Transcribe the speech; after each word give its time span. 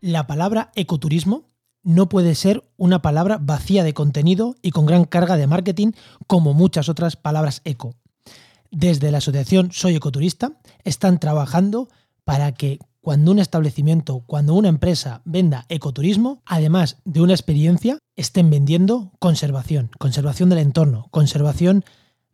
La 0.00 0.26
palabra 0.26 0.72
ecoturismo 0.74 1.44
no 1.82 2.08
puede 2.08 2.34
ser 2.34 2.64
una 2.76 3.00
palabra 3.00 3.38
vacía 3.40 3.84
de 3.84 3.94
contenido 3.94 4.56
y 4.60 4.70
con 4.70 4.86
gran 4.86 5.04
carga 5.04 5.36
de 5.36 5.46
marketing 5.46 5.92
como 6.26 6.52
muchas 6.52 6.88
otras 6.88 7.16
palabras 7.16 7.62
eco. 7.64 7.94
Desde 8.70 9.10
la 9.10 9.18
asociación 9.18 9.70
Soy 9.72 9.94
Ecoturista 9.94 10.52
están 10.84 11.18
trabajando 11.18 11.88
para 12.24 12.52
que 12.52 12.80
cuando 13.00 13.30
un 13.30 13.38
establecimiento, 13.38 14.24
cuando 14.26 14.54
una 14.54 14.68
empresa 14.68 15.22
venda 15.24 15.64
ecoturismo, 15.68 16.42
además 16.44 16.96
de 17.04 17.20
una 17.20 17.34
experiencia, 17.34 17.98
estén 18.16 18.50
vendiendo 18.50 19.12
conservación, 19.20 19.90
conservación 19.98 20.48
del 20.48 20.58
entorno, 20.58 21.06
conservación 21.12 21.84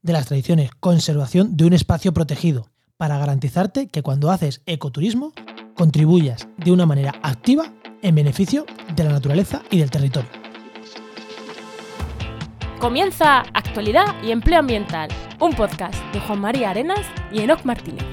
de 0.00 0.14
las 0.14 0.26
tradiciones, 0.26 0.70
conservación 0.80 1.58
de 1.58 1.66
un 1.66 1.74
espacio 1.74 2.14
protegido, 2.14 2.68
para 2.96 3.18
garantizarte 3.18 3.88
que 3.88 4.02
cuando 4.02 4.30
haces 4.30 4.62
ecoturismo 4.64 5.34
contribuyas 5.74 6.48
de 6.56 6.72
una 6.72 6.86
manera 6.86 7.14
activa 7.22 7.72
en 8.02 8.14
beneficio 8.14 8.66
de 8.94 9.04
la 9.04 9.12
naturaleza 9.12 9.62
y 9.70 9.78
del 9.78 9.90
territorio. 9.90 10.28
Comienza 12.78 13.40
Actualidad 13.54 14.06
y 14.24 14.32
Empleo 14.32 14.58
Ambiental, 14.58 15.08
un 15.38 15.52
podcast 15.52 15.94
de 16.12 16.20
Juan 16.20 16.40
María 16.40 16.70
Arenas 16.70 17.06
y 17.30 17.40
Enoc 17.40 17.64
Martínez. 17.64 18.04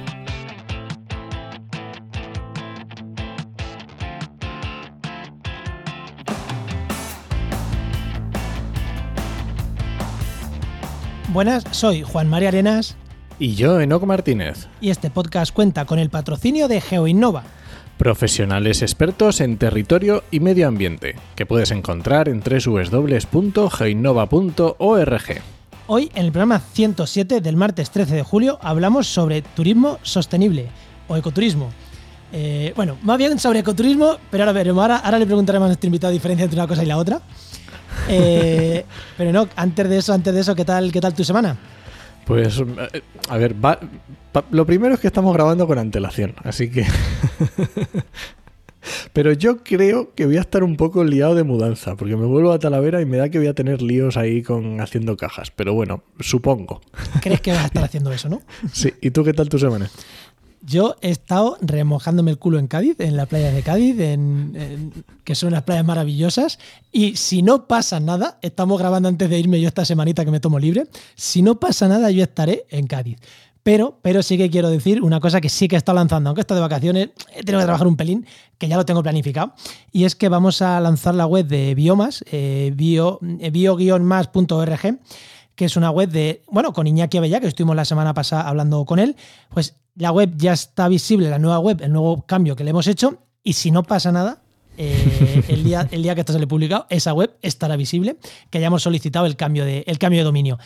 Buenas, 11.33 11.63
soy 11.71 12.01
Juan 12.01 12.27
María 12.27 12.47
Arenas. 12.47 12.97
Y 13.39 13.55
yo, 13.55 13.79
Enoc 13.79 14.03
Martínez. 14.03 14.67
Y 14.81 14.89
este 14.89 15.09
podcast 15.09 15.53
cuenta 15.53 15.85
con 15.85 15.97
el 15.97 16.09
patrocinio 16.09 16.67
de 16.67 16.81
GeoInnova 16.81 17.43
Profesionales 17.99 18.81
expertos 18.81 19.39
en 19.41 19.57
territorio 19.57 20.23
y 20.29 20.39
medio 20.39 20.69
ambiente, 20.69 21.15
que 21.35 21.45
puedes 21.45 21.71
encontrar 21.71 22.29
en 22.29 22.41
www.geinnova.org. 22.41 25.41
Hoy, 25.87 26.11
en 26.15 26.25
el 26.25 26.31
programa 26.31 26.59
107 26.59 27.41
del 27.41 27.57
martes 27.57 27.91
13 27.91 28.15
de 28.15 28.23
julio, 28.23 28.57
hablamos 28.61 29.07
sobre 29.07 29.41
turismo 29.41 29.99
sostenible 30.01 30.69
o 31.09 31.17
ecoturismo. 31.17 31.71
Eh, 32.31 32.71
bueno, 32.75 32.97
más 33.03 33.17
bien 33.17 33.39
sobre 33.39 33.59
ecoturismo, 33.59 34.17
pero 34.31 34.43
ahora 34.43 34.53
veremos. 34.53 34.81
Ahora, 34.81 35.19
le 35.19 35.25
preguntaremos 35.25 35.65
a 35.65 35.69
nuestro 35.69 35.87
invitado 35.87 36.11
la 36.11 36.13
diferencia 36.13 36.45
entre 36.45 36.57
una 36.57 36.67
cosa 36.67 36.83
y 36.83 36.85
la 36.85 36.97
otra. 36.97 37.21
Eh, 38.07 38.85
pero 39.17 39.33
no, 39.33 39.49
antes 39.57 39.89
de 39.89 39.97
eso, 39.97 40.13
antes 40.13 40.33
de 40.33 40.39
eso, 40.39 40.55
¿qué 40.55 40.63
tal, 40.63 40.89
qué 40.91 41.01
tal 41.01 41.13
tu 41.13 41.25
semana? 41.25 41.57
Pues, 42.29 42.59
eh, 42.59 43.01
a 43.27 43.37
ver, 43.37 43.55
lo 44.51 44.65
primero 44.67 44.93
es 44.93 44.99
que 44.99 45.07
estamos 45.07 45.33
grabando 45.33 45.65
con 45.65 45.79
antelación, 45.79 46.35
así 46.43 46.69
que... 46.69 46.85
Pero 49.13 49.33
yo 49.33 49.63
creo 49.63 50.13
que 50.13 50.27
voy 50.27 50.37
a 50.37 50.41
estar 50.41 50.63
un 50.63 50.77
poco 50.77 51.03
liado 51.03 51.33
de 51.33 51.43
mudanza, 51.43 51.95
porque 51.95 52.15
me 52.15 52.27
vuelvo 52.27 52.51
a 52.51 52.59
Talavera 52.59 53.01
y 53.01 53.05
me 53.05 53.17
da 53.17 53.29
que 53.29 53.39
voy 53.39 53.47
a 53.47 53.55
tener 53.55 53.81
líos 53.81 54.15
ahí 54.15 54.43
con 54.43 54.79
haciendo 54.79 55.17
cajas. 55.17 55.49
Pero 55.49 55.73
bueno, 55.73 56.03
supongo. 56.19 56.81
¿Crees 57.19 57.41
que 57.41 57.51
vas 57.51 57.63
a 57.63 57.65
estar 57.65 57.83
haciendo 57.83 58.11
eso, 58.13 58.29
no? 58.29 58.43
Sí. 58.71 58.93
¿Y 59.01 59.09
tú 59.09 59.23
qué 59.23 59.33
tal 59.33 59.49
tu 59.49 59.57
semana? 59.57 59.89
Yo 60.61 60.95
he 61.01 61.09
estado 61.09 61.57
remojándome 61.61 62.31
el 62.31 62.37
culo 62.37 62.59
en 62.59 62.67
Cádiz, 62.67 62.99
en 62.99 63.15
la 63.15 63.25
playa 63.25 63.51
de 63.51 63.63
Cádiz, 63.63 63.95
que 65.23 65.35
son 65.35 65.49
unas 65.49 65.63
playas 65.63 65.85
maravillosas. 65.85 66.59
Y 66.91 67.15
si 67.15 67.41
no 67.41 67.65
pasa 67.67 67.99
nada, 67.99 68.39
estamos 68.41 68.77
grabando 68.79 69.07
antes 69.07 69.29
de 69.29 69.39
irme 69.39 69.61
yo 69.61 69.67
esta 69.67 69.85
semanita 69.85 70.25
que 70.25 70.31
me 70.31 70.39
tomo 70.39 70.59
libre. 70.59 70.87
Si 71.15 71.41
no 71.41 71.59
pasa 71.59 71.87
nada, 71.87 72.11
yo 72.11 72.23
estaré 72.23 72.65
en 72.69 72.87
Cádiz. 72.87 73.17
Pero, 73.63 73.99
pero 74.01 74.23
sí 74.23 74.37
que 74.37 74.49
quiero 74.49 74.69
decir 74.69 75.01
una 75.03 75.19
cosa 75.19 75.41
que 75.41 75.49
sí 75.49 75.67
que 75.67 75.75
está 75.75 75.93
lanzando, 75.93 76.29
aunque 76.29 76.41
esto 76.41 76.55
de 76.55 76.61
vacaciones, 76.61 77.09
he 77.35 77.43
tenido 77.43 77.59
que 77.59 77.65
trabajar 77.65 77.87
un 77.87 77.97
pelín, 77.97 78.25
que 78.57 78.67
ya 78.67 78.77
lo 78.77 78.85
tengo 78.85 79.03
planificado. 79.03 79.53
Y 79.91 80.05
es 80.05 80.15
que 80.15 80.29
vamos 80.29 80.61
a 80.61 80.79
lanzar 80.79 81.15
la 81.15 81.25
web 81.25 81.45
de 81.45 81.75
Biomas, 81.75 82.23
eh, 82.31 82.73
eh, 82.75 83.51
bio-más.org 83.51 84.99
que 85.59 85.65
es 85.65 85.75
una 85.75 85.91
web 85.91 86.07
de, 86.09 86.41
bueno, 86.49 86.71
con 86.71 86.87
Iñaki 86.87 87.17
Abella, 87.17 87.41
que 87.41 87.47
estuvimos 87.47 87.75
la 87.75 87.83
semana 87.83 88.13
pasada 88.13 88.47
hablando 88.47 88.85
con 88.85 88.97
él, 88.97 89.17
pues 89.49 89.75
la 89.95 90.09
web 90.13 90.31
ya 90.37 90.53
está 90.53 90.87
visible, 90.87 91.29
la 91.29 91.37
nueva 91.37 91.59
web, 91.59 91.81
el 91.81 91.91
nuevo 91.91 92.25
cambio 92.25 92.55
que 92.55 92.63
le 92.63 92.69
hemos 92.69 92.87
hecho, 92.87 93.17
y 93.43 93.51
si 93.51 93.69
no 93.69 93.83
pasa 93.83 94.13
nada, 94.13 94.41
eh, 94.77 95.43
el, 95.49 95.65
día, 95.65 95.85
el 95.91 96.01
día 96.01 96.15
que 96.15 96.21
esto 96.21 96.31
se 96.31 96.39
le 96.39 96.47
publicado, 96.47 96.87
esa 96.89 97.11
web 97.11 97.35
estará 97.41 97.75
visible, 97.75 98.15
que 98.49 98.59
hayamos 98.59 98.83
solicitado 98.83 99.25
el 99.25 99.35
cambio 99.35 99.65
de, 99.65 99.83
el 99.85 99.99
cambio 99.99 100.21
de 100.21 100.23
dominio, 100.23 100.59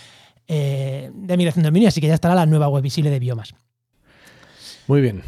eh, 0.47 1.09
de 1.11 1.37
migración 1.37 1.63
de 1.63 1.69
dominio, 1.69 1.89
así 1.89 1.99
que 1.99 2.05
ya 2.05 2.13
estará 2.13 2.35
la 2.35 2.45
nueva 2.45 2.67
web 2.67 2.83
visible 2.83 3.09
de 3.09 3.17
Biomas. 3.17 3.55
Muy 4.85 5.01
bien. 5.01 5.23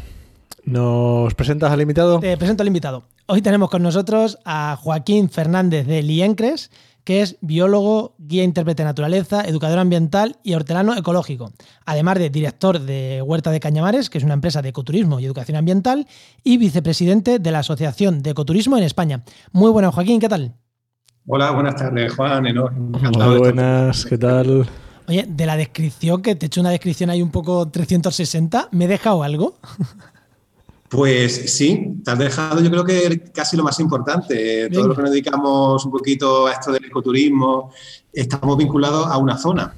¿Nos 0.62 1.34
presentas 1.34 1.72
al 1.72 1.80
invitado? 1.80 2.20
Te 2.20 2.36
presento 2.36 2.62
al 2.62 2.68
invitado. 2.68 3.02
Hoy 3.26 3.42
tenemos 3.42 3.68
con 3.68 3.82
nosotros 3.82 4.38
a 4.44 4.78
Joaquín 4.80 5.28
Fernández 5.28 5.88
de 5.88 6.04
Liencres, 6.04 6.70
que 7.06 7.22
es 7.22 7.36
biólogo, 7.40 8.16
guía 8.18 8.42
intérprete 8.42 8.82
de 8.82 8.88
naturaleza, 8.88 9.42
educador 9.42 9.78
ambiental 9.78 10.38
y 10.42 10.54
hortelano 10.54 10.92
ecológico, 10.96 11.52
además 11.84 12.18
de 12.18 12.30
director 12.30 12.80
de 12.80 13.22
Huerta 13.22 13.52
de 13.52 13.60
Cañamares, 13.60 14.10
que 14.10 14.18
es 14.18 14.24
una 14.24 14.34
empresa 14.34 14.60
de 14.60 14.70
ecoturismo 14.70 15.20
y 15.20 15.24
educación 15.24 15.56
ambiental, 15.56 16.08
y 16.42 16.58
vicepresidente 16.58 17.38
de 17.38 17.50
la 17.52 17.60
Asociación 17.60 18.24
de 18.24 18.30
Ecoturismo 18.30 18.76
en 18.76 18.82
España. 18.82 19.22
Muy 19.52 19.70
buenas, 19.70 19.94
Joaquín, 19.94 20.18
¿qué 20.18 20.28
tal? 20.28 20.56
Hola, 21.28 21.52
buenas 21.52 21.76
tardes, 21.76 22.12
Juan. 22.12 22.42
Muy 22.42 23.38
buenas, 23.38 24.04
¿qué 24.04 24.18
tal? 24.18 24.68
Oye, 25.06 25.26
de 25.28 25.46
la 25.46 25.56
descripción, 25.56 26.22
que 26.22 26.34
te 26.34 26.46
he 26.46 26.48
hecho 26.48 26.60
una 26.60 26.70
descripción 26.70 27.10
ahí 27.10 27.22
un 27.22 27.30
poco 27.30 27.68
360, 27.68 28.70
¿me 28.72 28.86
he 28.86 28.88
dejado 28.88 29.22
algo? 29.22 29.60
Pues 30.88 31.52
sí, 31.52 31.94
te 32.04 32.10
has 32.10 32.18
dejado 32.18 32.62
yo 32.62 32.70
creo 32.70 32.84
que 32.84 33.24
casi 33.32 33.56
lo 33.56 33.64
más 33.64 33.78
importante. 33.80 34.68
Todo 34.70 34.88
lo 34.88 34.94
que 34.94 35.02
nos 35.02 35.10
dedicamos 35.10 35.84
un 35.84 35.90
poquito 35.90 36.46
a 36.46 36.52
esto 36.52 36.72
del 36.72 36.84
ecoturismo, 36.84 37.72
estamos 38.12 38.56
vinculados 38.56 39.06
a 39.06 39.18
una 39.18 39.36
zona, 39.36 39.74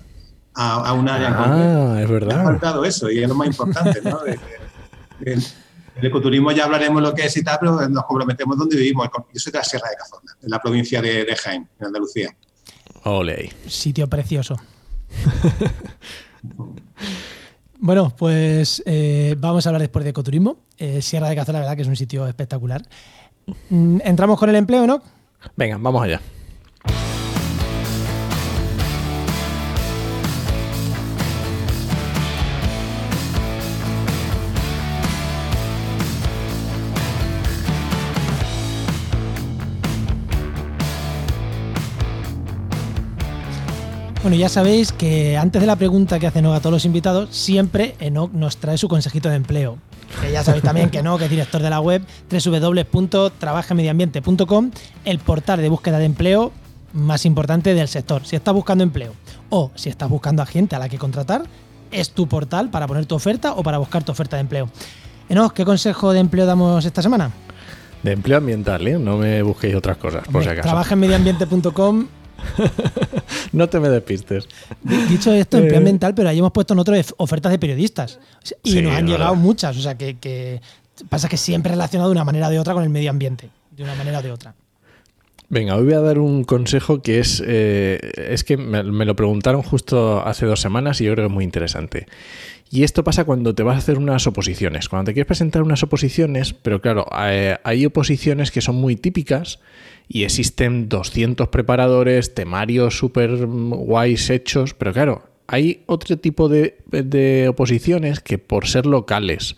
a, 0.54 0.92
un 0.92 1.08
área. 1.08 1.34
Ah, 1.36 2.00
es 2.02 2.08
verdad. 2.08 2.41
ha 2.41 2.44
faltado 2.44 2.84
eso 2.84 3.10
y 3.10 3.22
es 3.22 3.28
lo 3.28 3.34
más 3.34 3.48
importante, 3.48 4.00
¿no? 4.02 4.20
el, 5.20 5.42
ecoturismo 6.00 6.52
ya 6.52 6.64
hablaremos 6.64 7.02
lo 7.02 7.12
que 7.12 7.26
es 7.26 7.36
y 7.36 7.42
tal, 7.42 7.58
pero 7.60 7.88
nos 7.88 8.04
comprometemos 8.04 8.56
donde 8.56 8.76
vivimos. 8.76 9.08
Yo 9.32 9.41
soy 9.41 9.52
de 9.52 9.58
la 9.58 9.64
Sierra 9.64 9.88
de 9.88 9.97
Cazorla, 9.97 10.36
en 10.42 10.50
la 10.50 10.60
provincia 10.60 11.02
de, 11.02 11.24
de 11.24 11.36
Jaén, 11.36 11.68
en 11.80 11.86
Andalucía. 11.86 12.36
Ole. 13.04 13.52
Sitio 13.66 14.08
precioso. 14.08 14.56
Bueno, 17.81 18.12
pues 18.16 18.83
eh, 18.87 19.37
vamos 19.39 19.66
a 19.66 19.71
hablar 19.71 19.81
después 19.81 20.05
de 20.05 20.11
ecoturismo. 20.11 20.56
Eh, 20.77 21.00
Sierra 21.00 21.28
de 21.28 21.37
Cazorla, 21.37 21.61
la 21.61 21.65
verdad 21.66 21.77
que 21.77 21.83
es 21.83 21.89
un 21.89 21.97
sitio 21.97 22.27
espectacular. 22.27 22.83
Mm, 23.71 24.00
¿Entramos 24.05 24.39
con 24.39 24.50
el 24.50 24.56
empleo, 24.56 24.87
no? 24.87 25.00
Venga, 25.56 25.78
vamos 25.78 26.03
allá. 26.03 26.21
Bueno, 44.28 44.43
ya 44.43 44.50
sabéis 44.50 44.93
que 44.93 45.39
antes 45.39 45.59
de 45.59 45.66
la 45.66 45.77
pregunta 45.77 46.19
que 46.19 46.27
hace 46.27 46.41
Enoch 46.41 46.55
a 46.55 46.61
todos 46.61 46.75
los 46.75 46.84
invitados, 46.84 47.34
siempre 47.34 47.94
Enoch 47.99 48.31
nos 48.31 48.59
trae 48.59 48.77
su 48.77 48.87
consejito 48.87 49.31
de 49.31 49.37
empleo. 49.37 49.78
Que 50.21 50.31
ya 50.31 50.44
sabéis 50.44 50.62
también 50.62 50.91
que 50.91 51.03
no, 51.03 51.16
que 51.16 51.25
es 51.25 51.31
director 51.31 51.62
de 51.62 51.71
la 51.71 51.81
web 51.81 52.03
www.trabajamediambiente.com, 52.31 54.71
el 55.06 55.19
portal 55.19 55.62
de 55.62 55.71
búsqueda 55.71 55.99
de 55.99 56.05
empleo 56.05 56.53
más 56.93 57.25
importante 57.25 57.72
del 57.72 57.89
sector. 57.89 58.27
Si 58.27 58.37
estás 58.37 58.53
buscando 58.53 58.84
empleo 58.84 59.15
o 59.49 59.71
si 59.77 59.89
estás 59.89 60.11
buscando 60.11 60.43
a 60.43 60.47
gente 60.47 60.77
a 60.77 60.78
la 60.78 60.91
que 60.91 60.99
contratar, 60.99 61.45
es 61.91 62.10
tu 62.10 62.28
portal 62.28 62.69
para 62.69 62.87
poner 62.87 63.07
tu 63.07 63.15
oferta 63.15 63.54
o 63.54 63.63
para 63.63 63.78
buscar 63.78 64.04
tu 64.04 64.13
oferta 64.13 64.36
de 64.36 64.42
empleo. 64.42 64.69
Enoch, 65.31 65.54
¿qué 65.54 65.65
consejo 65.65 66.13
de 66.13 66.21
empleo 66.21 66.45
damos 66.45 66.84
esta 66.84 67.01
semana? 67.01 67.31
De 68.03 68.13
empleo 68.13 68.36
ambiental, 68.36 68.86
¿eh? 68.86 68.98
No 68.98 69.16
me 69.16 69.41
busquéis 69.41 69.74
otras 69.74 69.97
cosas, 69.97 70.28
por 70.31 70.42
si 70.42 70.51
acaso. 70.51 70.69
no 73.52 73.68
te 73.68 73.80
me 73.80 73.88
despistes. 73.88 74.48
Dicho 75.08 75.32
esto, 75.32 75.58
empleo 75.58 75.78
ambiental, 75.78 76.14
pero 76.14 76.28
ahí 76.28 76.38
hemos 76.38 76.52
puesto 76.52 76.74
en 76.74 76.80
otro 76.80 76.94
ofertas 77.16 77.52
de 77.52 77.58
periodistas. 77.58 78.18
Y 78.62 78.80
nos 78.80 78.94
han 78.94 79.06
llegado 79.06 79.34
muchas. 79.34 79.76
O 79.76 79.80
sea, 79.80 79.96
que, 79.96 80.60
pasa 81.08 81.28
que 81.28 81.36
siempre 81.36 81.72
relacionado 81.72 82.10
de 82.10 82.12
una 82.12 82.24
manera 82.24 82.48
o 82.48 82.50
de 82.50 82.58
otra 82.58 82.74
con 82.74 82.82
el 82.82 82.90
medio 82.90 83.10
ambiente. 83.10 83.50
De 83.76 83.84
una 83.84 83.94
manera 83.94 84.18
o 84.18 84.22
de 84.22 84.32
otra. 84.32 84.54
Venga, 85.50 85.76
hoy 85.76 85.84
voy 85.84 85.94
a 85.94 86.00
dar 86.00 86.18
un 86.18 86.44
consejo 86.44 87.00
que 87.00 87.20
es, 87.20 87.42
eh, 87.46 87.98
es 88.16 88.44
que 88.44 88.58
me, 88.58 88.82
lo 88.82 89.16
preguntaron 89.16 89.62
justo 89.62 90.20
hace 90.20 90.44
dos 90.44 90.60
semanas 90.60 91.00
y 91.00 91.04
yo 91.04 91.14
creo 91.14 91.24
que 91.24 91.30
es 91.30 91.34
muy 91.34 91.44
interesante. 91.44 92.06
Y 92.70 92.82
esto 92.82 93.03
pasa 93.03 93.24
cuando 93.24 93.54
te 93.54 93.62
vas 93.62 93.76
a 93.76 93.78
hacer 93.78 93.98
unas 93.98 94.26
oposiciones. 94.26 94.88
Cuando 94.88 95.06
te 95.06 95.15
quieres 95.15 95.26
presentar 95.26 95.62
unas 95.62 95.82
oposiciones, 95.82 96.53
pero 96.53 96.80
claro, 96.80 97.06
hay, 97.10 97.54
hay 97.65 97.86
oposiciones 97.86 98.50
que 98.50 98.60
son 98.60 98.76
muy 98.76 98.97
típicas 98.97 99.59
y 100.09 100.24
existen 100.24 100.88
200 100.88 101.48
preparadores, 101.48 102.34
temarios 102.34 102.98
súper 102.98 103.47
guays 103.47 104.30
hechos, 104.30 104.74
pero 104.74 104.92
claro, 104.92 105.28
hay 105.48 105.82
otro 105.86 106.18
tipo 106.18 106.48
de, 106.48 107.47
oposiciones 107.48 108.20
que 108.20 108.38
por 108.38 108.66
ser 108.68 108.86
locales, 108.86 109.56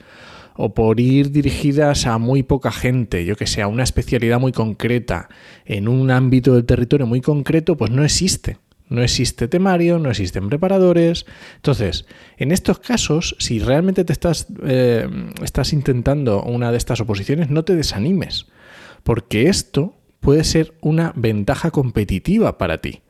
o 0.55 0.75
por 0.75 1.01
ir 1.01 1.33
dirigidas 1.33 2.07
a 2.07 2.19
muy 2.19 2.43
poca 2.43 2.71
gente, 2.71 3.25
yo 3.25 3.35
que 3.35 3.47
sé, 3.47 3.63
a 3.63 3.67
una 3.67 3.83
especialidad 3.83 4.39
muy 4.39 4.53
concreta, 4.53 5.29
en 5.65 5.89
un 5.89 6.11
ámbito 6.11 6.55
del 6.55 6.65
territorio 6.65 7.07
muy 7.07 7.21
concreto, 7.21 7.77
pues 7.77 7.91
no 7.91 8.05
existe. 8.05 8.59
No 8.91 9.03
existe 9.03 9.49
temario, 9.49 9.99
no 9.99 10.11
existen 10.11 10.49
preparadores. 10.49 11.25
Entonces, 11.57 12.07
en 12.37 12.51
estos 12.51 12.81
casos, 12.81 13.37
si 13.39 13.61
realmente 13.61 14.05
te 14.05 14.13
estás, 14.13 14.49
eh, 14.65 15.09
estás 15.43 15.73
intentando 15.73 16.43
una 16.43 16.73
de 16.73 16.77
estas 16.77 17.01
oposiciones, 17.01 17.51
no 17.51 17.65
te 17.65 17.77
desanimes, 17.77 18.47
porque 19.05 19.49
esto 19.49 19.95
puede 20.19 20.45
ser 20.45 20.75
una 20.81 21.13
ventaja 21.15 21.71
competitiva 21.71 22.59
para 22.59 22.81
ti. 22.81 23.01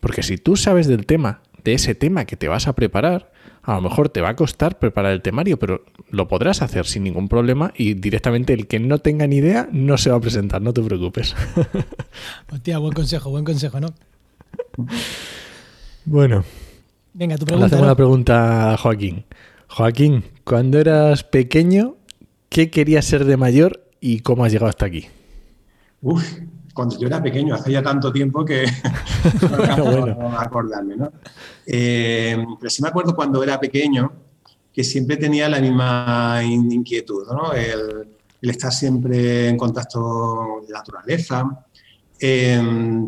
Porque 0.00 0.22
si 0.22 0.38
tú 0.38 0.54
sabes 0.56 0.86
del 0.86 1.04
tema, 1.04 1.42
de 1.64 1.74
ese 1.74 1.94
tema 1.94 2.26
que 2.26 2.36
te 2.36 2.46
vas 2.46 2.68
a 2.68 2.74
preparar, 2.74 3.32
a 3.62 3.74
lo 3.74 3.80
mejor 3.80 4.10
te 4.10 4.20
va 4.20 4.28
a 4.30 4.36
costar 4.36 4.78
preparar 4.78 5.12
el 5.12 5.22
temario, 5.22 5.58
pero 5.58 5.84
lo 6.10 6.28
podrás 6.28 6.62
hacer 6.62 6.86
sin 6.86 7.02
ningún 7.02 7.28
problema 7.28 7.72
y 7.76 7.94
directamente 7.94 8.52
el 8.52 8.66
que 8.66 8.78
no 8.78 8.98
tenga 8.98 9.26
ni 9.26 9.36
idea 9.36 9.68
no 9.72 9.98
se 9.98 10.10
va 10.10 10.16
a 10.16 10.20
presentar, 10.20 10.62
no 10.62 10.72
te 10.72 10.82
preocupes. 10.82 11.34
Hostia, 12.52 12.78
buen 12.78 12.92
consejo, 12.92 13.30
buen 13.30 13.44
consejo, 13.44 13.80
¿no? 13.80 13.94
Bueno. 16.04 16.44
Venga, 17.12 17.36
tu 17.38 17.46
pregunta. 17.46 17.66
Hacemos 17.66 17.84
una 17.84 17.94
pregunta 17.94 18.72
a 18.72 18.76
Joaquín. 18.76 19.24
Joaquín, 19.68 20.24
cuando 20.44 20.78
eras 20.78 21.24
pequeño, 21.24 21.96
¿qué 22.48 22.70
querías 22.70 23.04
ser 23.04 23.24
de 23.24 23.36
mayor 23.36 23.88
y 24.00 24.20
cómo 24.20 24.44
has 24.44 24.52
llegado 24.52 24.68
hasta 24.68 24.86
aquí? 24.86 25.06
Uf, 26.02 26.24
cuando 26.74 26.98
yo 26.98 27.06
era 27.06 27.22
pequeño, 27.22 27.54
hace 27.54 27.72
ya 27.72 27.82
tanto 27.82 28.12
tiempo 28.12 28.44
que 28.44 28.66
no 29.78 29.84
bueno. 29.84 30.38
acordarme, 30.38 30.96
¿no? 30.96 31.12
Eh, 31.64 32.36
pero 32.58 32.68
sí 32.70 32.82
me 32.82 32.88
acuerdo 32.88 33.14
cuando 33.14 33.42
era 33.42 33.58
pequeño 33.58 34.12
que 34.72 34.82
siempre 34.82 35.16
tenía 35.16 35.48
la 35.48 35.60
misma 35.60 36.40
inquietud, 36.42 37.26
¿no? 37.28 37.52
El, 37.52 38.08
estar 38.42 38.72
siempre 38.72 39.48
en 39.48 39.56
contacto 39.56 40.00
con 40.00 40.64
la 40.68 40.80
naturaleza, 40.80 41.64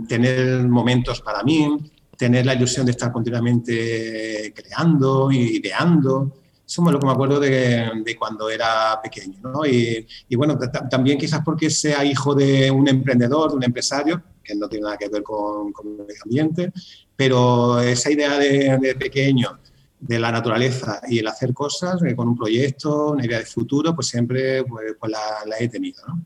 tener 0.09 0.67
momentos 0.69 1.21
para 1.21 1.43
mí, 1.43 1.79
tener 2.17 2.47
la 2.47 2.55
ilusión 2.55 2.87
de 2.87 2.93
estar 2.93 3.13
continuamente 3.13 4.53
creando, 4.55 5.31
ideando. 5.31 6.33
Eso 6.67 6.85
es 6.85 6.93
lo 6.93 6.99
que 6.99 7.07
me 7.07 7.13
acuerdo 7.13 7.39
de, 7.39 8.17
cuando 8.19 8.51
era 8.51 9.01
pequeño. 9.03 9.39
¿no? 9.43 9.65
Y, 9.65 10.07
bueno, 10.37 10.59
también 10.91 11.19
quizás 11.19 11.41
porque 11.45 11.71
sea 11.71 12.05
hijo 12.05 12.35
de 12.35 12.71
un 12.71 12.89
emprendedor, 12.89 13.51
de 13.51 13.57
un 13.57 13.65
empresario, 13.65 14.23
que 14.43 14.55
no 14.55 14.69
tiene 14.69 14.85
nada 14.85 14.97
que 14.97 15.09
ver 15.09 15.23
con, 15.23 15.73
el 15.85 16.07
medio 16.07 16.23
ambiente, 16.25 16.73
pero 17.15 17.81
esa 17.81 18.11
idea 18.11 18.39
de, 18.39 18.97
pequeño 18.99 19.59
de 19.99 20.19
la 20.19 20.31
naturaleza 20.31 21.01
y 21.09 21.21
el 21.21 21.27
hacer 21.27 21.55
cosas 21.55 22.03
eh, 22.03 22.15
con 22.15 22.29
un 22.29 22.37
proyecto, 22.37 23.13
una 23.13 23.25
idea 23.25 23.39
de 23.39 23.47
futuro, 23.47 23.95
pues 23.95 24.09
siempre 24.09 24.63
pues, 24.65 24.95
pues 24.99 25.13
la, 25.13 25.57
he 25.59 25.69
tenido. 25.69 26.03
¿no? 26.07 26.23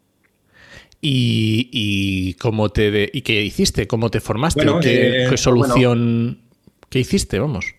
¿Y, 1.03 2.35
cómo 2.35 2.69
te 2.69 3.11
y 3.13 3.23
qué 3.23 3.43
hiciste? 3.43 3.87
¿Cómo 3.87 4.11
te 4.11 4.21
formaste? 4.21 4.67
¿Qué, 4.83 5.25
eh, 5.25 5.37
solución? 5.37 6.41
¿Qué 6.89 7.01
hiciste? 7.01 7.39
Vamos. 7.39 7.75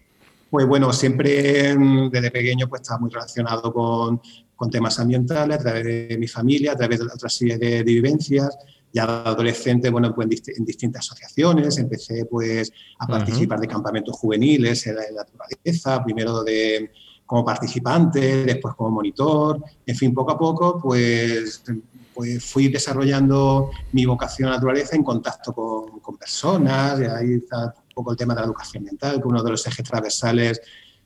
Pues 0.49 0.65
bueno, 0.67 0.91
siempre 0.91 1.75
mm, 1.75 2.09
desde 2.09 2.31
pequeño 2.31 2.67
pues 2.67 2.81
estaba 2.81 2.99
muy 2.99 3.09
relacionado 3.09 3.71
con, 3.73 4.21
temas 4.69 4.99
ambientales, 4.99 5.57
a 5.57 5.61
través 5.63 5.83
de 5.83 6.17
mi 6.19 6.27
familia, 6.27 6.73
a 6.73 6.75
través 6.75 6.99
de 6.99 7.05
otra 7.05 7.29
serie 7.29 7.57
de, 7.57 7.81
vivencias. 7.83 8.55
Ya 8.93 9.05
adolescente, 9.05 9.89
bueno, 9.89 10.13
pues 10.13 10.27
en, 10.47 10.65
distintas 10.65 11.05
asociaciones, 11.05 11.77
empecé 11.77 12.25
pues 12.25 12.71
a 12.99 13.07
participar 13.07 13.59
de 13.59 13.67
campamentos 13.67 14.15
juveniles 14.17 14.85
en 14.85 14.95
la, 14.97 15.03
naturaleza, 15.15 16.03
primero 16.03 16.43
de, 16.43 16.91
como 17.25 17.45
participante, 17.45 18.43
después 18.43 18.75
como 18.75 18.91
monitor, 18.91 19.63
en 19.85 19.95
fin, 19.95 20.13
poco 20.13 20.33
a 20.33 20.37
poco, 20.37 20.79
pues, 20.81 21.63
pues 22.13 22.43
fui 22.43 22.67
desarrollando 22.67 23.71
mi 23.91 24.05
vocación 24.05 24.47
a 24.47 24.51
la 24.51 24.57
naturaleza 24.57 24.95
en 24.95 25.03
contacto 25.03 25.53
con, 25.53 25.99
con 25.99 26.17
personas, 26.17 26.99
y 26.99 27.03
ahí 27.05 27.33
está 27.35 27.73
poco 27.93 28.11
el 28.11 28.17
tema 28.17 28.33
de 28.33 28.41
la 28.41 28.45
educación 28.47 28.81
ambiental, 28.81 29.13
que 29.13 29.19
es 29.19 29.25
uno 29.25 29.43
de 29.43 29.51
los 29.51 29.65
ejes 29.67 29.85
transversales 29.85 30.61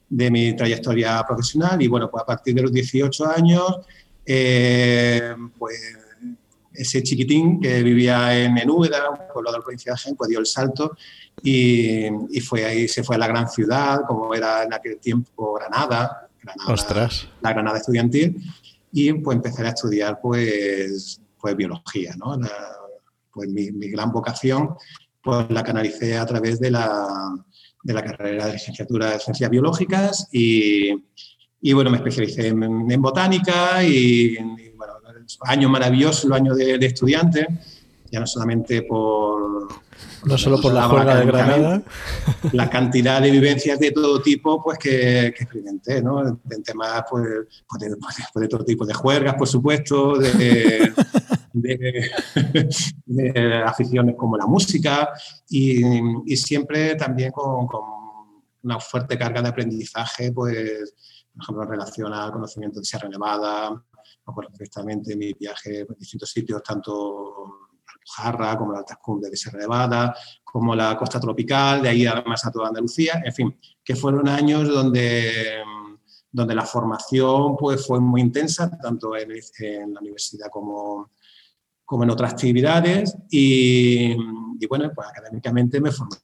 de 0.09 0.31
mi 0.31 0.55
trayectoria 0.55 1.23
profesional. 1.27 1.81
Y 1.81 1.87
bueno, 1.87 2.09
pues 2.09 2.23
a 2.23 2.25
partir 2.25 2.55
de 2.55 2.61
los 2.61 2.71
18 2.71 3.27
años, 3.27 3.77
eh, 4.25 5.35
pues 5.57 5.79
ese 6.73 7.03
chiquitín 7.03 7.59
que 7.59 7.81
vivía 7.83 8.37
en 8.37 8.53
Menúbeda, 8.53 9.09
un 9.09 9.17
pueblo 9.31 9.51
de 9.51 9.57
la 9.57 9.63
provincia 9.63 9.93
de 9.93 9.97
Jaén, 9.97 10.15
pues 10.15 10.29
dio 10.29 10.39
el 10.39 10.45
salto 10.45 10.97
y, 11.41 12.09
fue 12.41 12.65
ahí, 12.65 12.87
se 12.87 13.03
fue 13.03 13.15
a 13.15 13.19
la 13.19 13.27
gran 13.27 13.49
ciudad, 13.49 14.01
como 14.07 14.33
era 14.33 14.63
en 14.63 14.73
aquel 14.73 14.97
tiempo 14.97 15.53
Granada, 15.53 16.27
la 17.41 17.53
Granada 17.53 17.77
estudiantil, 17.77 18.41
y 18.91 19.13
pues 19.13 19.35
empecé 19.35 19.63
a 19.63 19.69
estudiar 19.69 20.19
pues, 20.21 21.21
pues 21.39 21.55
biología, 21.55 22.15
¿no? 22.17 22.37
pues 23.31 23.49
mi, 23.49 23.71
mi, 23.71 23.89
gran 23.89 24.11
vocación 24.11 24.75
pues 25.21 25.49
la 25.49 25.63
canalicé 25.63 26.17
a 26.17 26.25
través 26.25 26.59
de 26.59 26.71
la, 26.71 27.33
de 27.83 27.93
la 27.93 28.03
carrera 28.03 28.47
de 28.47 28.53
licenciatura 28.53 29.11
de 29.11 29.19
Ciencias 29.19 29.49
Biológicas 29.49 30.27
y, 30.31 30.91
y 31.61 31.73
bueno, 31.73 31.89
me 31.89 31.97
especialicé 31.97 32.47
en, 32.47 33.01
botánica 33.01 33.83
y, 33.83 34.37
bueno, 34.75 34.93
año 35.41 35.67
maravilloso, 35.67 36.27
los 36.27 36.37
años 36.37 36.55
de, 36.57 36.77
de 36.77 36.85
estudiante, 36.85 37.47
ya 38.11 38.19
no 38.19 38.27
solamente 38.27 38.83
por, 38.83 39.67
no 40.25 40.37
solo 40.37 40.59
por 40.61 40.73
la 40.73 40.87
juega 40.87 41.15
de 41.15 41.25
Granada. 41.25 41.83
La 42.53 42.69
cantidad 42.69 43.21
de 43.21 43.31
vivencias 43.31 43.79
de 43.79 43.91
todo 43.91 44.21
tipo 44.21 44.61
pues, 44.63 44.77
que, 44.77 45.27
experimenté, 45.27 46.01
¿no? 46.01 46.21
En 46.27 46.63
temas 46.63 47.03
pues, 47.09 47.23
pues, 47.67 47.95
pues, 47.99 48.17
pues, 48.33 48.41
de, 48.41 48.47
todo 48.47 48.63
tipo 48.63 48.85
de 48.85 48.93
juergas, 48.93 49.35
por 49.35 49.47
supuesto, 49.47 50.17
de, 50.19 50.93
de, 53.05 53.63
aficiones 53.65 54.15
como 54.15 54.37
la 54.37 54.45
música 54.45 55.09
y, 55.49 55.81
y 56.25 56.37
siempre 56.37 56.95
también 56.95 57.31
con, 57.31 57.67
con, 57.67 57.95
una 58.63 58.79
fuerte 58.79 59.15
carga 59.15 59.43
de 59.43 59.49
aprendizaje, 59.49 60.31
pues, 60.31 60.93
por 61.31 61.43
ejemplo, 61.43 61.63
en 61.63 61.69
relación 61.69 62.11
al 62.11 62.31
conocimiento 62.31 62.79
de 62.79 62.85
Sierra 62.85 63.07
Nevada, 63.07 63.79
acuerdo 64.25 64.51
perfectamente 64.51 65.15
mi 65.15 65.33
viaje 65.33 65.85
por 65.85 65.97
distintos 65.97 66.31
sitios, 66.31 66.63
tanto 66.63 67.44
Jarra, 68.05 68.57
como 68.57 68.71
la 68.71 68.79
altas 68.79 68.97
cumbres 69.01 69.31
de 69.31 69.37
Sierra 69.37 69.59
Nevada, 69.59 70.15
como 70.43 70.75
la 70.75 70.95
costa 70.97 71.19
tropical, 71.19 71.81
de 71.81 71.89
ahí 71.89 72.05
además 72.05 72.45
a 72.45 72.51
toda 72.51 72.67
Andalucía, 72.67 73.21
en 73.25 73.33
fin, 73.33 73.59
que 73.83 73.95
fueron 73.95 74.29
años 74.29 74.69
donde, 74.69 75.61
donde 76.31 76.55
la 76.55 76.65
formación 76.65 77.57
pues, 77.57 77.85
fue 77.85 77.99
muy 77.99 78.21
intensa, 78.21 78.69
tanto 78.77 79.15
en, 79.17 79.29
la 79.93 79.99
universidad 79.99 80.47
como, 80.51 81.11
como 81.83 82.03
en 82.03 82.09
otras 82.11 82.33
actividades 82.33 83.17
y, 83.29 84.11
y, 84.11 84.67
bueno, 84.69 84.91
pues 84.93 85.07
académicamente 85.07 85.81
me 85.81 85.91
formé 85.91 86.17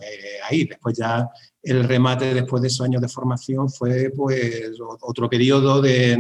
ahí. 0.48 0.66
Después 0.66 0.98
ya 0.98 1.28
el 1.62 1.84
remate 1.84 2.34
después 2.34 2.62
de 2.62 2.70
esos 2.70 2.86
años 2.86 3.02
de 3.02 3.10
formación 3.10 3.70
fue 3.70 4.12
pues 4.16 4.72
otro 5.02 5.30
periodo 5.30 5.82
de 5.82 6.16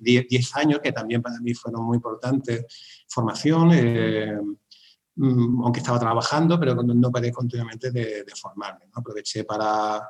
10 0.00 0.56
años 0.56 0.80
que 0.82 0.92
también 0.92 1.22
para 1.22 1.38
mí 1.40 1.54
fueron 1.54 1.84
muy 1.84 1.96
importantes. 1.96 2.64
Formación, 3.08 3.70
eh, 3.72 4.38
Mm, 4.44 4.56
aunque 5.16 5.80
estaba 5.80 5.98
trabajando, 5.98 6.58
pero 6.58 6.74
no 6.74 7.10
paré 7.10 7.30
continuamente 7.30 7.90
de, 7.90 8.24
formarme. 8.40 8.86
Aproveché 8.92 9.44
para 9.44 10.02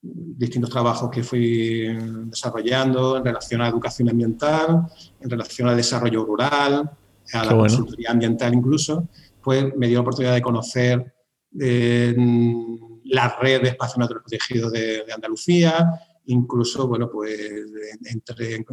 distintos 0.00 0.70
trabajos 0.70 1.10
que 1.10 1.22
fui 1.22 1.88
desarrollando 2.26 3.16
en 3.16 3.24
relación 3.24 3.60
a 3.62 3.68
educación 3.68 4.08
ambiental, 4.08 4.86
en 5.20 5.30
relación 5.30 5.68
al 5.68 5.76
desarrollo 5.76 6.24
rural, 6.24 6.90
a 7.32 7.44
la 7.44 7.56
consultoría 7.56 8.10
ambiental 8.10 8.54
incluso, 8.54 9.08
pues 9.42 9.74
me 9.76 9.88
dio 9.88 9.96
la 9.98 10.02
oportunidad 10.02 10.34
de 10.34 10.42
conocer 10.42 11.14
eh, 11.58 12.14
la 13.04 13.36
red 13.40 13.62
de 13.62 13.68
espacios 13.70 13.98
naturales 13.98 14.24
protegidos 14.24 14.72
de, 14.72 15.04
de, 15.04 15.12
Andalucía, 15.12 15.90
incluso, 16.26 16.86
bueno, 16.86 17.08
pues 17.10 17.40
entre 18.04 18.56
en, 18.56 18.64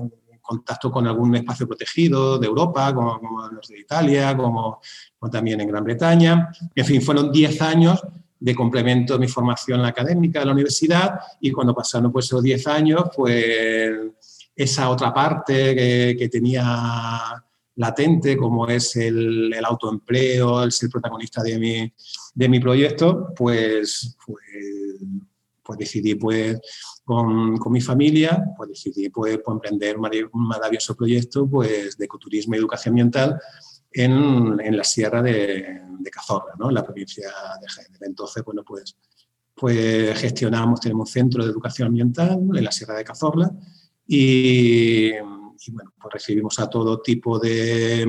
contacto 0.43 0.91
con 0.91 1.07
algún 1.07 1.35
espacio 1.35 1.65
protegido 1.65 2.37
de 2.37 2.47
Europa, 2.47 2.93
como, 2.93 3.19
como 3.19 3.47
los 3.47 3.67
de 3.67 3.79
Italia, 3.79 4.35
como, 4.35 4.81
también 5.31 5.61
en 5.61 5.67
Gran 5.69 5.83
Bretaña. 5.83 6.51
En 6.75 6.85
fin, 6.85 7.01
fueron 7.01 7.31
10 7.31 7.61
años 7.61 8.03
de 8.39 8.53
complemento 8.53 9.13
de 9.13 9.19
mi 9.19 9.27
formación 9.29 9.85
académica 9.85 10.41
de 10.41 10.45
la 10.45 10.51
universidad 10.51 11.17
y 11.39 11.49
cuando 11.51 11.73
pasaron 11.73 12.11
pues, 12.11 12.25
esos 12.25 12.43
10 12.43 12.67
años, 12.67 13.03
pues 13.15 13.93
esa 14.55 14.89
otra 14.89 15.13
parte 15.13 15.73
que, 16.17 16.29
tenía 16.29 17.41
latente, 17.75 18.37
como 18.37 18.67
es 18.67 18.97
el, 18.97 19.53
el, 19.53 19.65
autoempleo, 19.65 20.61
el 20.61 20.71
ser 20.73 20.89
protagonista 20.89 21.41
de 21.41 21.57
mi, 21.57 21.93
de 22.35 22.49
mi 22.49 22.59
proyecto, 22.59 23.33
pues, 23.35 24.15
pues, 24.25 24.43
pues 25.63 25.79
decidí 25.79 26.15
pues 26.15 26.59
con, 27.03 27.57
con, 27.57 27.71
mi 27.73 27.81
familia, 27.81 28.43
pues 28.55 28.69
decidí 28.69 29.09
pues, 29.09 29.39
pues 29.43 29.55
emprender 29.55 29.97
un 29.97 30.47
maravilloso 30.47 30.95
proyecto 30.95 31.49
pues, 31.49 31.97
de 31.97 32.05
ecoturismo 32.05 32.55
y 32.55 32.59
educación 32.59 32.93
ambiental 32.93 33.39
en, 33.91 34.59
en 34.59 34.77
la 34.77 34.83
sierra 34.83 35.21
de, 35.21 35.81
de 35.99 36.11
Cazorla, 36.11 36.53
¿no? 36.57 36.69
en 36.69 36.75
la 36.75 36.83
provincia 36.83 37.27
de 37.61 37.67
Jaén. 37.67 37.97
Entonces, 38.01 38.43
bueno, 38.43 38.63
pues, 38.63 38.97
pues 39.55 40.17
gestionamos, 40.19 40.79
tenemos 40.79 41.09
un 41.09 41.13
centro 41.13 41.43
de 41.43 41.51
educación 41.51 41.87
ambiental 41.87 42.39
en 42.53 42.63
la 42.63 42.71
sierra 42.71 42.95
de 42.95 43.03
Cazorla 43.03 43.51
y, 44.05 45.11
bueno, 45.11 45.93
pues 45.99 46.13
recibimos 46.13 46.59
a 46.59 46.69
todo 46.69 47.01
tipo 47.01 47.39
de, 47.39 48.05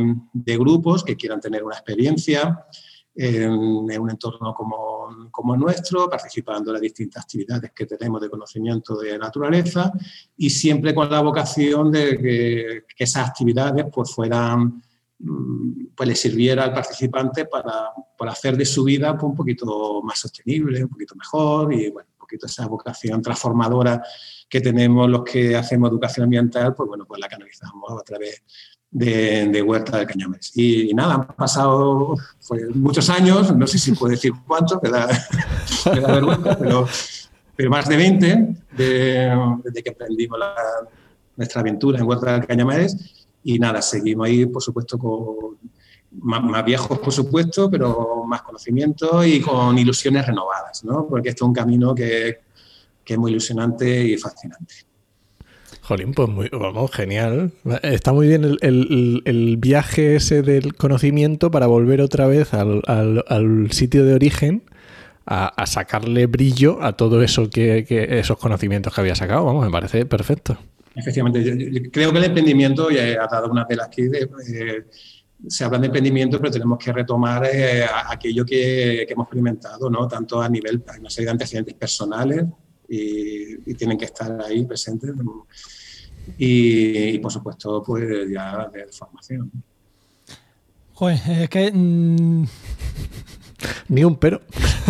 grupos 0.59 1.05
que 1.05 1.17
quieran 1.17 1.41
tener 1.41 1.63
una 1.63 1.77
experiencia 1.77 2.67
en, 3.15 3.51
un 3.53 4.11
entorno 4.11 4.53
como, 4.55 5.29
como, 5.31 5.55
el 5.55 5.61
nuestro, 5.61 6.09
participando 6.09 6.71
en 6.71 6.75
las 6.75 6.83
distintas 6.83 7.23
actividades 7.23 7.73
que 7.73 7.87
tenemos 7.87 8.21
de 8.21 8.29
conocimiento 8.29 8.97
de 8.97 9.17
naturaleza 9.19 9.93
y 10.37 10.51
siempre 10.51 10.95
con 10.95 11.11
la 11.11 11.21
vocación 11.21 11.93
de 11.93 12.19
que, 12.19 12.85
esas 12.99 13.29
actividades 13.29 13.87
pues 13.93 14.13
fueran 14.13 14.83
mm, 15.19 15.87
pues 15.95 16.09
le 16.09 16.15
sirviera 16.17 16.65
al 16.65 16.73
participante 16.73 17.47
para, 17.47 17.91
para 18.19 18.33
hacer 18.33 18.57
de 18.57 18.65
su 18.65 18.83
vida 18.83 19.13
pues, 19.13 19.31
un 19.31 19.37
poquito 19.37 20.03
más 20.03 20.19
sostenible, 20.19 20.83
un 20.83 20.91
poquito 20.91 21.15
mejor 21.15 21.73
y 21.73 21.91
bueno, 21.91 22.09
un 22.13 22.19
poquito 22.19 22.47
esa 22.47 22.67
vocación 22.67 23.23
transformadora 23.23 24.03
que 24.49 24.61
tenemos 24.61 25.09
los 25.09 25.23
que 25.23 25.57
hacemos 25.57 25.91
educación 25.91 26.25
ambiental, 26.25 26.75
pues 26.75 26.89
bueno, 26.89 27.05
pues 27.07 27.21
la 27.21 27.29
canalizamos 27.29 27.91
a 27.93 28.03
través 28.03 28.43
de, 28.95 29.63
Huerta 29.63 29.99
de 29.99 30.07
Cañames. 30.07 30.53
Y, 30.55 30.95
nada, 30.95 31.15
han 31.15 31.27
pasado 31.27 32.15
muchos 32.75 33.11
años, 33.11 33.55
no 33.55 33.67
sé 33.67 33.79
si 33.79 33.93
puedo 33.93 34.13
decir 34.13 34.33
cuánto, 34.47 34.81
me 34.83 34.89
da, 34.89 35.09
vergüenza, 35.85 36.57
pero, 36.59 36.87
pero, 37.57 37.71
más 37.71 37.89
de 37.89 37.97
20 37.97 38.57
desde 38.77 39.83
que 39.83 39.91
emprendimos 39.91 40.39
nuestra 41.37 41.61
aventura 41.61 41.99
en 41.99 42.07
Huerta 42.07 42.39
de 42.39 42.47
Cañames. 42.47 43.27
Y 43.43 43.59
nada, 43.59 43.83
seguimos 43.83 44.27
ahí, 44.27 44.47
por 44.47 44.63
supuesto, 44.63 44.97
con 44.99 45.59
más, 46.23 46.65
viejos, 46.65 46.99
por 46.99 47.13
supuesto, 47.13 47.69
pero 47.71 48.25
más 48.27 48.43
conocimiento 48.43 49.25
y 49.25 49.41
con 49.41 49.77
ilusiones 49.77 50.27
renovadas, 50.27 50.85
¿no? 50.85 51.07
Porque 51.07 51.31
esto 51.31 51.45
es 51.45 51.49
un 51.49 51.55
camino 51.55 51.95
que, 51.95 52.39
que 53.05 53.13
es 53.15 53.19
muy 53.19 53.33
ilusionante 53.33 54.05
y 54.05 54.17
fascinante. 54.17 54.75
Jolín, 55.85 56.15
pues 56.15 56.31
muy, 56.31 56.49
vamos, 56.49 56.91
genial. 56.93 57.53
Está 57.83 58.15
muy 58.15 58.27
bien 58.27 58.57
el, 58.63 59.57
viaje 59.59 60.17
ese 60.17 60.41
del 60.41 60.75
conocimiento 60.75 61.51
para 61.51 61.67
volver 61.67 62.01
otra 62.01 62.27
vez 62.27 62.55
al, 62.55 63.69
sitio 63.71 64.07
de 64.07 64.15
origen 64.15 64.63
a, 65.27 65.67
sacarle 65.67 66.25
brillo 66.27 66.83
a 66.83 66.95
todo 66.95 67.23
eso 67.23 67.51
que, 67.51 67.85
esos 68.19 68.39
conocimientos 68.39 68.95
que 68.95 69.01
había 69.03 69.15
sacado. 69.15 69.45
Vamos, 69.45 69.63
me 69.63 69.71
parece 69.71 70.07
perfecto. 70.07 70.57
Efectivamente, 70.95 71.91
creo 71.91 72.13
que 72.13 72.19
el 72.19 72.25
emprendimiento, 72.25 72.91
y 72.91 72.97
ha 72.97 73.27
dado 73.27 73.51
una 73.51 73.67
tela 73.67 73.85
aquí, 73.85 74.05
eh, 74.05 74.85
se 75.47 75.65
habla 75.65 75.79
de 75.79 75.87
emprendimiento, 75.87 76.39
pero 76.39 76.51
tenemos 76.51 76.79
que 76.79 76.93
retomar 76.93 77.45
eh, 77.45 77.85
aquello 78.09 78.47
que, 78.47 79.03
hemos 79.03 79.25
experimentado, 79.25 79.91
¿no? 79.91 80.09
tanto 80.09 80.41
a 80.41 80.49
nivel, 80.49 80.83
una 80.99 81.11
serie 81.11 81.27
de 81.27 81.33
antecedentes 81.33 81.75
personales, 81.75 82.45
y, 82.89 83.75
tienen 83.75 83.99
que 83.99 84.07
estar 84.07 84.41
ahí 84.43 84.65
presentes. 84.65 85.13
Y, 86.39 87.19
por 87.19 87.33
supuesto, 87.33 87.83
pues 87.83 88.31
ya 88.31 88.69
de 88.73 88.87
formación. 88.87 89.51
Joder, 90.95 91.21
es 91.43 91.49
que. 91.51 91.73
Mm, 91.73 92.47
Ni 93.89 94.05
un 94.05 94.17
pero. 94.17 94.41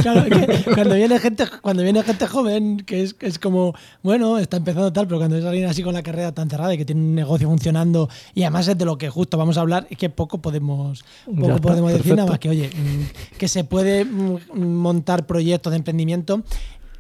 Claro, 0.03 0.25
cuando 0.75 0.95
viene 0.95 1.19
gente, 1.19 1.45
cuando 1.63 1.83
viene 1.83 2.03
gente 2.03 2.27
joven, 2.27 2.79
que 2.79 3.03
es, 3.03 3.17
es 3.21 3.39
como, 3.39 3.75
bueno, 4.03 4.39
está 4.39 4.57
empezando 4.57 4.93
tal, 4.93 5.07
pero 5.07 5.19
cuando 5.19 5.37
es 5.37 5.45
alguien 5.45 5.69
así 5.69 5.83
con 5.83 5.95
la 5.95 6.03
carrera 6.03 6.33
tan 6.33 6.51
cerrada 6.51 6.75
y 6.75 6.79
que 6.79 6.85
tiene 6.85 7.01
un 7.01 7.15
negocio 7.15 7.49
funcionando, 7.49 8.09
y 8.35 8.43
además 8.43 8.69
es 8.69 8.79
de 8.79 8.85
lo 8.85 8.99
que 8.99 9.09
justo 9.09 9.39
vamos 9.39 9.57
a 9.57 9.61
hablar, 9.61 9.87
es 9.91 9.99
que 9.99 10.11
poco 10.11 10.39
podemos, 10.39 11.05
poco 11.25 11.61
podemos 11.61 11.93
decir 11.93 12.15
nada 12.17 12.29
más 12.29 12.39
que, 12.39 12.49
oye, 12.49 12.69
mm, 12.69 13.37
que 13.39 13.49
se 13.49 13.65
puede 13.65 14.05
mm, 14.05 14.59
montar 14.59 15.27
proyectos 15.27 15.71
de 15.71 15.77
emprendimiento 15.77 16.43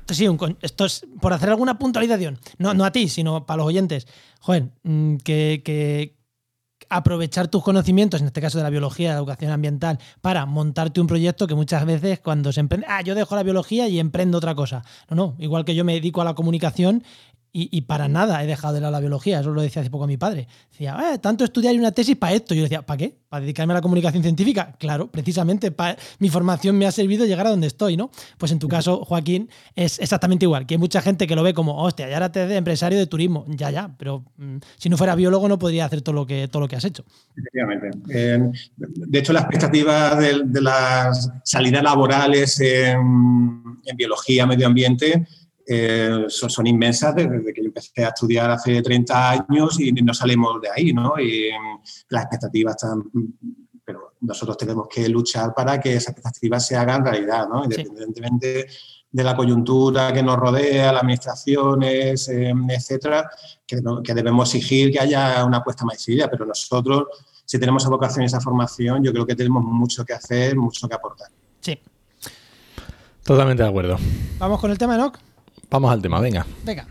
Sí, 0.08 0.26
esto 0.60 0.84
es 0.84 1.06
por 1.20 1.32
hacer 1.32 1.48
alguna 1.48 1.78
puntualización. 1.78 2.38
No, 2.58 2.74
no 2.74 2.84
a 2.84 2.92
ti, 2.92 3.08
sino 3.08 3.46
para 3.46 3.58
los 3.58 3.66
oyentes. 3.66 4.06
Joder, 4.40 4.70
mm, 4.82 5.16
que, 5.16 6.16
aprovechar 6.90 7.48
tus 7.48 7.62
conocimientos, 7.62 8.20
en 8.20 8.26
este 8.26 8.40
caso 8.42 8.58
de 8.58 8.64
la 8.64 8.70
biología, 8.70 9.08
de 9.08 9.14
la 9.14 9.18
educación 9.18 9.50
ambiental, 9.50 9.98
para 10.20 10.44
montarte 10.44 11.00
un 11.00 11.06
proyecto 11.06 11.46
que 11.46 11.54
muchas 11.54 11.84
veces 11.86 12.20
cuando 12.20 12.52
se 12.52 12.60
emprende, 12.60 12.86
ah, 12.88 13.00
yo 13.00 13.14
dejo 13.14 13.34
la 13.34 13.42
biología 13.42 13.88
y 13.88 13.98
emprendo 13.98 14.38
otra 14.38 14.54
cosa. 14.54 14.84
No, 15.08 15.16
no, 15.16 15.36
igual 15.38 15.64
que 15.64 15.74
yo 15.74 15.84
me 15.84 15.94
dedico 15.94 16.20
a 16.20 16.24
la 16.24 16.34
comunicación 16.34 17.02
y, 17.56 17.82
para 17.82 18.08
nada 18.08 18.42
he 18.42 18.48
dejado 18.48 18.74
de 18.74 18.80
lado 18.80 18.90
la 18.90 18.98
biología, 18.98 19.38
eso 19.38 19.52
lo 19.52 19.62
decía 19.62 19.80
hace 19.80 19.88
poco 19.88 20.08
mi 20.08 20.16
padre. 20.16 20.48
Decía, 20.72 20.98
eh, 21.12 21.18
tanto 21.20 21.44
estudiar 21.44 21.72
una 21.76 21.92
tesis 21.92 22.16
para 22.16 22.32
esto. 22.32 22.52
Y 22.52 22.56
yo 22.56 22.62
decía, 22.64 22.82
¿para 22.82 22.98
qué? 22.98 23.16
¿Para 23.28 23.42
dedicarme 23.42 23.72
a 23.72 23.76
la 23.76 23.80
comunicación 23.80 24.24
científica? 24.24 24.74
Claro, 24.76 25.06
precisamente 25.06 25.72
mi 26.18 26.30
formación 26.30 26.76
me 26.76 26.84
ha 26.86 26.90
servido 26.90 27.24
llegar 27.26 27.46
a 27.46 27.50
donde 27.50 27.68
estoy, 27.68 27.96
¿no? 27.96 28.10
Pues 28.38 28.50
en 28.50 28.58
tu 28.58 28.66
caso, 28.66 29.04
Joaquín, 29.04 29.48
es 29.76 30.00
exactamente 30.00 30.46
igual, 30.46 30.66
que 30.66 30.74
hay 30.74 30.78
mucha 30.78 31.00
gente 31.00 31.28
que 31.28 31.36
lo 31.36 31.44
ve 31.44 31.54
como, 31.54 31.80
hostia, 31.80 32.08
ya 32.08 32.16
ahora 32.16 32.32
te 32.32 32.44
de 32.44 32.56
empresario 32.56 32.98
de 32.98 33.06
turismo. 33.06 33.44
Ya, 33.46 33.70
ya, 33.70 33.94
pero 33.98 34.24
mm, 34.36 34.56
si 34.76 34.88
no 34.88 34.96
fuera 34.96 35.14
biólogo 35.14 35.48
no 35.48 35.56
podría 35.56 35.84
hacer 35.84 36.02
todo 36.02 36.16
lo 36.16 36.26
que, 36.26 36.48
todo 36.48 36.58
lo 36.58 36.66
que 36.66 36.74
has 36.74 36.84
hecho. 36.84 37.04
Efectivamente. 37.36 37.90
de 38.76 39.18
hecho, 39.20 39.32
las 39.32 39.44
expectativas 39.44 40.18
de, 40.18 40.60
las 40.60 41.30
salidas 41.44 41.84
laborales 41.84 42.58
en, 42.58 43.62
en 43.84 43.96
biología, 43.96 44.44
medio 44.44 44.66
ambiente, 44.66 45.24
eh, 45.66 46.26
son, 46.28 46.66
inmensas 46.66 47.14
desde 47.14 47.52
que 47.52 47.62
yo 47.62 47.68
empecé 47.68 48.04
a 48.04 48.08
estudiar 48.08 48.50
hace 48.50 48.82
30 48.82 49.30
años 49.30 49.80
y 49.80 49.92
no 49.92 50.12
salimos 50.12 50.60
de 50.60 50.68
ahí, 50.70 50.92
¿no? 50.92 51.18
Y 51.18 51.50
mm, 51.50 51.82
las 52.10 52.24
expectativas 52.24 52.76
están... 52.76 53.04
Pero 53.86 54.14
nosotros 54.20 54.56
tenemos 54.56 54.88
que 54.88 55.08
luchar 55.08 55.52
para 55.54 55.78
que 55.78 55.94
esas 55.94 56.14
expectativas 56.14 56.66
se 56.66 56.76
hagan 56.76 57.04
realidad, 57.04 57.46
¿no? 57.48 57.64
Independientemente 57.64 58.66
de 59.10 59.22
la 59.22 59.36
coyuntura 59.36 60.12
que 60.12 60.22
nos 60.22 60.36
rodea, 60.36 60.90
las 60.90 61.02
administraciones, 61.02 62.28
em, 62.28 62.68
etcétera, 62.70 63.30
que, 63.66 63.80
que, 64.02 64.14
debemos 64.14 64.54
exigir 64.54 64.90
que 64.90 65.00
haya 65.00 65.44
una 65.44 65.58
apuesta 65.58 65.84
más 65.84 65.98
decidida, 65.98 66.28
pero 66.30 66.46
nosotros, 66.46 67.04
si 67.44 67.58
tenemos 67.58 67.82
esa 67.82 67.90
vocación 67.90 68.22
y 68.22 68.26
esa 68.26 68.40
formación, 68.40 69.04
yo 69.04 69.12
creo 69.12 69.26
que 69.26 69.36
tenemos 69.36 69.62
mucho 69.62 70.04
que 70.04 70.14
hacer, 70.14 70.56
mucho 70.56 70.88
que 70.88 70.94
aportar. 70.94 71.28
Sí. 71.60 71.78
Totalmente 73.22 73.62
de 73.62 73.68
acuerdo. 73.68 73.98
¿Vamos 74.38 74.60
con 74.60 74.70
el 74.70 74.78
tema, 74.78 74.96
Enoch? 74.96 75.18
Vamos 75.74 75.90
al 75.90 76.00
tema, 76.00 76.20
venga. 76.20 76.46
Venga. 76.62 76.86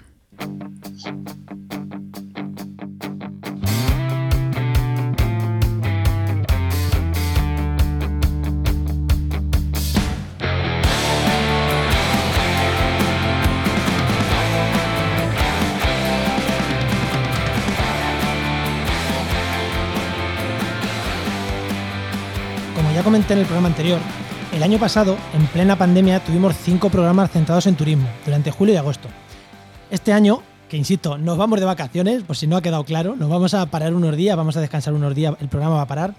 Como 22.76 22.92
ya 22.94 23.02
comenté 23.02 23.32
en 23.32 23.40
el 23.40 23.46
programa 23.46 23.70
anterior, 23.70 24.02
el 24.54 24.62
año 24.62 24.78
pasado, 24.78 25.18
en 25.34 25.48
plena 25.48 25.76
pandemia, 25.76 26.24
tuvimos 26.24 26.56
cinco 26.56 26.90
programas 26.90 27.32
centrados 27.32 27.66
en 27.66 27.76
turismo, 27.76 28.08
durante 28.24 28.52
julio 28.52 28.76
y 28.76 28.78
agosto. 28.78 29.10
Este 29.90 30.14
año, 30.14 30.44
que 30.70 30.78
insisto, 30.78 31.18
nos 31.18 31.38
vamos 31.38 31.60
de 31.60 31.66
vacaciones, 31.66 32.24
por 32.24 32.36
si 32.36 32.46
no 32.46 32.58
ha 32.58 32.62
quedado 32.62 32.84
claro, 32.84 33.16
nos 33.16 33.30
vamos 33.30 33.56
a 33.56 33.66
parar 33.66 33.96
unos 33.96 34.16
días, 34.16 34.38
vamos 34.38 34.56
a 34.56 34.62
descansar 34.62 34.94
unos 34.94 35.16
días, 35.16 35.34
el 35.40 35.48
programa 35.48 35.78
va 35.78 35.82
a 35.82 35.88
parar. 35.88 36.14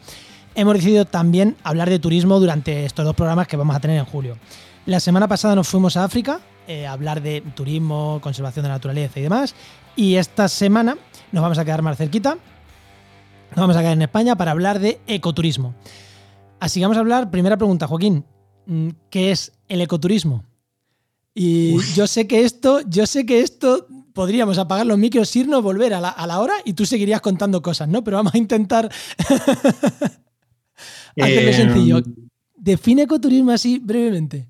Hemos 0.57 0.75
decidido 0.75 1.05
también 1.05 1.57
hablar 1.63 1.89
de 1.89 2.01
turismo 2.01 2.41
durante 2.41 2.85
estos 2.85 3.05
dos 3.05 3.15
programas 3.15 3.47
que 3.47 3.57
vamos 3.57 3.77
a 3.77 3.81
tener 3.81 3.99
en 3.99 4.05
julio. 4.05 4.37
La 4.87 4.99
semana 4.99 5.29
pasada 5.29 5.55
nos 5.55 5.69
fuimos 5.69 5.97
a 5.97 6.05
África 6.05 6.41
eh, 6.67 6.87
a 6.87 6.93
hablar 6.93 7.23
de 7.23 7.41
turismo, 7.55 8.19
conservación 8.21 8.65
de 8.65 8.69
la 8.69 8.75
naturaleza 8.75 9.21
y 9.21 9.23
demás. 9.23 9.55
Y 9.95 10.17
esta 10.17 10.49
semana 10.49 10.97
nos 11.31 11.43
vamos 11.43 11.59
a 11.59 11.65
quedar 11.65 11.83
más 11.83 11.97
cerquita. 11.97 12.37
Nos 13.51 13.57
vamos 13.57 13.77
a 13.77 13.81
quedar 13.81 13.93
en 13.93 14.03
España 14.03 14.35
para 14.35 14.51
hablar 14.51 14.81
de 14.81 15.01
ecoturismo. 15.07 15.75
Así 16.65 16.81
que 16.81 16.87
vamos 16.87 16.97
a 16.97 17.01
hablar, 17.01 17.31
primera 17.31 17.59
pregunta, 17.59 17.87
Joaquín, 17.87 18.25
mm, 18.65 18.89
¿qué 19.11 19.31
es 19.33 19.53
el 19.69 19.83
ecoturismo? 19.83 20.47
Y 21.35 21.77
yo 21.93 22.07
sé 22.07 22.27
que 22.27 22.43
esto, 22.43 22.81
yo 22.89 23.05
sé 23.05 23.27
que 23.27 23.41
esto 23.41 23.87
podríamos 24.15 24.57
apagar 24.57 24.87
los 24.87 24.97
micros, 24.97 25.37
irnos, 25.37 25.63
volver 25.63 25.93
a 25.93 26.01
la, 26.01 26.41
hora 26.41 26.55
y 26.65 26.73
tú 26.73 26.87
seguirías 26.87 27.21
contando 27.21 27.61
cosas, 27.61 27.87
¿no? 27.87 28.03
Pero 28.03 28.17
vamos 28.17 28.33
a 28.35 28.39
intentar 28.39 28.91
hacerlo 31.21 31.51
eh, 31.51 31.53
sencillo. 31.53 32.01
Define 32.57 33.03
ecoturismo 33.03 33.51
así 33.51 33.79
brevemente. 33.79 34.49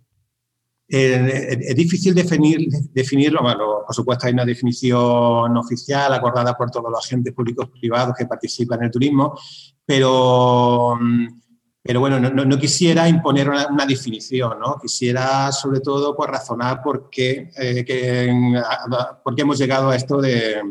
Eh, 0.87 1.59
es 1.62 1.75
difícil 1.75 2.14
definir, 2.14 2.68
definirlo, 2.92 3.42
bueno, 3.42 3.83
por 3.85 3.92
supuesto 3.92 4.28
hay 4.28 4.35
una 4.35 4.44
definición 4.44 5.56
oficial 5.56 6.14
acordada 6.14 6.56
por 6.56 6.71
todos 6.71 6.92
los 6.92 7.04
agentes 7.04 7.35
públicos 7.35 7.71
y 7.75 7.80
privados 7.80 8.14
que 8.16 8.26
participan 8.26 8.78
en 8.78 8.85
el 8.85 8.90
turismo, 8.92 9.37
pero 9.85 10.97
mm, 11.00 11.26
pero 11.87 12.00
bueno, 12.00 12.19
no, 12.19 12.59
quisiera 12.59 13.07
imponer 13.07 13.50
una, 13.50 13.85
definición, 13.87 14.59
¿no? 14.59 14.79
Quisiera 14.81 15.53
sobre 15.53 15.81
todo 15.81 16.17
pues, 16.17 16.31
razonar 16.31 16.81
por 16.83 17.11
qué, 17.11 17.50
eh, 17.59 17.85
por 19.23 19.35
qué 19.35 19.43
hemos 19.43 19.59
llegado 19.59 19.91
a 19.91 19.97
esto 19.97 20.19
de, 20.19 20.62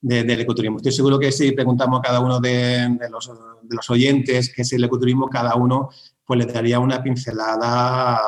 del 0.00 0.40
ecoturismo. 0.40 0.78
Estoy 0.78 0.90
seguro 0.90 1.16
que 1.16 1.30
si 1.30 1.52
preguntamos 1.52 2.00
a 2.00 2.02
cada 2.02 2.18
uno 2.18 2.40
de, 2.40 2.88
los, 3.08 3.28
de, 3.28 3.76
los, 3.76 3.88
oyentes 3.88 4.52
qué 4.52 4.62
es 4.62 4.72
el 4.72 4.82
ecoturismo, 4.82 5.28
cada 5.28 5.54
uno 5.54 5.90
pues 6.24 6.40
le 6.40 6.52
daría 6.52 6.80
una 6.80 7.00
pincelada 7.04 8.20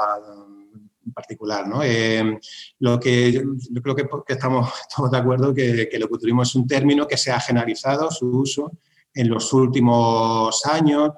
particular. 1.13 1.67
¿no? 1.67 1.83
Eh, 1.83 2.39
lo 2.79 3.01
que 3.01 3.33
yo, 3.33 3.83
creo 3.83 3.97
que, 3.97 4.09
estamos 4.29 4.71
todos 4.97 5.11
de 5.11 5.19
acuerdo 5.19 5.53
que, 5.53 5.89
que 5.89 5.97
el 5.97 6.05
ecoturismo 6.05 6.45
es 6.45 6.55
un 6.55 6.69
término 6.69 7.09
que 7.09 7.17
se 7.17 7.33
ha 7.33 7.41
generalizado 7.41 8.09
su 8.09 8.27
uso 8.29 8.71
en 9.13 9.29
los 9.29 9.53
últimos 9.53 10.65
años 10.67 11.11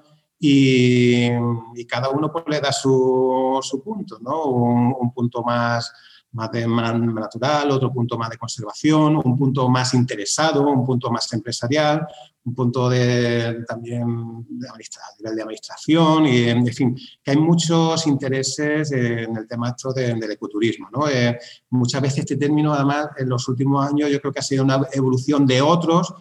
y, 0.44 1.86
cada 1.86 2.08
uno 2.08 2.32
pues, 2.32 2.44
le 2.48 2.60
da 2.60 2.72
su, 2.72 3.60
su 3.62 3.80
punto, 3.80 4.18
¿no? 4.20 4.46
un, 4.46 5.12
punto 5.12 5.40
más, 5.44 5.92
más, 6.32 6.50
de, 6.50 6.66
natural, 6.66 7.70
otro 7.70 7.92
punto 7.92 8.18
más 8.18 8.30
de 8.30 8.38
conservación, 8.38 9.20
un 9.24 9.38
punto 9.38 9.68
más 9.68 9.94
interesado, 9.94 10.68
un 10.68 10.84
punto 10.84 11.12
más 11.12 11.32
empresarial, 11.32 12.08
un 12.44 12.54
punto 12.56 12.88
de, 12.88 13.64
también 13.68 14.44
de 14.48 14.68
a 14.68 14.72
nivel 14.72 15.36
de 15.36 15.42
administración, 15.42 16.26
y 16.26 16.48
en 16.48 16.66
fin, 16.66 16.98
que 17.22 17.30
hay 17.30 17.36
muchos 17.36 18.04
intereses 18.08 18.90
en 18.90 19.36
el 19.36 19.46
tema 19.46 19.76
del 19.94 20.30
ecoturismo. 20.32 20.88
¿no? 20.92 21.08
Eh, 21.08 21.38
muchas 21.70 22.02
veces 22.02 22.18
este 22.20 22.36
término, 22.36 22.74
además, 22.74 23.10
en 23.16 23.28
los 23.28 23.46
últimos 23.46 23.86
años 23.86 24.10
yo 24.10 24.20
creo 24.20 24.32
que 24.32 24.40
ha 24.40 24.42
sido 24.42 24.64
una 24.64 24.80
evolución 24.92 25.46
de 25.46 25.62
otros 25.62 26.12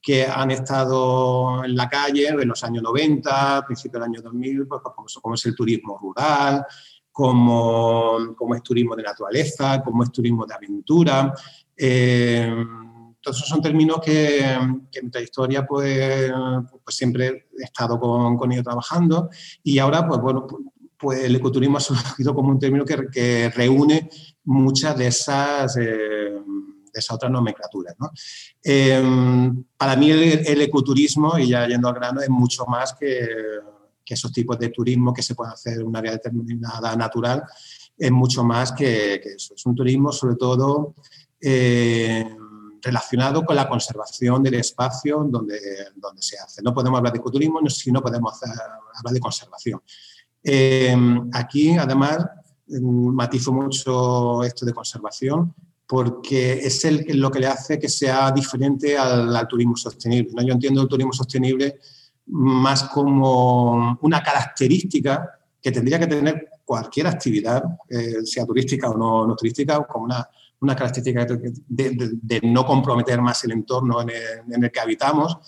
que 0.00 0.24
han 0.24 0.50
estado 0.50 1.64
en 1.64 1.76
la 1.76 1.88
calle 1.88 2.28
en 2.28 2.48
los 2.48 2.62
años 2.64 2.82
90, 2.82 3.64
principios 3.66 4.00
del 4.00 4.10
año 4.10 4.22
2000, 4.22 4.66
pues, 4.66 4.80
como, 5.20 5.34
es 5.34 5.46
el 5.46 5.54
turismo 5.54 5.98
rural, 5.98 6.64
como, 7.10 8.34
como, 8.36 8.54
es 8.54 8.62
turismo 8.62 8.94
de 8.94 9.02
naturaleza, 9.02 9.82
como 9.82 10.04
es 10.04 10.12
turismo 10.12 10.46
de 10.46 10.54
aventura. 10.54 11.34
Eh, 11.76 12.64
esos 13.20 13.48
son 13.48 13.60
términos 13.60 14.00
que, 14.02 14.40
en 14.40 14.88
mi 15.02 15.10
trayectoria 15.10 15.66
pues, 15.66 16.32
pues, 16.82 16.96
siempre 16.96 17.48
he 17.58 17.64
estado 17.64 17.98
con, 17.98 18.36
con 18.36 18.50
ellos 18.52 18.64
trabajando 18.64 19.28
y 19.62 19.78
ahora 19.78 20.06
pues 20.06 20.20
bueno, 20.20 20.46
pues 20.98 21.24
el 21.24 21.36
ecoturismo 21.36 21.78
ha 21.78 21.80
surgido 21.80 22.34
como 22.34 22.50
un 22.50 22.58
término 22.58 22.84
que, 22.84 23.08
que 23.12 23.50
reúne 23.50 24.08
muchas 24.44 24.96
de 24.96 25.06
esas... 25.08 25.76
Eh, 25.76 26.34
esa 26.98 27.14
otra 27.14 27.28
nomenclatura. 27.28 27.94
¿no? 27.98 28.10
Em, 28.62 29.64
para 29.76 29.96
mí 29.96 30.10
el, 30.10 30.60
ecoturismo, 30.60 31.38
y 31.38 31.48
ya 31.48 31.66
yendo 31.66 31.88
al 31.88 31.94
grano, 31.94 32.20
es 32.20 32.30
mucho 32.30 32.66
más 32.66 32.94
que, 32.94 33.28
esos 34.06 34.32
tipos 34.32 34.58
de 34.58 34.70
turismo 34.70 35.12
que 35.12 35.22
se 35.22 35.34
pueden 35.34 35.52
hacer 35.52 35.80
en 35.80 35.86
un 35.86 35.94
área 35.94 36.12
determinada 36.12 36.96
natural, 36.96 37.44
es 37.96 38.10
mucho 38.10 38.42
más 38.42 38.72
que, 38.72 39.16
eso. 39.16 39.54
Es 39.54 39.66
un 39.66 39.74
turismo 39.74 40.12
sobre 40.12 40.36
todo 40.36 40.94
eh, 41.38 42.24
relacionado 42.80 43.44
con 43.44 43.54
la 43.54 43.68
conservación 43.68 44.42
del 44.42 44.54
espacio 44.54 45.26
donde, 45.28 45.58
donde 45.96 46.22
se 46.22 46.38
hace. 46.38 46.62
No 46.62 46.72
podemos 46.72 46.96
hablar 46.96 47.12
de 47.12 47.18
ecoturismo 47.18 47.60
si 47.68 47.92
no 47.92 48.00
podemos 48.00 48.40
hablar 48.42 49.12
de 49.12 49.20
conservación. 49.20 49.82
Em, 50.42 51.28
aquí, 51.32 51.76
además, 51.76 52.24
matizo 52.80 53.52
mucho 53.52 54.42
esto 54.44 54.64
de 54.66 54.72
conservación 54.72 55.54
porque 55.88 56.52
es 56.52 56.84
el, 56.84 57.06
lo 57.18 57.30
que 57.30 57.40
le 57.40 57.46
hace 57.46 57.78
que 57.78 57.88
sea 57.88 58.30
diferente 58.30 58.98
al, 58.98 59.48
turismo 59.48 59.74
sostenible. 59.74 60.32
¿no? 60.34 60.42
Yo 60.42 60.52
entiendo 60.52 60.82
el 60.82 60.88
turismo 60.88 61.14
sostenible 61.14 61.78
más 62.26 62.84
como 62.84 63.98
una 64.02 64.22
característica 64.22 65.26
que 65.62 65.72
tendría 65.72 65.98
que 65.98 66.06
tener 66.06 66.50
cualquier 66.62 67.06
actividad, 67.06 67.64
eh, 67.88 68.16
sea 68.22 68.44
turística 68.44 68.90
o 68.90 69.26
no, 69.26 69.34
turística, 69.34 69.82
como 69.86 70.04
una, 70.04 70.28
una 70.60 70.76
característica 70.76 71.26
de, 71.66 72.40
no 72.42 72.66
comprometer 72.66 73.22
más 73.22 73.42
el 73.44 73.52
entorno 73.52 74.02
en 74.02 74.62
el, 74.62 74.70
que 74.70 74.80
habitamos. 74.80 75.38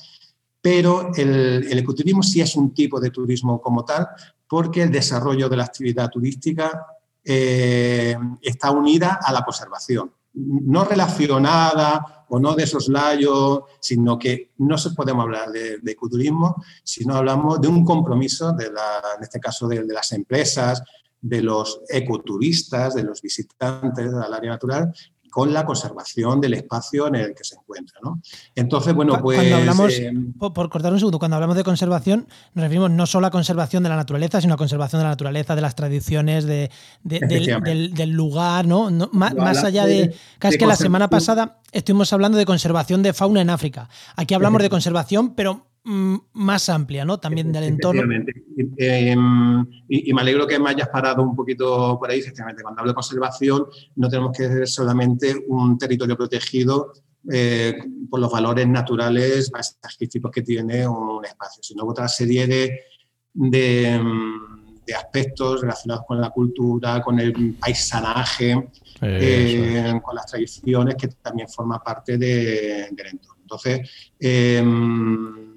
Pero 0.62 1.12
el, 1.16 1.66
el, 1.70 1.78
ecoturismo 1.78 2.22
sí 2.22 2.40
es 2.40 2.56
un 2.56 2.72
tipo 2.72 2.98
de 2.98 3.10
turismo 3.10 3.60
como 3.60 3.84
tal, 3.84 4.08
porque 4.48 4.84
el 4.84 4.90
desarrollo 4.90 5.50
de 5.50 5.56
la 5.58 5.64
actividad 5.64 6.08
turística 6.08 6.86
eh, 7.22 8.16
está 8.40 8.70
unida 8.70 9.20
a 9.22 9.32
la 9.34 9.42
conservación 9.42 10.10
no 10.34 10.84
relacionada 10.84 12.24
o 12.28 12.38
no 12.38 12.54
de 12.54 12.66
soslayo, 12.66 13.66
sino 13.80 14.18
que 14.18 14.52
no 14.58 14.78
se 14.78 14.90
podemos 14.90 15.24
hablar 15.24 15.50
de, 15.50 15.80
ecoturismo 15.84 16.62
si 16.84 17.04
no 17.04 17.16
hablamos 17.16 17.60
de 17.60 17.68
un 17.68 17.84
compromiso, 17.84 18.52
de 18.52 18.66
en 18.66 19.22
este 19.22 19.40
caso 19.40 19.66
de, 19.66 19.84
las 19.84 20.12
empresas, 20.12 20.82
de 21.20 21.42
los 21.42 21.80
ecoturistas, 21.88 22.94
de 22.94 23.02
los 23.02 23.20
visitantes 23.20 24.14
al 24.14 24.32
área 24.32 24.52
natural, 24.52 24.94
con 25.30 25.52
la 25.52 25.64
conservación 25.64 26.40
del 26.40 26.54
espacio 26.54 27.06
en 27.06 27.14
el 27.14 27.34
que 27.34 27.44
se 27.44 27.56
encuentra. 27.56 27.98
¿no? 28.02 28.20
Entonces, 28.54 28.94
bueno, 28.94 29.18
pues... 29.22 29.38
Cuando 29.38 29.56
hablamos, 29.56 29.92
eh, 29.94 30.12
por 30.38 30.68
cortar 30.68 30.92
un 30.92 30.98
segundo, 30.98 31.18
cuando 31.18 31.36
hablamos 31.36 31.56
de 31.56 31.64
conservación, 31.64 32.26
nos 32.54 32.62
referimos 32.62 32.90
no 32.90 33.06
solo 33.06 33.26
a 33.26 33.30
conservación 33.30 33.82
de 33.82 33.88
la 33.88 33.96
naturaleza, 33.96 34.40
sino 34.40 34.54
a 34.54 34.56
conservación 34.56 35.00
de 35.00 35.04
la 35.04 35.10
naturaleza, 35.10 35.54
de 35.54 35.60
las 35.62 35.74
tradiciones, 35.74 36.44
de, 36.44 36.70
del, 37.02 38.10
lugar, 38.10 38.66
¿no? 38.66 38.90
más, 39.12 39.64
allá 39.64 39.86
de... 39.86 40.14
Casi 40.38 40.58
que 40.58 40.66
la 40.66 40.76
semana 40.76 41.08
pasada 41.08 41.60
estuvimos 41.72 42.12
hablando 42.12 42.36
de 42.36 42.46
conservación 42.46 43.02
de 43.02 43.12
fauna 43.12 43.40
en 43.40 43.50
África. 43.50 43.88
Aquí 44.16 44.34
hablamos 44.34 44.62
de 44.62 44.70
conservación, 44.70 45.34
pero 45.34 45.69
más 45.84 46.68
amplia, 46.68 47.04
¿no? 47.04 47.18
También 47.18 47.50
del 47.52 47.64
entorno. 47.64 48.02
Em, 48.76 49.66
y, 49.88 50.12
me 50.12 50.20
alegro 50.20 50.46
que 50.46 50.58
me 50.58 50.70
hayas 50.70 50.88
parado 50.88 51.22
un 51.22 51.34
poquito 51.34 51.98
por 51.98 52.10
ahí, 52.10 52.20
efectivamente. 52.20 52.62
Cuando 52.62 52.80
hablo 52.80 52.92
de 52.92 52.94
conservación, 52.94 53.66
no 53.96 54.08
tenemos 54.08 54.36
que 54.36 54.46
ser 54.46 54.68
solamente 54.68 55.34
un 55.48 55.78
territorio 55.78 56.16
protegido 56.16 56.92
eh, 57.30 57.78
por 58.08 58.20
los 58.20 58.30
valores 58.30 58.66
naturales 58.66 59.50
tipos 60.10 60.30
que 60.30 60.42
tiene 60.42 60.86
un 60.86 61.24
espacio, 61.24 61.62
sino 61.62 61.84
otra 61.84 62.08
serie 62.08 62.46
de, 62.46 62.80
de, 63.32 64.00
aspectos 64.96 65.60
relacionados 65.60 66.04
con 66.04 66.20
la 66.20 66.30
cultura, 66.30 67.00
con 67.00 67.20
el 67.20 67.54
paisanaje, 67.54 68.70
eh, 69.02 70.00
con 70.02 70.14
las 70.16 70.26
tradiciones, 70.26 70.96
que 70.96 71.08
también 71.08 71.48
forma 71.48 71.78
parte 71.78 72.18
de, 72.18 72.88
del 72.90 73.06
entorno. 73.06 73.40
Entonces, 73.42 73.88
em, 74.18 75.49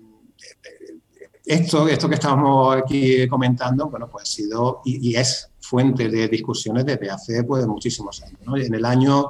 esto, 1.45 1.87
esto 1.87 2.07
que 2.07 2.15
estamos 2.15 2.75
aquí 2.75 3.27
comentando, 3.27 3.89
bueno, 3.89 4.09
pues 4.09 4.23
ha 4.23 4.25
sido 4.25 4.81
y, 4.85 5.15
es 5.15 5.49
fuente 5.59 6.09
de 6.09 6.27
discusiones 6.27 6.85
desde 6.85 7.09
hace 7.09 7.43
pues, 7.43 7.67
muchísimos 7.67 8.23
años. 8.23 8.39
En 8.65 8.73
el 8.73 8.85
año 8.85 9.29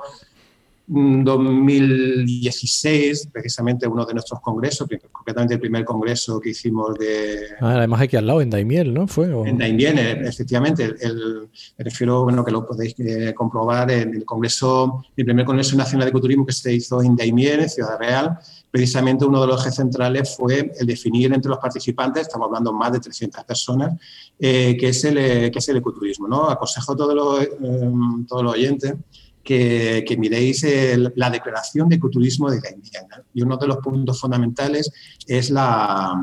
2016, 0.86 3.30
precisamente 3.32 3.88
uno 3.88 4.06
de 4.06 4.14
nuestros 4.14 4.42
congresos, 4.42 4.88
concretamente 5.12 5.56
el 5.56 5.60
primer 5.60 5.84
congreso 5.86 6.40
que 6.42 6.50
hicimos 6.50 6.96
de... 7.00 7.48
Ah, 7.62 7.78
además 7.78 8.02
aquí 8.02 8.18
al 8.18 8.28
lado, 8.28 8.42
en 8.42 8.50
Daimiel, 8.50 8.94
¿no? 8.94 9.08
¿Fue, 9.08 9.28
En 9.48 9.58
Daimiel, 9.58 9.98
e, 9.98 10.28
efectivamente. 10.28 10.94
El, 11.00 11.48
me 11.78 11.86
refiero, 11.86 12.26
bueno, 12.26 12.44
que 12.44 12.52
lo 12.52 12.68
podéis 12.68 12.96
eh, 13.00 13.34
comprobar 13.34 13.90
en 13.92 14.14
el 14.14 14.26
congreso, 14.26 15.06
el 15.16 15.24
primer 15.26 15.46
congreso 15.46 15.78
nacional 15.78 16.04
de 16.06 16.10
ecoturismo 16.10 16.46
que 16.46 16.52
se 16.52 16.74
hizo 16.74 17.02
en 17.02 17.16
Daimiel, 17.16 17.62
en 17.62 17.70
Ciudad 17.70 17.98
Real. 17.98 18.38
Precisamente 18.74 19.24
uno 19.24 19.40
de 19.40 19.46
los 19.46 19.62
ejes 19.62 19.76
centrales 19.76 20.36
fue 20.36 20.74
el 20.80 20.88
definir 20.88 21.32
entre 21.32 21.48
los 21.48 21.60
participantes, 21.60 22.24
estamos 22.24 22.48
hablando 22.48 22.74
más 22.74 22.92
de 22.92 23.00
300 23.00 23.44
personas, 23.44 23.94
eh, 24.40 24.76
que, 24.76 24.90
es 24.90 25.04
el, 25.04 25.18
eh, 25.20 25.52
que 25.52 25.60
es 25.60 25.70
el 25.70 25.78
ecoturismo. 25.78 26.28
¿no? 26.28 26.50
Aconsejo 26.50 26.94
a 26.94 26.96
todos 26.96 27.14
los, 27.14 27.48
todos 28.28 28.44
los 28.44 28.54
oyentes 28.54 28.96
que, 29.44 30.16
miréis 30.18 30.66
la 31.16 31.30
declaración 31.30 31.88
de 31.88 31.98
ecoturismo 31.98 32.50
de 32.50 32.62
la 32.62 33.24
Y 33.36 33.44
uno 33.44 33.58
de 33.58 33.68
los 33.68 33.78
puntos 33.78 34.20
fundamentales 34.20 34.92
es 35.28 35.52
la, 35.52 36.20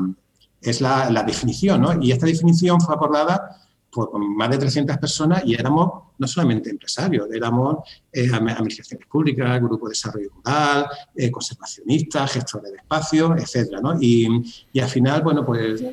es 0.59 0.81
la, 0.81 1.23
definición, 1.25 1.79
¿no? 1.79 2.03
Y 2.03 2.11
esta 2.11 2.25
definición 2.25 2.81
fue 2.81 2.95
acordada 2.95 3.61
por 3.89 4.19
más 4.19 4.49
de 4.49 4.57
300 4.57 4.97
personas 4.97 5.43
y 5.45 5.53
éramos 5.53 6.10
no 6.21 6.27
solamente 6.27 6.69
empresarios, 6.69 7.27
éramos 7.33 7.77
eh, 8.13 8.29
administraciones 8.31 9.07
públicas, 9.07 9.59
grupo 9.59 9.87
de 9.87 9.93
desarrollo 9.93 10.29
rural, 10.35 10.85
eh, 11.15 11.31
conservacionistas, 11.31 12.33
gestores 12.33 12.71
de 12.71 12.77
espacios, 12.77 13.41
etcétera, 13.41 13.81
¿no? 13.81 13.97
y, 13.99 14.27
y, 14.71 14.79
al 14.79 14.87
final, 14.87 15.23
bueno, 15.23 15.43
pues, 15.43 15.83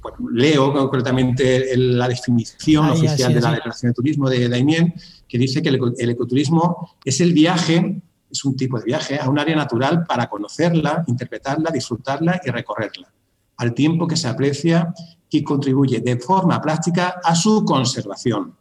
pues 0.00 0.14
leo 0.32 0.72
concretamente 0.72 1.76
la 1.76 2.08
definición 2.08 2.88
oficial 2.88 3.34
de 3.34 3.40
la 3.42 3.52
Declaración 3.52 3.90
de 3.90 3.94
Turismo 3.94 4.30
de 4.30 4.48
Daimien, 4.48 4.94
que 5.28 5.36
dice 5.36 5.60
que 5.60 5.68
el, 5.68 6.10
ecoturismo 6.10 6.96
es 7.04 7.20
el 7.20 7.34
viaje, 7.34 8.00
es 8.30 8.44
un 8.46 8.56
tipo 8.56 8.78
de 8.78 8.84
viaje 8.86 9.20
a 9.20 9.28
un 9.28 9.38
área 9.38 9.56
natural 9.56 10.06
para 10.06 10.26
conocerla, 10.30 11.04
interpretarla, 11.06 11.70
disfrutarla 11.70 12.40
y 12.42 12.48
recorrerla, 12.48 13.12
al 13.58 13.74
tiempo 13.74 14.06
que 14.06 14.16
se 14.16 14.26
aprecia 14.26 14.94
y 15.28 15.42
contribuye 15.42 16.00
de 16.00 16.16
forma 16.16 16.62
práctica 16.62 17.20
a 17.22 17.34
su 17.34 17.62
conservación, 17.62 18.54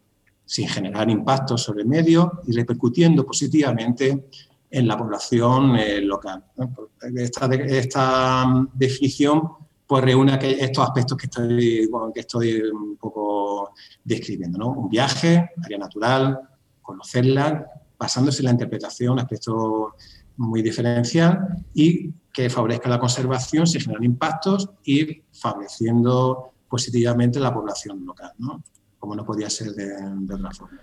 sin 0.46 0.68
generar 0.68 1.10
impactos 1.10 1.64
sobre 1.64 1.82
el 1.82 1.88
medio 1.88 2.42
y 2.46 2.52
repercutiendo 2.54 3.26
positivamente 3.26 4.28
en 4.70 4.88
la 4.88 4.98
población 4.98 5.76
eh, 5.78 6.02
local. 6.02 6.44
Esta, 7.16 8.46
mm, 8.46 8.70
definición 8.74 9.50
pues 9.88 10.04
reúne 10.04 10.40
estos 10.42 10.84
aspectos 10.84 11.18
que 11.18 11.26
estoy, 11.28 11.90
que 12.14 12.20
estoy 12.20 12.62
un 12.62 12.98
poco 12.98 13.74
describiendo. 14.04 14.58
¿no? 14.58 14.70
Un 14.72 14.90
viaje, 14.90 15.52
área 15.64 15.78
natural, 15.78 16.40
conocerla, 16.82 17.68
basándose 17.98 18.40
en 18.40 18.46
la 18.46 18.52
interpretación, 18.52 19.20
aspecto 19.20 19.94
muy 20.38 20.62
diferencial, 20.62 21.64
y 21.74 22.12
que 22.34 22.50
favorezca 22.50 22.90
la 22.90 23.00
conservación, 23.00 23.68
se 23.68 23.80
generan 23.80 24.04
impactos 24.04 24.70
y 24.84 25.22
favoreciendo 25.32 26.54
positivamente 26.68 27.40
la 27.40 27.54
población 27.54 28.06
local, 28.06 28.32
¿no? 28.40 28.64
Como 29.06 29.16
no 29.16 29.24
podía 29.24 29.50
ser 29.50 29.72
de, 29.74 30.34
otra 30.34 30.52
forma. 30.52 30.80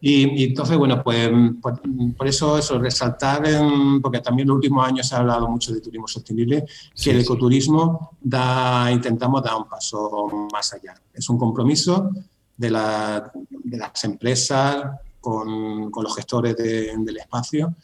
Y, 0.00 0.44
entonces, 0.44 0.76
bueno, 0.76 1.02
pues 1.02 1.28
por, 1.60 2.28
eso 2.28 2.56
eso, 2.56 2.78
resaltar, 2.78 3.42
porque 4.00 4.20
también 4.20 4.44
en 4.44 4.50
los 4.50 4.56
últimos 4.56 4.86
años 4.86 5.08
se 5.08 5.16
ha 5.16 5.18
hablado 5.18 5.48
mucho 5.48 5.74
de 5.74 5.80
turismo 5.80 6.06
sostenible, 6.06 6.64
que 6.94 7.10
el 7.10 7.20
ecoturismo 7.20 8.16
da, 8.20 8.92
intentamos 8.92 9.42
dar 9.42 9.56
un 9.56 9.68
paso 9.68 10.48
más 10.52 10.72
allá. 10.72 10.94
Es 11.12 11.28
un 11.28 11.36
compromiso 11.36 12.12
de, 12.56 12.70
la, 12.70 13.32
de 13.50 13.76
las 13.76 14.04
empresas 14.04 14.84
con, 15.20 15.90
con 15.90 16.04
los 16.04 16.14
gestores 16.14 16.56
del 16.56 17.16
espacio 17.16 17.74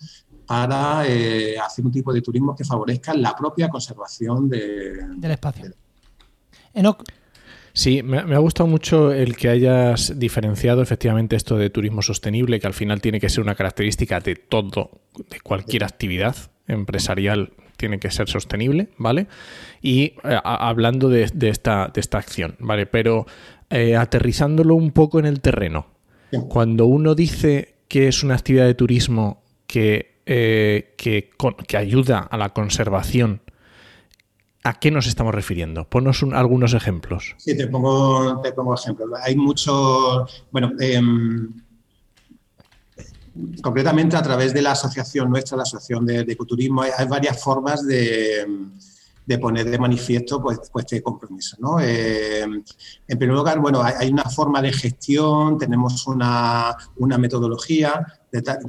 para 0.47 1.05
eh, 1.09 1.59
hacer 1.59 1.85
un 1.85 1.91
tipo 1.91 2.13
de 2.13 2.21
turismo 2.21 2.55
que 2.55 2.65
favorezca 2.65 3.13
la 3.15 3.35
propia 3.35 3.69
conservación 3.69 4.49
del 4.49 5.31
espacio. 5.31 5.73
Sí, 7.77 8.05
me, 8.05 8.19
ha 8.19 8.39
gustado 8.39 8.69
mucho 8.69 9.13
el 9.13 9.37
que 9.37 9.49
hayas 9.49 10.17
diferenciado 10.17 10.81
efectivamente 10.81 11.35
esto 11.35 11.57
de 11.59 11.71
turismo 11.71 12.03
sostenible, 12.03 12.61
que 12.61 12.69
al 12.69 12.73
final 12.73 13.01
tiene 13.01 13.19
que 13.19 13.29
ser 13.29 13.43
una 13.43 13.57
característica 13.57 14.21
de 14.21 14.37
todo, 14.37 14.93
de 15.29 15.41
cualquier 15.41 15.83
actividad 15.83 16.37
empresarial 16.69 17.53
tiene 17.77 17.99
que 17.99 18.13
ser 18.13 18.29
sostenible, 18.29 18.91
¿vale? 18.97 19.27
Y 19.83 20.15
eh, 20.23 20.39
hablando 20.45 21.09
de, 21.09 21.25
esta, 21.25 21.91
de 21.93 22.01
esta 22.01 22.19
acción, 22.19 22.55
¿vale? 22.61 22.87
Pero 22.87 23.27
eh, 23.71 23.97
aterrizándolo 23.97 24.77
un 24.77 24.93
poco 24.93 25.19
en 25.19 25.27
el 25.27 25.41
terreno, 25.41 25.89
cuando 26.49 26.87
uno 26.87 27.17
dice 27.17 27.75
que 27.89 28.07
es 28.07 28.23
una 28.23 28.35
actividad 28.35 28.67
de 28.67 28.75
turismo 28.75 29.43
que, 29.67 30.21
eh, 30.27 30.95
que, 30.97 31.31
que 31.67 31.77
ayuda 31.77 32.21
a 32.21 32.37
la 32.37 32.51
conservación 32.51 33.41
¿A 34.67 34.73
qué 34.81 34.91
nos 34.91 35.07
estamos 35.07 35.35
refiriendo? 35.35 35.87
Ponos 35.87 36.25
algunos 36.33 36.73
ejemplos. 36.73 37.35
Sí, 37.37 37.55
te 37.55 37.67
pongo, 37.67 38.41
te 38.41 38.51
pongo 38.53 38.75
ejemplos. 38.75 39.11
Hay 39.23 39.37
muchos, 39.37 40.47
bueno, 40.51 40.73
em, 40.81 41.53
concretamente 43.63 44.17
a 44.17 44.23
través 44.23 44.55
de 44.55 44.63
la 44.63 44.73
asociación 44.73 45.29
nuestra, 45.29 45.59
la 45.59 45.65
Asociación 45.65 46.07
de, 46.07 46.21
Ecoturismo, 46.21 46.81
hay, 46.81 47.07
varias 47.07 47.43
formas 47.43 47.87
de, 47.87 48.47
poner 49.39 49.69
de 49.69 49.79
manifiesto 49.79 50.41
pues, 50.41 50.59
pues 50.73 50.87
este 50.87 51.03
compromiso. 51.03 51.59
¿no? 51.61 51.79
Em, 51.79 52.65
en 53.07 53.19
primer 53.19 53.37
lugar, 53.37 53.59
bueno, 53.59 53.83
hay, 53.83 54.09
una 54.09 54.25
forma 54.25 54.63
de 54.63 54.73
gestión, 54.73 55.59
tenemos 55.59 56.07
una, 56.07 56.75
metodología 57.19 58.07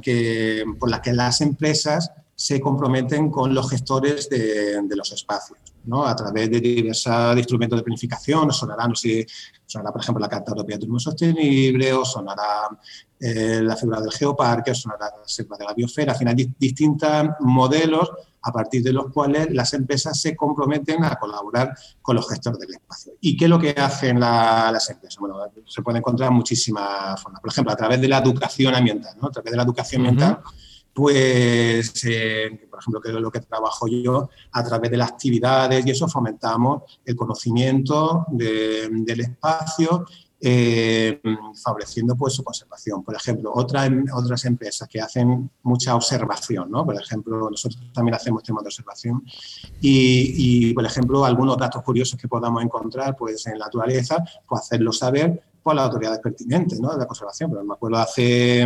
que, 0.02 0.62
por 0.78 0.90
la 0.90 1.00
que 1.00 1.14
las 1.14 1.40
empresas 1.40 2.12
se 2.34 2.60
comprometen 2.60 3.30
con 3.30 3.54
los 3.54 3.70
gestores 3.70 4.28
de 4.28 4.94
los 4.94 5.10
espacios 5.12 5.58
a 6.06 6.16
través 6.16 6.50
de 6.50 6.60
diversos 6.60 7.36
instrumentos 7.36 7.78
de 7.78 7.82
planificación, 7.82 8.52
sonará, 8.52 8.86
no 8.88 8.94
sé, 8.94 9.26
sonará, 9.64 9.92
por 9.92 10.02
ejemplo, 10.02 10.20
la 10.20 10.28
Carta 10.28 10.50
Europea 10.50 10.76
de 10.76 10.80
Turismo 10.80 10.98
Sostenible, 10.98 11.92
o 11.92 12.04
sonará 12.04 12.68
eh, 13.20 13.60
la 13.62 13.76
figura 13.76 14.00
del 14.00 14.12
geoparque, 14.12 14.72
o 14.72 14.74
sonará 14.74 15.06
la 15.06 15.28
selva 15.28 15.56
de 15.56 15.64
la 15.64 15.74
biosfera, 15.74 16.12
al 16.12 16.18
final, 16.18 16.34
distintos 16.58 17.10
modelos 17.40 18.10
a 18.42 18.52
partir 18.52 18.82
de 18.82 18.92
los 18.92 19.12
cuales 19.12 19.48
las 19.50 19.72
empresas 19.74 20.20
se 20.20 20.36
comprometen 20.36 21.02
a 21.04 21.16
colaborar 21.16 21.76
con 22.00 22.14
los 22.14 22.28
gestores 22.28 22.60
del 22.60 22.74
espacio. 22.74 23.12
¿Y 23.20 23.36
qué 23.36 23.46
es 23.46 23.50
lo 23.50 23.58
que 23.58 23.70
hacen 23.70 24.20
las 24.20 24.88
empresas? 24.88 25.18
Bueno, 25.18 25.36
se 25.66 25.82
puede 25.82 25.98
encontrar 25.98 26.30
muchísimas 26.30 27.20
formas. 27.20 27.40
Por 27.40 27.50
ejemplo, 27.50 27.72
a 27.72 27.76
través 27.76 28.00
de 28.00 28.06
la 28.06 28.18
educación 28.18 28.74
ambiental, 28.74 29.16
¿no? 29.20 29.28
A 29.28 29.30
través 29.32 29.50
de 29.50 29.56
la 29.56 29.64
educación 29.64 30.06
ambiental 30.06 30.40
pues, 30.96 31.92
eh, 32.06 32.68
por 32.70 32.80
ejemplo, 32.80 33.02
que 33.02 33.10
es 33.10 33.14
lo 33.16 33.30
que 33.30 33.40
trabajo 33.40 33.86
yo, 33.86 34.30
a 34.50 34.64
través 34.64 34.90
de 34.90 34.96
las 34.96 35.10
actividades 35.10 35.84
y 35.84 35.90
eso 35.90 36.08
fomentamos 36.08 36.84
el 37.04 37.14
conocimiento 37.14 38.24
del 38.30 39.20
espacio, 39.20 40.06
eh, 40.40 41.20
favoreciendo 41.62 42.16
pues, 42.16 42.32
su 42.32 42.42
conservación. 42.42 43.04
Por 43.04 43.14
ejemplo, 43.14 43.52
otras, 43.54 43.90
otras 44.14 44.46
empresas 44.46 44.88
que 44.88 44.98
hacen 44.98 45.50
mucha 45.64 45.94
observación, 45.94 46.70
¿no? 46.70 46.86
por 46.86 46.94
ejemplo, 46.94 47.50
nosotros 47.50 47.78
también 47.92 48.14
hacemos 48.14 48.42
temas 48.42 48.62
de 48.62 48.68
observación 48.68 49.22
y, 49.82 50.72
por 50.72 50.86
ejemplo, 50.86 51.26
algunos 51.26 51.58
datos 51.58 51.82
curiosos 51.82 52.18
que 52.18 52.26
podamos 52.26 52.64
encontrar 52.64 53.14
pues, 53.18 53.46
en 53.48 53.58
la 53.58 53.66
naturaleza, 53.66 54.24
pues 54.48 54.62
hacerlo 54.62 54.94
saber 54.94 55.42
por 55.62 55.74
las 55.74 55.84
autoridades 55.84 56.20
pertinentes 56.20 56.80
de 56.80 56.86
la 56.86 57.06
conservación. 57.06 57.50
Pero 57.50 57.64
me 57.64 57.74
acuerdo 57.74 57.98
hace 57.98 58.64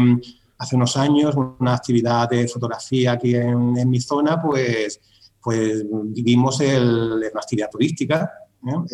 hace 0.60 0.76
unos 0.76 0.94
años, 0.98 1.34
una 1.58 1.74
actividad 1.74 2.28
de 2.28 2.46
fotografía 2.46 3.12
aquí 3.12 3.34
en, 3.34 3.88
mi 3.88 3.98
zona, 3.98 4.40
pues, 4.40 5.00
pues 5.42 5.84
vimos 5.88 6.60
el, 6.60 7.14
una 7.14 7.40
actividad 7.40 7.70
turística 7.70 8.30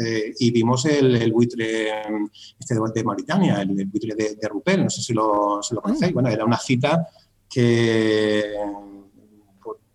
eh, 0.00 0.32
y 0.38 0.52
vimos 0.52 0.84
el, 0.84 1.32
buitre 1.32 1.88
este 2.56 2.76
de, 2.94 3.04
Mauritania, 3.04 3.62
el, 3.62 3.84
buitre 3.86 4.14
de, 4.14 4.36
de, 4.36 4.48
Rupel, 4.48 4.84
no 4.84 4.90
sé 4.90 5.02
si 5.02 5.12
lo, 5.12 5.60
si 5.60 5.74
lo 5.74 5.82
conocéis. 5.82 6.12
Bueno, 6.12 6.28
era 6.28 6.44
una 6.44 6.58
cita 6.58 7.08
que... 7.48 8.44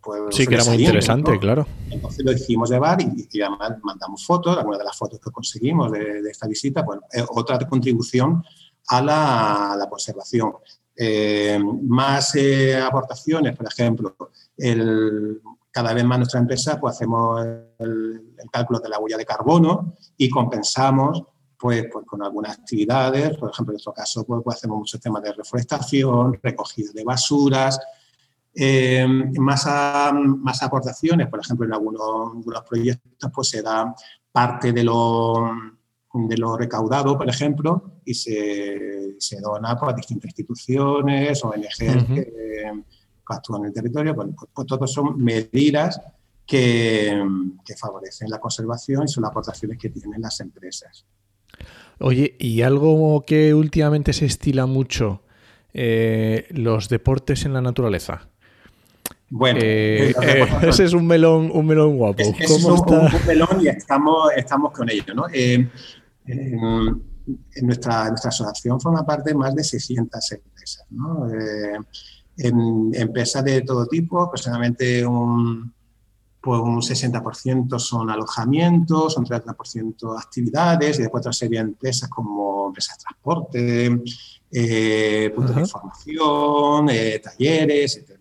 Pues, 0.04 0.20
pues 0.24 0.36
sí, 0.36 0.48
que 0.48 0.56
era 0.56 0.66
muy 0.66 0.76
interesante, 0.76 1.40
claro. 1.40 1.66
Entonces 1.90 2.26
lo 2.26 2.34
hicimos 2.34 2.70
llevar 2.70 3.02
y, 3.02 3.28
y, 3.32 3.42
además 3.42 3.78
mandamos 3.82 4.26
fotos, 4.26 4.58
algunas 4.58 4.80
de 4.80 4.86
las 4.86 4.98
fotos 4.98 5.22
que 5.22 5.32
conseguimos 5.32 5.90
de, 5.92 6.20
esta 6.30 6.48
visita, 6.48 6.84
pues 6.84 7.00
otra 7.30 7.60
contribución 7.60 8.44
a 8.90 9.02
la, 9.02 9.72
a 9.72 9.78
la 9.78 9.88
conservación. 9.88 10.54
Eh, 10.96 11.60
más 11.84 12.36
eh, 12.36 12.78
aportaciones, 12.78 13.56
por 13.56 13.68
ejemplo, 13.68 14.16
el, 14.58 15.42
cada 15.72 15.94
vez 15.94 16.04
más 16.04 16.20
nuestra 16.20 16.40
empresa 16.40 16.80
pues 16.80 16.96
hacemos 16.96 17.42
el, 17.80 18.36
cálculo 18.52 18.80
de 18.80 18.90
la 18.90 19.00
huella 19.00 19.18
de 19.18 19.26
carbono 19.26 19.96
y 20.18 20.30
compensamos 20.30 21.24
pues, 21.58 21.86
pues, 21.92 22.06
con 22.06 22.22
algunas 22.24 22.58
actividades, 22.58 23.38
por 23.38 23.52
ejemplo, 23.52 23.72
en 23.72 23.76
nuestro 23.76 23.94
caso 23.94 24.26
pues, 24.26 24.42
pues 24.44 24.58
hacemos 24.58 24.80
muchos 24.80 25.00
temas 25.00 25.24
de 25.24 25.32
reforestación, 25.32 26.38
recogida 26.42 26.92
de 26.94 27.04
basuras, 27.04 27.80
eh, 28.54 29.08
más, 29.08 29.66
más 30.14 30.62
aportaciones, 30.62 31.30
por 31.30 31.40
ejemplo, 31.40 31.66
en 31.66 31.74
algunos, 31.74 32.34
algunos 32.36 32.64
proyectos 32.64 33.32
pues 33.34 33.50
se 33.50 33.62
da 33.62 33.96
parte 34.32 34.74
de 34.74 34.84
lo 34.84 35.81
de 36.14 36.38
lo 36.38 36.58
recaudado, 36.58 37.18
por 37.18 37.30
ejemplo, 37.30 38.00
y 38.06 38.14
se, 38.14 39.16
se 39.18 39.40
dona 39.40 39.78
pues, 39.78 39.94
a 39.94 39.96
distintas 39.96 40.30
instituciones, 40.30 41.44
ONGs 41.44 41.78
que, 41.78 42.72
actúan 43.26 43.62
en 43.62 43.68
el 43.68 43.74
territorio. 43.74 44.14
Pues, 44.16 44.30
pues, 44.54 44.68
todos 44.68 44.92
son 44.92 45.18
medidas 45.24 46.02
que, 46.46 47.24
que, 47.66 47.76
favorecen 47.78 48.30
la 48.30 48.40
conservación 48.40 49.04
y 49.06 49.08
son 49.08 49.22
las 49.22 49.32
aportaciones 49.32 49.78
que 49.78 49.90
tienen 49.90 50.22
las 50.22 50.40
empresas. 50.42 51.06
Oye, 52.00 52.36
y 52.40 52.62
algo 52.62 53.24
que 53.26 53.54
últimamente 53.54 54.12
se 54.12 54.26
estila 54.26 54.66
mucho, 54.66 55.22
eh, 55.74 56.48
los 56.50 56.90
deportes 56.90 57.46
en 57.46 57.54
la 57.54 57.62
naturaleza. 57.62 58.28
Bueno, 59.30 59.60
eh, 59.62 60.14
eh, 60.22 60.48
ese 60.64 60.84
es 60.84 60.94
un 60.94 61.08
melón, 61.08 61.50
un 61.54 61.66
melón 61.66 61.96
guapo. 61.96 62.22
Es, 62.22 62.50
un, 62.50 62.72
un, 62.74 63.26
melón 63.26 63.62
y 63.62 63.70
estamos, 63.70 64.30
estamos 64.36 64.74
con 64.74 64.90
ello. 64.90 65.14
¿no? 65.14 65.26
En, 66.26 67.02
nuestra, 67.62 68.10
nuestra, 68.10 68.30
asociación 68.30 68.80
forma 68.80 69.06
parte 69.06 69.32
de 69.32 69.36
más 69.38 69.56
de 69.56 69.64
600 69.64 70.32
empresas. 70.32 70.86
Eh, 71.34 71.78
en, 72.38 72.92
empresas 72.94 73.44
de 73.44 73.62
todo 73.62 73.86
tipo, 73.88 74.30
personalmente 74.30 75.06
un, 75.06 75.74
pues 76.42 76.60
un 76.60 76.82
60% 76.82 77.80
son 77.80 78.10
alojamientos, 78.10 79.18
un 79.18 79.26
30% 79.26 80.20
actividades 80.20 81.00
y 81.00 81.04
después 81.04 81.22
otra 81.22 81.34
serie 81.34 81.60
de 81.60 81.66
empresas 81.66 82.10
como 82.10 82.68
empresas 82.68 82.98
de 82.98 83.04
transporte, 83.04 84.02
eh, 84.52 85.32
puntos 85.36 85.56
de 85.56 85.62
información, 85.62 86.90
eh, 86.90 87.20
talleres, 87.20 87.98
etc. 87.98 88.20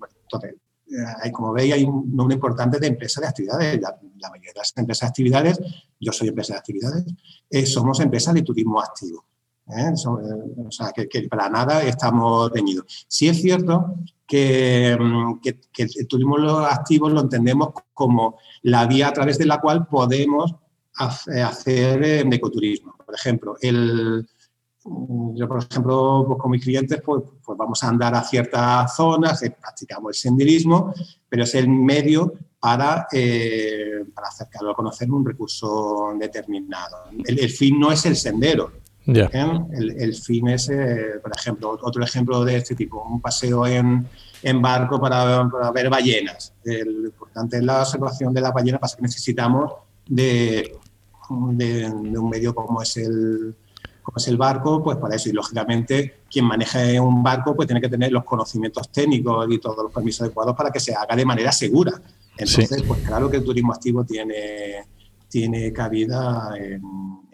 hay, 1.23 1.33
como 1.33 1.53
veis, 1.53 1.73
hay 1.73 1.85
un 1.85 2.15
número 2.15 2.35
importante 2.35 2.79
de 2.79 2.89
empresas 2.89 3.23
de 3.23 3.29
actividades. 3.29 3.81
La, 3.81 3.97
la 4.19 4.31
mayoría 4.31 4.53
de 4.53 4.59
las 4.59 4.73
empresas 4.77 5.01
de 5.01 5.09
actividades 5.09 5.61
yo 6.01 6.13
soy 6.13 6.29
empresa 6.29 6.55
de 6.55 6.59
actividades, 6.59 7.05
eh, 7.51 7.67
somos 7.67 8.01
empresas 8.01 8.35
de 8.35 8.43
turismo 8.43 8.81
activo. 8.81 9.27
¿eh? 9.69 9.93
Eh, 9.93 10.65
o 10.67 10.71
sea, 10.71 10.93
que, 10.93 11.29
para 11.29 11.49
nada 11.49 11.83
estamos 11.83 12.51
reñidos. 12.51 13.07
Sí 13.07 13.29
es 13.29 13.41
cierto 13.41 13.97
que, 14.27 14.97
mm, 14.99 15.41
que, 15.41 15.59
el 15.77 16.09
turismo 16.09 16.37
activo 16.61 17.11
lo 17.11 17.21
entendemos 17.21 17.71
como 17.93 18.39
la 18.63 18.87
vía 18.87 19.09
a 19.09 19.13
través 19.13 19.39
de 19.39 19.47
la 19.47 19.61
cual 19.61 19.87
podemos 19.87 20.55
hacer 20.95 22.03
ecoturismo. 22.33 22.95
Por 23.05 23.15
ejemplo, 23.15 23.57
el, 23.61 24.27
mm, 24.85 25.37
yo, 25.37 25.47
por 25.47 25.63
ejemplo, 25.63 26.25
pues 26.27 26.39
con 26.41 26.51
mis 26.51 26.65
clientes, 26.65 27.01
pues, 27.05 27.23
pues, 27.45 27.59
vamos 27.59 27.83
a 27.85 27.89
andar 27.89 28.15
a 28.15 28.23
ciertas 28.23 28.97
zonas, 28.97 29.41
practicamos 29.61 30.11
el 30.11 30.15
senderismo, 30.15 30.95
pero 31.29 31.45
es 31.45 31.55
el 31.55 31.69
medio 31.69 32.33
para, 32.61 33.09
eh, 33.11 34.05
para 34.15 34.29
acercarlo 34.29 34.73
a 34.73 34.75
conocer 34.75 35.11
un 35.11 35.25
recurso 35.25 36.13
determinado. 36.19 37.05
El, 37.25 37.49
fin 37.49 37.81
no 37.81 37.91
es 37.91 38.05
el 38.05 38.17
sendero. 38.17 38.73
¿eh? 39.07 39.31
El, 39.73 40.15
fin 40.15 40.49
es, 40.49 40.69
eh, 40.69 41.15
por 41.23 41.33
ejemplo, 41.35 41.79
otro 41.81 42.05
ejemplo 42.05 42.45
de 42.45 42.59
este 42.59 42.75
tipo, 42.75 43.03
un 43.03 43.21
paseo 43.21 43.67
en, 43.67 44.07
en 44.43 44.61
barco 44.61 45.01
para, 45.01 45.43
ver 45.73 45.89
ballenas. 45.89 46.53
lo 46.63 47.07
importante 47.07 47.57
es 47.57 47.65
la 47.65 47.81
observación 47.81 48.35
de 48.35 48.43
las 48.43 48.53
ballenas, 48.53 48.81
pasa 48.81 48.97
que 48.97 49.03
necesitamos 49.03 49.73
de, 50.07 50.77
de, 51.53 51.89
un 51.89 52.29
medio 52.29 52.55
como 52.55 52.83
es 52.83 52.99
el, 52.99 53.57
como 54.03 54.19
es 54.19 54.29
el 54.29 54.37
barco, 54.37 54.83
pues 54.83 54.99
para 54.99 55.17
eso. 55.17 55.31
Y 55.31 55.33
lógicamente, 55.33 56.21
quien 56.31 56.45
maneje 56.45 57.01
un 57.01 57.23
barco, 57.23 57.57
pues 57.57 57.67
tiene 57.67 57.81
que 57.81 57.89
tener 57.89 58.13
los 58.13 58.25
conocimientos 58.25 58.93
técnicos 58.93 59.47
y 59.51 59.59
todos 59.59 59.83
los 59.85 59.93
permisos 59.93 60.23
adecuados 60.23 60.55
para 60.55 60.71
que 60.71 60.79
se 60.79 60.95
haga 60.95 61.17
de 61.17 61.25
manera 61.25 61.53
segura. 61.53 61.93
Entonces, 62.45 62.83
pues 62.83 63.01
claro 63.03 63.31
que 63.31 63.39
el 63.39 63.45
turismo 63.45 63.73
activo 63.73 64.05
tiene, 64.05 64.87
tiene 65.29 65.73
cabida 65.73 66.53
en, 66.57 66.83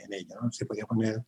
ello. 0.09 0.37
¿no? 0.40 0.53
Se 0.53 0.66
podía 0.66 0.87
poner. 0.87 1.25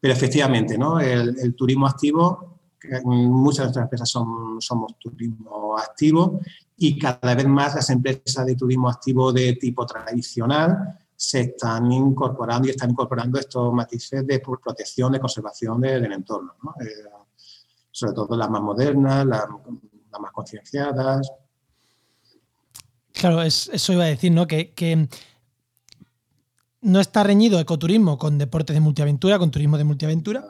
Pero 0.00 0.14
efectivamente, 0.14 0.76
¿no? 0.78 0.98
el, 0.98 1.54
turismo 1.54 1.86
activo, 1.86 2.60
muchas 3.04 3.58
de 3.58 3.64
nuestras 3.64 3.84
empresas 3.84 4.10
son, 4.10 4.60
somos 4.60 4.98
turismo 4.98 5.76
activo 5.78 6.40
y 6.76 6.98
cada 6.98 7.34
vez 7.34 7.46
más 7.46 7.74
las 7.76 7.90
empresas 7.90 8.44
de 8.44 8.56
turismo 8.56 8.88
activo 8.88 9.32
de 9.32 9.54
tipo 9.54 9.86
tradicional 9.86 10.98
se 11.22 11.42
están 11.42 11.92
incorporando 11.92 12.66
y 12.66 12.72
están 12.72 12.90
incorporando 12.90 13.38
estos 13.38 13.72
matices 13.72 14.26
de 14.26 14.40
protección, 14.40 15.12
de 15.12 15.20
conservación 15.20 15.80
del, 15.80 16.12
entorno, 16.12 16.54
eh, 16.80 17.08
sobre 17.92 18.12
todo 18.12 18.36
las 18.36 18.50
más 18.50 18.60
modernas, 18.60 19.24
las, 19.24 19.44
más 20.20 20.32
concienciadas. 20.32 21.30
Claro, 23.12 23.42
eso 23.42 23.92
iba 23.92 24.04
a 24.04 24.08
decir, 24.08 24.32
¿no? 24.32 24.46
Que, 24.46 24.72
que, 24.72 25.08
no 26.82 27.00
está 27.00 27.22
reñido 27.22 27.60
ecoturismo 27.60 28.18
con 28.18 28.38
deportes 28.38 28.74
de 28.74 28.80
multiaventura, 28.80 29.38
con 29.38 29.50
turismo 29.50 29.78
de 29.78 29.84
multiaventura, 29.84 30.44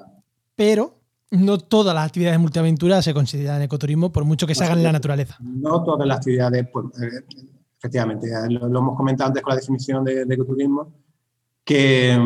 pero 0.56 0.98
no 1.30 1.58
todas 1.58 1.94
las 1.94 2.06
actividades 2.06 2.34
de 2.34 2.42
multiaventura 2.42 3.02
se 3.02 3.14
consideran 3.14 3.62
ecoturismo, 3.62 4.10
por 4.10 4.24
mucho 4.24 4.46
que 4.46 4.54
se 4.54 4.64
hagan 4.64 4.78
en 4.78 4.84
la 4.84 4.92
naturaleza. 4.92 5.36
No 5.40 5.82
todas 5.84 6.06
las 6.06 6.18
actividades, 6.18 6.66
pues, 6.72 6.86
eh, 7.02 7.24
efectivamente, 7.78 8.28
lo, 8.48 8.66
hemos 8.66 8.96
comentado 8.96 9.28
antes 9.28 9.42
con 9.42 9.50
la 9.50 9.60
definición 9.60 10.04
de, 10.04 10.22
ecoturismo, 10.22 10.92
que, 11.64 12.18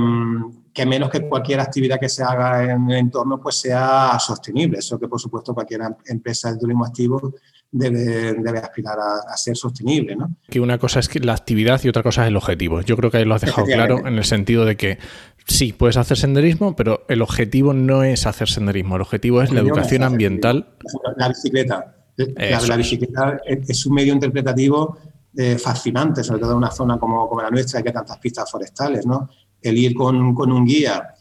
que, 0.73 0.87
menos 0.87 1.11
que 1.11 1.29
cualquier 1.29 1.61
actividad 1.61 2.01
que 2.01 2.09
se 2.09 2.23
haga 2.23 2.73
en 2.73 2.89
el 2.91 2.97
entorno 2.97 3.41
pues 3.41 3.57
sea 3.57 4.19
sostenible. 4.19 4.79
Eso 4.79 4.99
que, 4.99 5.09
por 5.09 5.21
supuesto, 5.21 5.53
cualquier 5.53 5.83
empresa 6.07 6.53
de 6.53 6.59
turismo 6.59 6.85
activo 6.85 7.35
debe, 7.71 8.35
debe 8.35 8.59
aspirar 8.59 8.99
a, 8.99 9.37
ser 9.37 9.57
sostenible. 9.57 10.17
¿no? 10.17 10.37
Que 10.49 10.61
una 10.61 10.79
cosa 10.79 11.01
es 11.01 11.25
la 11.25 11.35
actividad 11.35 11.81
y 11.85 11.89
otra 11.89 12.03
cosa 12.03 12.23
es 12.23 12.29
el 12.29 12.37
objetivo. 12.37 12.81
Yo 12.83 12.97
creo 12.97 13.11
que 13.11 13.19
ahí 13.19 13.25
lo 13.25 13.35
has 13.35 13.43
dejado 13.43 13.67
claro 13.67 14.07
en 14.07 14.17
el 14.19 14.25
sentido 14.25 14.65
de 14.65 14.77
que 14.77 14.99
sí, 15.47 15.73
puedes 15.73 15.97
hacer 15.97 16.17
senderismo, 16.17 16.77
pero 16.77 17.05
el 17.09 17.23
objetivo 17.23 17.73
no 17.73 18.03
es 18.03 18.27
hacer 18.27 18.49
senderismo. 18.49 18.97
El 18.97 19.03
objetivo 19.03 19.43
es 19.43 19.53
la 19.53 19.61
educación 19.61 20.03
ambiental. 20.03 20.75
La 21.17 21.29
bicicleta. 21.29 21.93
La, 22.17 22.77
bicicleta 22.77 23.41
es 23.45 23.85
un 23.85 23.95
medio 23.95 24.15
interpretativo 24.15 24.99
eh, 25.37 25.59
fascinante, 25.59 26.25
sobre 26.25 26.41
todo 26.41 26.53
en 26.53 26.59
una 26.59 26.71
zona 26.71 26.99
como, 26.99 27.29
como 27.29 27.43
la 27.43 27.51
nuestra, 27.51 27.83
que 27.83 27.91
hay 27.91 27.95
tantas 27.95 28.17
pistas 28.19 28.51
forestales, 28.51 29.05
¿no? 29.05 29.29
El 29.61 29.77
ir 29.77 29.95
con, 29.95 30.35
con 30.35 30.51
un 30.51 30.65
guía, 30.65 31.15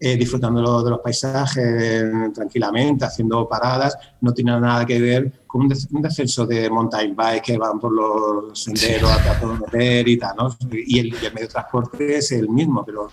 eh, 0.00 0.16
disfrutando 0.16 0.82
de 0.82 0.90
los 0.90 1.00
paisajes 1.00 2.32
tranquilamente, 2.32 3.04
haciendo 3.04 3.48
paradas, 3.48 3.96
no 4.20 4.32
tiene 4.32 4.58
nada 4.60 4.86
que 4.86 5.00
ver 5.00 5.32
con 5.46 5.62
un, 5.62 6.02
descenso 6.02 6.46
de 6.46 6.70
mountain 6.70 7.16
bike 7.16 7.42
que 7.42 7.58
van 7.58 7.80
por 7.80 7.92
los 7.92 8.62
senderos 8.62 9.10
a 9.10 9.40
todo 9.40 9.54
meter 9.54 10.06
y 10.06 10.16
tal, 10.16 10.36
¿no? 10.36 10.56
Y 10.70 11.00
el, 11.00 11.10
medio 11.10 11.32
de 11.32 11.48
transporte 11.48 12.18
es 12.18 12.30
el 12.32 12.48
mismo, 12.48 12.84
pero 12.84 13.10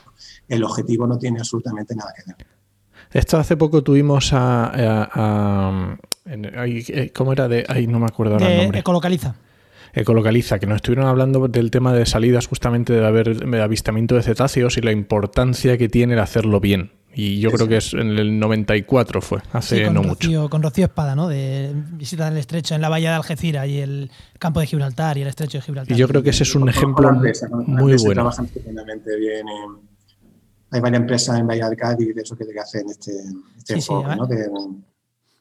el 0.47 0.63
objetivo 0.63 1.07
no 1.07 1.17
tiene 1.17 1.39
absolutamente 1.39 1.95
nada 1.95 2.13
que 2.15 2.23
ver. 2.27 2.47
Esto 3.11 3.37
hace 3.37 3.57
poco 3.57 3.81
tuvimos 3.81 4.31
a... 4.33 5.09
Eh, 6.25 7.11
¿Cómo 7.15 7.33
era? 7.33 7.47
De, 7.47 7.65
ahí 7.67 7.87
no 7.87 7.99
me 7.99 8.07
acuerdo 8.07 8.33
ahora 8.33 8.51
el 8.51 8.57
nombre. 8.61 8.79
Ecolocaliza. 8.79 9.35
Ecolocaliza, 9.95 10.60
que 10.60 10.67
nos 10.67 10.77
estuvieron 10.77 11.08
hablando 11.08 11.47
del 11.47 11.71
tema 11.71 11.93
de 11.93 12.05
salidas 12.05 12.47
justamente 12.47 12.93
de 12.93 13.05
haber 13.05 13.38
de 13.38 13.62
avistamiento 13.62 14.15
de 14.15 14.23
cetáceos 14.23 14.77
y 14.77 14.81
la 14.81 14.91
importancia 14.91 15.77
que 15.77 15.88
tiene 15.88 16.13
el 16.13 16.19
hacerlo 16.19 16.60
bien. 16.60 16.91
Y 17.17 17.39
yo 17.39 17.49
creo 17.49 17.65
que 17.69 17.77
es 17.77 17.93
en 17.93 18.10
el 18.10 18.38
94 18.39 19.21
fue, 19.21 19.41
hace 19.53 19.89
no 19.89 20.03
mucho. 20.03 20.49
Con 20.49 20.62
Rocío 20.62 20.86
Espada, 20.86 21.15
¿no? 21.15 21.29
De 21.29 21.71
visita 21.93 22.27
el 22.27 22.36
estrecho 22.36 22.75
en 22.75 22.81
la 22.81 22.89
bahía 22.89 23.12
de 23.12 23.15
Algeciras 23.15 23.69
y 23.69 23.79
el 23.79 24.12
campo 24.38 24.60
de 24.60 24.65
Gibraltar 24.67 25.17
y 25.17 25.21
el 25.21 25.29
estrecho 25.29 25.60
de 25.60 25.62
Gibraltar. 25.62 25.95
Y 25.95 25.99
yo 25.99 26.10
creo 26.10 26.21
que 26.21 26.31
ese 26.31 26.43
es 26.43 26.53
un 26.55 26.67
ejemplo 26.67 27.13
muy 27.65 27.95
bueno. 27.95 28.29
Hay 30.71 30.81
varias 30.81 31.01
empresas 31.01 31.39
en 31.39 31.47
Bahía 31.47 31.69
de 31.69 31.77
Cádiz 31.77 32.13
de 32.13 32.21
eso 32.21 32.36
que 32.36 32.43
hacen 32.60 32.89
este, 32.89 33.13
este 33.58 33.75
enfoque, 33.75 34.13
¿no? 34.17 34.27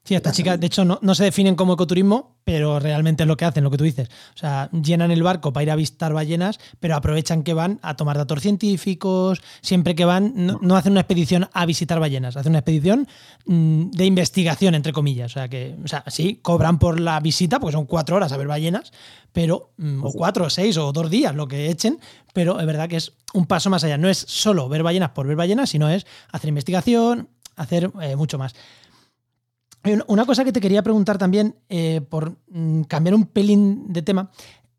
Sí, 0.07 0.15
estas 0.15 0.37
chicas, 0.37 0.61
de 0.61 0.67
hecho, 0.67 0.85
no, 0.85 1.15
se 1.15 1.25
definen 1.25 1.55
como 1.55 1.73
ecoturismo, 1.73 2.37
pero 2.45 2.79
realmente 2.79 3.23
es 3.23 3.27
lo 3.27 3.39
que 3.39 3.47
hacen, 3.47 3.65
lo 3.65 3.71
que 3.71 3.79
tú 3.79 3.85
dices. 3.85 4.11
O 4.35 4.39
sea, 4.39 4.69
llenan 4.71 5.11
el 5.11 5.23
barco 5.23 5.55
para 5.55 5.63
ir 5.63 5.71
a 5.71 5.77
visitar 5.77 6.13
ballenas, 6.13 6.61
pero 6.79 6.95
aprovechan 6.95 7.43
que 7.43 7.55
van 7.55 7.79
a 7.81 7.97
tomar 7.97 8.19
datos 8.19 8.43
científicos, 8.43 9.41
siempre 9.63 9.95
que 9.95 10.05
van, 10.05 10.59
no, 10.61 10.77
hacen 10.77 10.93
una 10.93 11.01
expedición 11.01 11.49
a 11.55 11.65
visitar 11.65 12.01
ballenas, 12.01 12.37
hacen 12.37 12.53
una 12.53 12.59
expedición 12.59 13.09
mm, 13.47 13.93
de 13.93 14.05
investigación, 14.05 14.75
entre 14.75 14.93
comillas. 14.93 15.33
O 15.33 15.35
sea, 15.35 15.49
que, 15.49 15.75
o 15.83 15.89
sea, 15.89 16.05
sí, 16.09 16.39
cobran 16.43 16.79
por 16.79 17.01
la 17.01 17.19
visita, 17.21 17.59
porque 17.59 17.73
son 17.73 17.87
cuatro 17.87 18.17
horas 18.17 18.31
a 18.33 18.37
ver 18.37 18.47
ballenas, 18.47 18.93
pero, 19.33 19.73
mm, 19.79 20.05
o 20.05 20.13
cuatro, 20.13 20.45
o 20.45 20.51
seis, 20.51 20.77
o 20.77 20.93
dos 20.93 21.09
días, 21.09 21.35
lo 21.35 21.49
que 21.49 21.71
echen, 21.71 21.99
pero 22.35 22.61
es 22.61 22.67
verdad 22.67 22.91
que 22.91 22.97
es 22.97 23.15
un 23.33 23.47
paso 23.47 23.71
más 23.71 23.83
allá. 23.85 23.97
No 23.97 24.11
es 24.11 24.19
solo 24.19 24.69
ver 24.69 24.83
ballenas 24.83 25.13
por 25.13 25.27
ver 25.27 25.37
ballenas, 25.37 25.71
sino 25.71 25.89
es 25.89 26.07
hacer 26.31 26.49
investigación, 26.49 27.31
hacer 27.57 27.91
eh, 28.03 28.17
mucho 28.17 28.37
más. 28.37 28.55
Una 30.07 30.25
cosa 30.25 30.45
que 30.45 30.53
te 30.53 30.61
quería 30.61 30.83
preguntar 30.83 31.19
también, 31.19 31.57
eh, 31.69 32.01
por 32.09 32.37
mm, 32.49 32.83
cambiar 32.83 33.15
un 33.15 33.27
pelín 33.27 33.93
de 33.93 34.03
tema, 34.03 34.31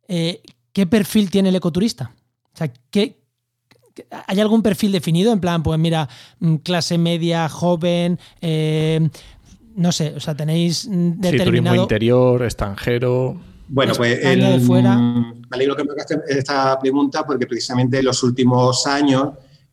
eh, 0.07 0.41
¿qué 0.73 0.87
perfil 0.87 1.29
tiene 1.29 1.49
el 1.49 1.55
ecoturista? 1.55 2.11
O 2.53 2.57
sea, 2.57 2.73
¿qué, 2.89 3.21
¿hay 4.27 4.39
algún 4.39 4.63
perfil 4.63 4.91
definido? 4.91 5.31
En 5.31 5.39
plan, 5.39 5.61
pues 5.61 5.79
mira, 5.79 6.09
mm, 6.39 6.55
clase 6.57 6.97
media, 6.97 7.47
joven, 7.49 8.19
eh, 8.41 9.07
no 9.75 9.91
sé, 9.91 10.13
o 10.15 10.19
sea, 10.19 10.35
tenéis 10.35 10.87
determinado... 10.89 11.31
Sí, 11.31 11.43
turismo 11.43 11.75
interior, 11.75 12.43
extranjero... 12.43 13.37
Bueno, 13.67 13.93
pues 13.95 14.23
el, 14.23 14.41
de 14.41 14.59
fuera. 14.59 14.95
me 14.95 15.33
alegro 15.49 15.75
que 15.75 15.83
me 15.83 15.93
hagas 15.93 16.05
esta 16.27 16.77
pregunta 16.79 17.25
porque 17.25 17.47
precisamente 17.47 17.97
en 17.97 18.05
los 18.05 18.21
últimos 18.21 18.85
años 18.85 19.29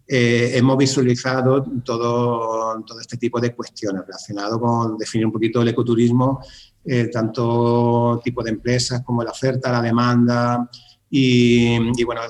eh, 0.06 0.52
hemos 0.54 0.76
visualizado 0.76 1.62
todo, 1.84 2.82
todo 2.84 3.00
este 3.00 3.16
tipo 3.16 3.40
de 3.40 3.54
cuestiones 3.54 4.02
relacionadas 4.04 4.58
con 4.58 4.96
definir 4.98 5.26
un 5.26 5.32
poquito 5.32 5.62
el 5.62 5.68
ecoturismo, 5.68 6.40
eh, 6.84 7.08
tanto 7.08 8.20
tipo 8.22 8.42
de 8.42 8.50
empresas 8.50 9.02
como 9.02 9.22
la 9.22 9.30
oferta, 9.30 9.72
la 9.72 9.82
demanda. 9.82 10.68
Y, 11.14 12.04
bueno, 12.04 12.22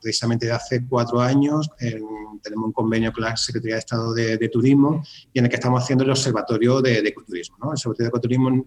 precisamente 0.00 0.50
hace 0.52 0.86
cuatro 0.86 1.20
años 1.20 1.68
tenemos 1.76 2.66
un 2.66 2.72
convenio 2.72 3.12
con 3.12 3.24
la 3.24 3.36
Secretaría 3.36 3.74
de 3.74 3.80
Estado 3.80 4.14
de, 4.14 4.48
Turismo 4.48 5.02
y 5.32 5.40
en 5.40 5.46
el 5.46 5.50
que 5.50 5.56
estamos 5.56 5.82
haciendo 5.82 6.04
el 6.04 6.10
Observatorio 6.10 6.80
de, 6.80 6.98
Ecoturismo. 6.98 7.56
¿no? 7.60 7.66
El 7.66 7.72
Observatorio 7.72 8.04
de 8.04 8.08
Ecoturismo 8.08 8.64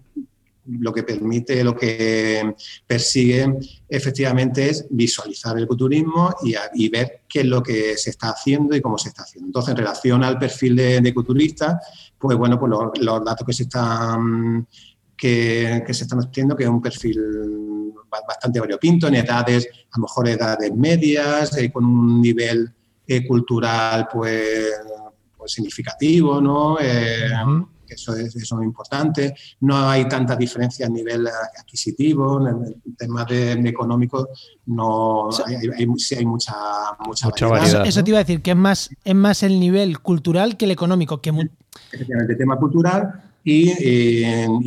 lo 0.65 0.94
que 0.94 1.04
permite, 1.04 1.63
lo 1.63 1.76
que 1.76 2.56
persigue 2.86 3.56
efectivamente 3.88 4.70
es 4.70 4.86
visualizar 4.89 5.58
el 5.58 5.63
ecoturismo 5.63 6.34
y, 6.74 6.89
ver 6.89 7.18
qué 7.30 7.42
es 7.42 7.46
lo 7.46 7.62
que 7.62 7.96
se 7.96 8.10
está 8.10 8.30
haciendo 8.30 8.76
y 8.76 8.82
cómo 8.82 8.98
se 8.98 9.10
está 9.10 9.22
haciendo. 9.22 9.48
Entonces, 9.48 9.72
en 9.72 9.78
relación 9.78 10.24
al 10.24 10.39
perfil 10.39 10.76
de, 10.76 10.98
ecoturista, 10.98 11.80
pues 12.18 12.36
bueno, 12.36 12.60
pues 12.60 12.72
los, 13.00 13.24
datos 13.24 13.46
que 13.46 13.54
se 13.54 13.63
están 13.63 14.68
que, 15.15 15.84
se 15.92 16.04
están 16.04 16.20
obteniendo, 16.20 16.56
que 16.56 16.63
es 16.63 16.70
un 16.70 16.82
perfil 16.82 17.20
bastante 18.28 18.60
variopinto, 18.60 19.08
en 19.08 19.15
edades, 19.15 19.70
a 19.92 19.98
lo 19.98 20.04
mejor 20.04 20.28
edades 20.28 20.74
medias, 20.76 21.56
eh, 21.58 21.72
con 21.72 21.86
un 21.86 22.22
nivel 22.22 22.74
eh, 23.06 23.28
cultural 23.28 24.08
pues, 24.12 24.72
pues, 25.38 25.52
significativo, 25.52 26.42
¿no? 26.42 26.78
Eh, 26.80 27.30
eso 27.95 28.15
es, 28.15 28.36
eso 28.36 28.60
es 28.60 28.65
importante. 28.65 29.34
No 29.62 29.89
hay 29.89 30.08
tanta 30.08 30.36
diferencia 30.36 30.86
a 30.86 30.89
nivel 30.89 31.28
adquisitivo, 31.60 32.47
en 32.47 32.63
el 32.65 32.95
tema 32.97 33.25
de, 33.25 33.54
económico 33.69 34.30
no 34.65 35.30
hay, 35.45 35.56
hay, 35.56 35.88
sí 35.97 36.15
hay 36.15 36.25
mucha, 36.25 36.54
mucha, 37.06 37.30
variedad. 37.47 37.86
Eso, 37.86 38.04
te 38.04 38.12
iba 38.12 38.19
a 38.19 38.23
decir, 38.23 38.41
que 38.41 38.52
es 38.52 38.58
más, 38.58 38.89
es 39.04 39.15
más 39.15 39.43
el 39.43 39.60
nivel 39.60 39.99
cultural 39.99 40.58
que 40.58 40.65
el 40.65 40.71
económico. 40.71 41.21
Que 41.21 41.32
Efectivamente, 41.91 42.36
tema 42.36 42.58
cultural 42.58 43.23
y, 43.43 43.71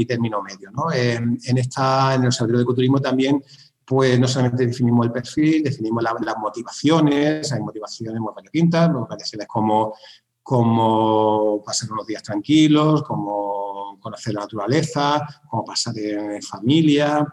y 0.01 0.07
término 0.07 0.43
medio. 0.43 0.71
¿no? 0.71 0.93
En, 0.93 1.39
esta, 1.57 2.15
en 2.15 2.23
el 2.23 2.27
Observatorio 2.27 2.59
de 2.59 2.63
Ecoturismo 2.65 3.01
también 3.01 3.43
pues 3.85 4.19
no 4.19 4.29
solamente 4.29 4.67
definimos 4.67 5.07
el 5.07 5.13
perfil, 5.13 5.63
definimos 5.65 6.03
las 6.03 6.37
motivaciones, 6.39 7.53
hay 7.53 7.61
motivaciones 7.61 8.21
muy 8.21 8.33
variopintas, 8.35 8.91
variaciones 9.09 9.47
como 9.47 9.95
como 10.43 11.63
pasar 11.65 11.91
unos 11.93 12.07
días 12.07 12.23
tranquilos, 12.23 13.03
como 13.03 13.99
conocer 14.01 14.35
la 14.35 14.41
naturaleza, 14.41 15.23
como 15.49 15.65
pasar 15.65 15.97
en 15.99 16.43
familia. 16.43 17.27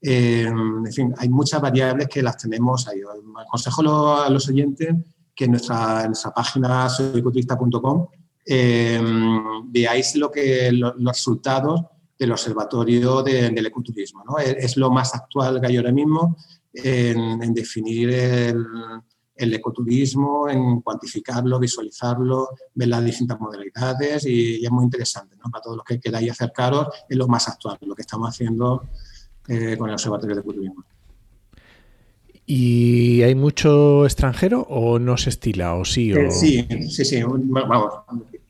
Eh, 0.00 0.46
en 0.46 0.92
fin, 0.92 1.14
hay 1.16 1.28
muchas 1.28 1.60
variables 1.60 2.08
que 2.08 2.22
las 2.22 2.36
tenemos 2.36 2.88
ahí. 2.88 3.00
Aconsejo 3.46 4.16
a 4.16 4.28
los 4.30 4.48
oyentes 4.48 4.94
que 5.34 5.44
en 5.44 5.52
nuestra, 5.52 6.06
nuestra 6.06 6.32
página 6.32 6.88
soyculturista.com 6.88 8.06
eh, 8.46 9.00
veáis 9.66 10.14
lo 10.16 10.30
que, 10.30 10.70
los 10.72 10.94
resultados 11.02 11.82
del 12.18 12.32
Observatorio 12.32 13.22
del 13.22 13.66
Ecoturismo. 13.66 14.22
¿no? 14.24 14.38
Es, 14.38 14.76
lo 14.76 14.90
más 14.90 15.14
actual 15.14 15.60
que 15.60 15.66
hay 15.66 15.76
ahora 15.76 15.92
mismo 15.92 16.36
en, 16.72 17.52
definir 17.54 18.10
el, 18.10 18.64
el 19.36 19.54
ecoturismo, 19.54 20.48
en 20.48 20.80
cuantificarlo, 20.80 21.58
visualizarlo, 21.58 22.50
ver 22.74 22.88
las 22.88 23.04
distintas 23.04 23.40
modalidades 23.40 24.26
y, 24.26 24.64
es 24.64 24.70
muy 24.70 24.84
interesante 24.84 25.36
¿no? 25.36 25.50
para 25.50 25.62
todos 25.62 25.76
los 25.78 25.84
que 25.84 25.98
queráis 25.98 26.30
acercaros, 26.30 26.88
es 27.08 27.16
lo 27.16 27.26
más 27.26 27.48
actual, 27.48 27.78
lo 27.80 27.94
que 27.94 28.02
estamos 28.02 28.28
haciendo 28.28 28.88
eh, 29.48 29.76
con 29.76 29.88
el 29.88 29.94
Observatorio 29.94 30.36
de 30.36 30.40
Ecoturismo. 30.40 30.84
¿Y 32.46 33.22
hay 33.22 33.34
mucho 33.34 34.04
extranjero 34.04 34.60
o 34.68 34.98
no 34.98 35.16
se 35.16 35.30
estila? 35.30 35.74
¿O 35.74 35.84
sí? 35.84 36.12
Eh, 36.12 36.30
sí, 36.30 36.66
sí, 36.90 37.04
sí. 37.04 37.22
Vamos. 37.22 37.94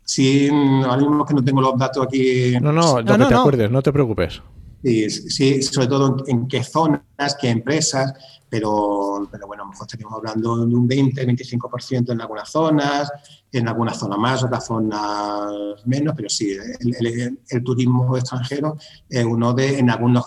Sí, 0.02 0.48
ahora 0.48 0.96
mismo 0.98 1.24
que 1.24 1.34
no 1.34 1.44
tengo 1.44 1.60
los 1.60 1.78
datos 1.78 2.04
aquí. 2.06 2.54
No, 2.60 2.72
no, 2.72 3.00
lo 3.00 3.18
que 3.18 3.24
te 3.24 3.34
acuerdes, 3.34 3.70
no 3.70 3.82
te 3.82 3.92
preocupes. 3.92 4.42
Sí, 4.82 5.08
sí, 5.08 5.62
sobre 5.62 5.86
todo 5.86 6.16
en 6.26 6.46
qué 6.46 6.62
zonas, 6.62 7.02
qué 7.40 7.48
empresas, 7.48 8.12
pero, 8.48 9.28
pero 9.30 9.46
bueno, 9.46 9.62
a 9.62 9.66
lo 9.66 9.72
mejor 9.72 9.86
estaríamos 9.86 10.18
hablando 10.18 10.66
de 10.66 10.74
un 10.74 10.88
20-25% 10.88 12.12
en 12.12 12.20
algunas 12.20 12.50
zonas, 12.50 13.10
en 13.50 13.68
algunas 13.68 13.98
zonas 13.98 14.18
más, 14.18 14.44
otras 14.44 14.66
zonas 14.66 15.84
menos, 15.86 16.14
pero 16.16 16.28
sí, 16.28 16.56
el, 16.80 17.64
turismo 17.64 18.16
extranjero 18.16 18.76
es 19.08 19.24
uno 19.24 19.52
de, 19.54 19.78
en 19.78 19.90
algunos, 19.90 20.24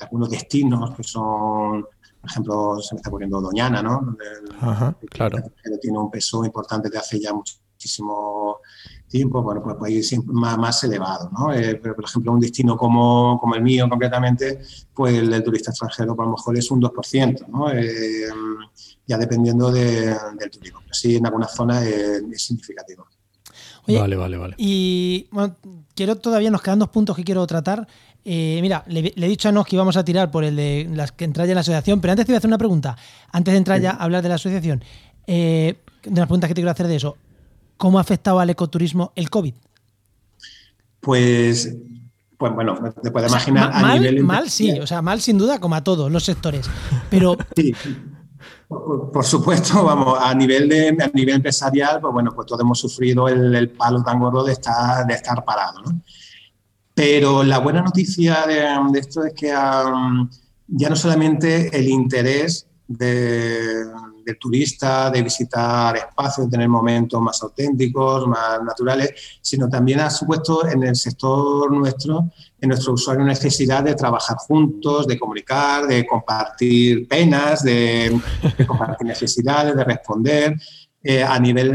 algunos 0.00 0.30
destinos 0.30 0.94
que 0.96 1.02
son, 1.02 1.82
por 1.82 2.30
ejemplo, 2.30 2.80
se 2.80 2.94
me 2.94 2.98
está 2.98 3.10
ocurriendo 3.10 3.40
Doñana, 3.40 3.82
¿no? 3.82 4.16
Ajá, 4.60 4.96
claro. 5.10 5.38
tiene 5.80 5.98
un 5.98 6.10
peso 6.10 6.44
importante 6.44 6.88
de 6.88 6.98
hace 6.98 7.20
ya 7.20 7.32
muchísimo 7.32 8.58
tiempo, 9.12 9.42
bueno, 9.42 9.62
pues 9.62 9.76
país 9.76 10.18
más, 10.24 10.56
más 10.56 10.82
elevado, 10.84 11.30
¿no? 11.30 11.52
Eh, 11.52 11.78
pero, 11.80 11.94
por 11.94 12.04
ejemplo, 12.04 12.32
un 12.32 12.40
destino 12.40 12.76
como, 12.76 13.38
como, 13.38 13.54
el 13.54 13.62
mío, 13.62 13.86
concretamente, 13.88 14.60
pues 14.94 15.14
el 15.18 15.30
del 15.30 15.44
turista 15.44 15.70
extranjero, 15.70 16.16
por 16.16 16.24
lo 16.24 16.32
mejor 16.32 16.56
es 16.56 16.70
un 16.70 16.80
2%, 16.80 17.46
¿no? 17.48 17.70
Eh, 17.70 18.26
ya 19.06 19.18
dependiendo 19.18 19.70
del 19.70 20.16
turismo. 20.50 20.80
Pero 20.80 20.94
sí, 20.94 21.16
en 21.16 21.26
algunas 21.26 21.54
zonas 21.54 21.84
es, 21.84 22.42
significativo. 22.42 23.06
vale, 23.86 24.16
vale, 24.16 24.36
vale. 24.38 24.54
Y 24.56 25.28
bueno, 25.30 25.56
quiero 25.94 26.16
todavía, 26.16 26.50
nos 26.50 26.62
quedan 26.62 26.78
dos 26.78 26.88
puntos 26.88 27.14
que 27.14 27.22
quiero 27.22 27.46
tratar. 27.46 27.86
Eh, 28.24 28.60
mira, 28.62 28.82
le, 28.86 29.12
he 29.14 29.28
dicho 29.28 29.50
a 29.50 29.52
Nos 29.52 29.66
que 29.66 29.76
íbamos 29.76 29.96
a 29.98 30.04
tirar 30.04 30.30
por 30.30 30.44
el 30.44 30.56
de 30.56 30.88
las 30.90 31.12
que 31.12 31.24
entra 31.24 31.44
ya 31.44 31.52
en 31.52 31.56
la 31.56 31.60
asociación, 31.60 32.00
pero 32.00 32.12
antes 32.12 32.24
te 32.24 32.32
voy 32.32 32.36
a 32.36 32.38
hacer 32.38 32.48
una 32.48 32.58
pregunta. 32.58 32.96
Antes 33.30 33.52
de 33.52 33.58
entrar 33.58 33.78
ya 33.78 33.90
a 33.90 34.04
hablar 34.04 34.22
de 34.22 34.30
la 34.30 34.36
asociación, 34.36 34.82
de 35.26 35.76
las 36.06 36.26
preguntas 36.26 36.48
que 36.48 36.54
te 36.54 36.62
quiero 36.62 36.70
hacer 36.70 36.86
de 36.86 36.96
eso. 36.96 37.16
¿Cómo 37.82 37.98
ha 37.98 38.02
afectado 38.02 38.38
al 38.38 38.48
ecoturismo 38.48 39.10
el 39.16 39.28
COVID? 39.28 39.54
Pues, 41.00 41.74
pues 42.38 42.52
bueno, 42.54 42.78
te 43.02 43.10
puedes 43.10 43.28
imaginar 43.28 43.72
a 43.72 43.80
mal, 43.80 44.00
nivel... 44.00 44.22
Mal 44.22 44.48
sí, 44.50 44.78
o 44.78 44.86
sea, 44.86 45.02
mal 45.02 45.20
sin 45.20 45.36
duda 45.36 45.58
como 45.58 45.74
a 45.74 45.82
todos 45.82 46.08
los 46.08 46.22
sectores, 46.22 46.70
pero... 47.10 47.36
Sí. 47.56 47.74
Por, 48.68 49.24
supuesto, 49.24 49.82
vamos, 49.82 50.16
a 50.20 50.32
nivel, 50.32 50.68
de, 50.68 50.90
a 50.90 51.10
nivel 51.12 51.34
empresarial, 51.34 52.00
pues 52.00 52.12
bueno, 52.12 52.30
pues 52.32 52.46
todos 52.46 52.60
hemos 52.60 52.78
sufrido 52.78 53.26
el, 53.26 53.70
palo 53.70 54.00
tan 54.04 54.20
gordo 54.20 54.44
de 54.44 54.52
estar, 54.52 55.04
de 55.04 55.14
estar 55.14 55.44
parado, 55.44 55.82
¿no? 55.82 56.00
Pero 56.94 57.42
la 57.42 57.58
buena 57.58 57.82
noticia 57.82 58.46
de, 58.46 58.64
esto 58.96 59.24
es 59.24 59.34
que 59.34 59.48
ya 59.48 60.88
no 60.88 60.94
solamente 60.94 61.76
el 61.76 61.88
interés 61.88 62.68
de, 62.86 63.86
del 64.24 64.38
turista, 64.38 65.10
de 65.10 65.22
visitar 65.22 65.96
espacios, 65.96 66.46
de 66.46 66.50
tener 66.50 66.68
momentos 66.68 67.20
más 67.20 67.42
auténticos, 67.42 68.26
más 68.26 68.62
naturales, 68.62 69.38
sino 69.40 69.68
también 69.68 70.00
ha 70.00 70.10
supuesto 70.10 70.66
en 70.66 70.82
el 70.82 70.96
sector 70.96 71.70
nuestro, 71.72 72.30
en 72.60 72.68
nuestro 72.68 72.92
usuario, 72.92 73.24
necesidad 73.24 73.82
de 73.82 73.94
trabajar 73.94 74.36
juntos, 74.36 75.06
de 75.06 75.18
comunicar, 75.18 75.86
de 75.86 76.06
compartir 76.06 77.08
penas, 77.08 77.62
de, 77.62 78.20
compartir 78.66 79.06
necesidades, 79.06 79.76
de 79.76 79.84
responder. 79.84 80.56
Eh, 81.04 81.20
a 81.20 81.36
nivel 81.40 81.72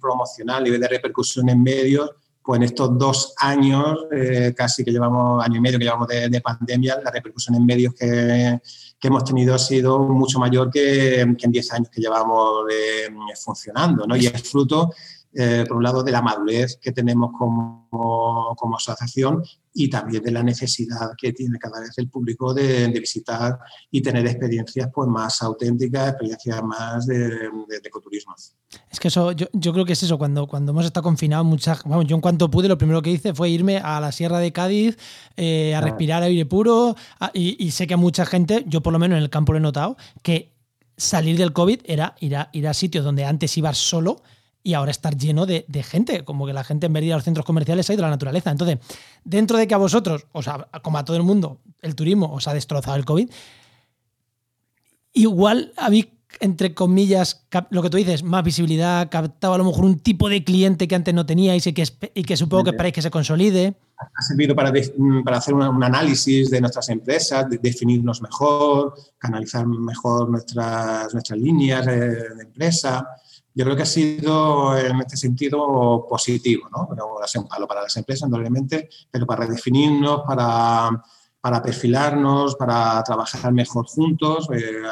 promocional, 0.00 0.58
a 0.58 0.60
nivel 0.60 0.80
de 0.80 0.86
repercusión 0.86 1.48
en 1.48 1.60
medios, 1.60 2.08
pues 2.40 2.56
en 2.58 2.62
estos 2.62 2.96
dos 2.96 3.34
años, 3.38 4.06
eh, 4.12 4.54
casi 4.56 4.84
que 4.84 4.92
llevamos, 4.92 5.44
año 5.44 5.56
y 5.56 5.60
medio 5.60 5.76
que 5.76 5.86
llevamos 5.86 6.06
de 6.06 6.40
pandemia, 6.40 7.00
la 7.02 7.10
repercusión 7.10 7.56
en 7.56 7.66
medios 7.66 7.94
que, 7.94 8.60
que 9.02 9.08
hemos 9.08 9.24
tenido 9.24 9.52
ha 9.52 9.58
sido 9.58 9.98
mucho 9.98 10.38
mayor 10.38 10.70
que, 10.70 11.22
en 11.22 11.34
10 11.36 11.72
años 11.72 11.88
que 11.90 12.00
llevamos 12.00 12.66
eh, 12.72 13.08
funcionando, 13.34 14.06
¿no? 14.06 14.14
Y 14.14 14.26
es 14.26 14.48
fruto, 14.48 14.92
eh, 15.34 15.64
por 15.66 15.78
un 15.78 15.82
lado, 15.82 16.04
de 16.04 16.12
la 16.12 16.22
madurez 16.22 16.78
que 16.80 16.92
tenemos 16.92 17.32
como, 17.36 17.88
como, 18.56 18.76
asociación 18.76 19.42
y 19.74 19.88
también 19.88 20.22
de 20.22 20.30
la 20.30 20.42
necesidad 20.42 21.12
que 21.16 21.32
tiene 21.32 21.58
cada 21.58 21.80
vez 21.80 21.96
el 21.96 22.08
público 22.08 22.52
de, 22.52 22.88
visitar 22.88 23.58
y 23.90 24.02
tener 24.02 24.26
experiencias 24.26 24.88
pues, 24.94 25.08
más 25.08 25.42
auténticas, 25.42 26.10
experiencias 26.10 26.62
más 26.62 27.06
de, 27.06 27.18
de, 27.18 27.76
ecoturismo. 27.82 28.34
Es 28.90 29.00
que 29.00 29.08
eso, 29.08 29.32
yo, 29.32 29.46
yo, 29.52 29.72
creo 29.72 29.84
que 29.84 29.94
es 29.94 30.02
eso, 30.02 30.18
cuando, 30.18 30.46
cuando 30.46 30.72
hemos 30.72 30.84
estado 30.84 31.04
confinados, 31.04 31.46
muchas, 31.46 31.82
vamos, 31.84 32.06
yo 32.06 32.14
en 32.14 32.20
cuanto 32.20 32.50
pude, 32.50 32.68
lo 32.68 32.78
primero 32.78 33.02
que 33.02 33.10
hice 33.10 33.34
fue 33.34 33.50
irme 33.50 33.78
a 33.78 34.00
la 34.00 34.12
Sierra 34.12 34.38
de 34.38 34.52
Cádiz 34.52 34.96
eh, 35.36 35.74
a 35.74 35.80
respirar 35.80 36.22
aire 36.22 36.46
puro 36.46 36.94
y, 37.32 37.70
sé 37.70 37.86
que 37.86 37.94
a 37.94 37.96
mucha 37.96 38.26
gente, 38.26 38.64
yo 38.66 38.82
por 38.82 38.92
lo 38.92 38.98
menos 38.98 39.16
en 39.16 39.22
el 39.22 39.30
campo 39.30 39.52
lo 39.52 39.58
he 39.58 39.62
notado, 39.62 39.96
que 40.22 40.52
salir 40.96 41.38
del 41.38 41.52
COVID 41.52 41.80
era 41.84 42.14
ir 42.20 42.36
a, 42.36 42.50
ir 42.52 42.68
a 42.68 42.74
sitios 42.74 43.04
donde 43.04 43.24
antes 43.24 43.56
ibas 43.56 43.78
solo 43.78 44.22
y 44.62 44.74
ahora 44.74 44.90
estar 44.90 45.16
lleno 45.16 45.46
de, 45.46 45.64
gente, 45.82 46.24
como 46.24 46.46
que 46.46 46.52
la 46.52 46.64
gente 46.64 46.86
en 46.86 46.92
vez 46.92 47.02
de 47.02 47.06
ir 47.08 47.12
a 47.12 47.16
los 47.16 47.24
centros 47.24 47.44
comerciales 47.44 47.88
ha 47.90 47.94
ido 47.94 48.04
a 48.04 48.06
la 48.06 48.14
naturaleza. 48.14 48.50
Entonces, 48.50 48.78
dentro 49.24 49.58
de 49.58 49.66
que 49.66 49.74
a 49.74 49.78
vosotros, 49.78 50.26
o 50.32 50.42
sea, 50.42 50.68
como 50.82 50.98
a 50.98 51.04
todo 51.04 51.16
el 51.16 51.22
mundo, 51.22 51.60
el 51.80 51.94
turismo 51.94 52.32
os 52.32 52.46
ha 52.46 52.54
destrozado 52.54 52.96
el 52.96 53.04
COVID, 53.04 53.28
igual 55.14 55.72
habéis, 55.76 56.08
entre 56.40 56.74
comillas, 56.74 57.44
lo 57.70 57.82
que 57.82 57.90
tú 57.90 57.96
dices, 57.96 58.22
más 58.22 58.44
visibilidad, 58.44 59.10
captado 59.10 59.54
a 59.54 59.58
lo 59.58 59.64
mejor 59.64 59.84
un 59.84 59.98
tipo 59.98 60.28
de 60.28 60.44
cliente 60.44 60.86
que 60.86 60.94
antes 60.94 61.12
no 61.12 61.26
teníais 61.26 61.66
y 61.66 61.72
que, 61.72 61.84
y 62.14 62.22
que 62.22 62.36
supongo 62.36 62.64
que 62.64 62.70
esperáis 62.70 62.94
que 62.94 63.02
se 63.02 63.10
consolide. 63.10 63.74
Ha 63.98 64.22
servido 64.22 64.54
para, 64.54 64.72
para 65.24 65.38
hacer 65.38 65.54
un 65.54 65.82
análisis 65.82 66.50
de 66.50 66.60
nuestras 66.60 66.88
empresas, 66.88 67.48
de 67.50 67.58
definirnos 67.58 68.22
mejor, 68.22 68.94
canalizar 69.18 69.66
mejor 69.66 70.30
nuestras, 70.30 71.12
nuestras 71.12 71.38
líneas 71.38 71.84
de 71.86 72.42
empresa 72.42 73.06
yo 73.54 73.64
creo 73.64 73.76
que 73.76 73.82
ha 73.82 73.86
sido 73.86 74.76
en 74.76 75.00
este 75.00 75.16
sentido 75.16 76.06
positivo, 76.08 76.68
¿no? 76.70 76.86
Pero 76.88 77.22
ha 77.22 77.26
sido 77.26 77.42
un 77.42 77.48
palo 77.48 77.66
para 77.66 77.82
las 77.82 77.96
empresas, 77.96 78.28
probablemente, 78.28 78.88
pero 79.10 79.26
para 79.26 79.46
redefinirnos, 79.46 80.22
para, 80.26 80.90
para 81.40 81.62
perfilarnos, 81.62 82.56
para 82.56 83.02
trabajar 83.02 83.52
mejor 83.52 83.86
juntos, 83.86 84.48
eh, 84.52 84.82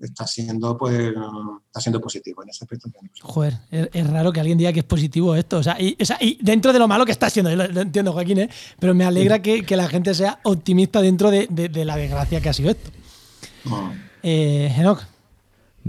está 0.00 0.26
siendo 0.26 0.78
pues 0.78 1.12
está 1.66 1.80
siendo 1.80 2.00
positivo 2.00 2.42
en 2.44 2.50
ese 2.50 2.64
aspecto. 2.64 2.88
Joder, 3.22 3.58
es, 3.70 4.10
raro 4.10 4.32
que 4.32 4.40
alguien 4.40 4.58
diga 4.58 4.72
que 4.72 4.80
es 4.80 4.86
positivo 4.86 5.34
esto. 5.34 5.58
O 5.58 5.62
sea, 5.62 5.76
y, 5.80 5.96
dentro 6.40 6.72
de 6.72 6.78
lo 6.78 6.86
malo 6.86 7.04
que 7.04 7.12
está 7.12 7.28
siendo, 7.28 7.54
lo, 7.54 7.64
entiendo, 7.80 8.12
Joaquín, 8.12 8.38
¿eh? 8.38 8.50
pero 8.78 8.94
me 8.94 9.04
alegra 9.04 9.42
que, 9.42 9.64
que, 9.64 9.76
la 9.76 9.88
gente 9.88 10.14
sea 10.14 10.38
optimista 10.44 11.02
dentro 11.02 11.30
de, 11.30 11.48
de, 11.48 11.84
la 11.84 11.96
desgracia 11.96 12.40
que 12.40 12.48
ha 12.48 12.52
sido 12.52 12.70
esto. 12.70 12.90
Eh, 14.22 14.72
Enoch. 14.78 15.00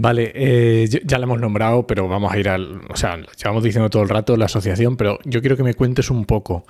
Vale, 0.02 0.32
eh, 0.34 0.88
ya 1.04 1.18
la 1.18 1.24
hemos 1.24 1.38
nombrado, 1.38 1.86
pero 1.86 2.08
vamos 2.08 2.32
a 2.32 2.38
ir 2.38 2.48
al. 2.48 2.80
O 2.88 2.96
sea, 2.96 3.18
llevamos 3.36 3.62
diciendo 3.62 3.90
todo 3.90 4.02
el 4.02 4.08
rato 4.08 4.34
la 4.38 4.46
asociación, 4.46 4.96
pero 4.96 5.18
yo 5.26 5.42
quiero 5.42 5.58
que 5.58 5.62
me 5.62 5.74
cuentes 5.74 6.08
un 6.08 6.24
poco. 6.24 6.64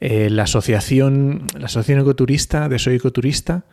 Eh, 0.00 0.30
la 0.30 0.44
asociación, 0.44 1.46
la 1.58 1.66
asociación 1.66 2.00
ecoturista 2.00 2.70
de 2.70 2.78
Soy 2.78 2.94
Ecoturista, 2.94 3.64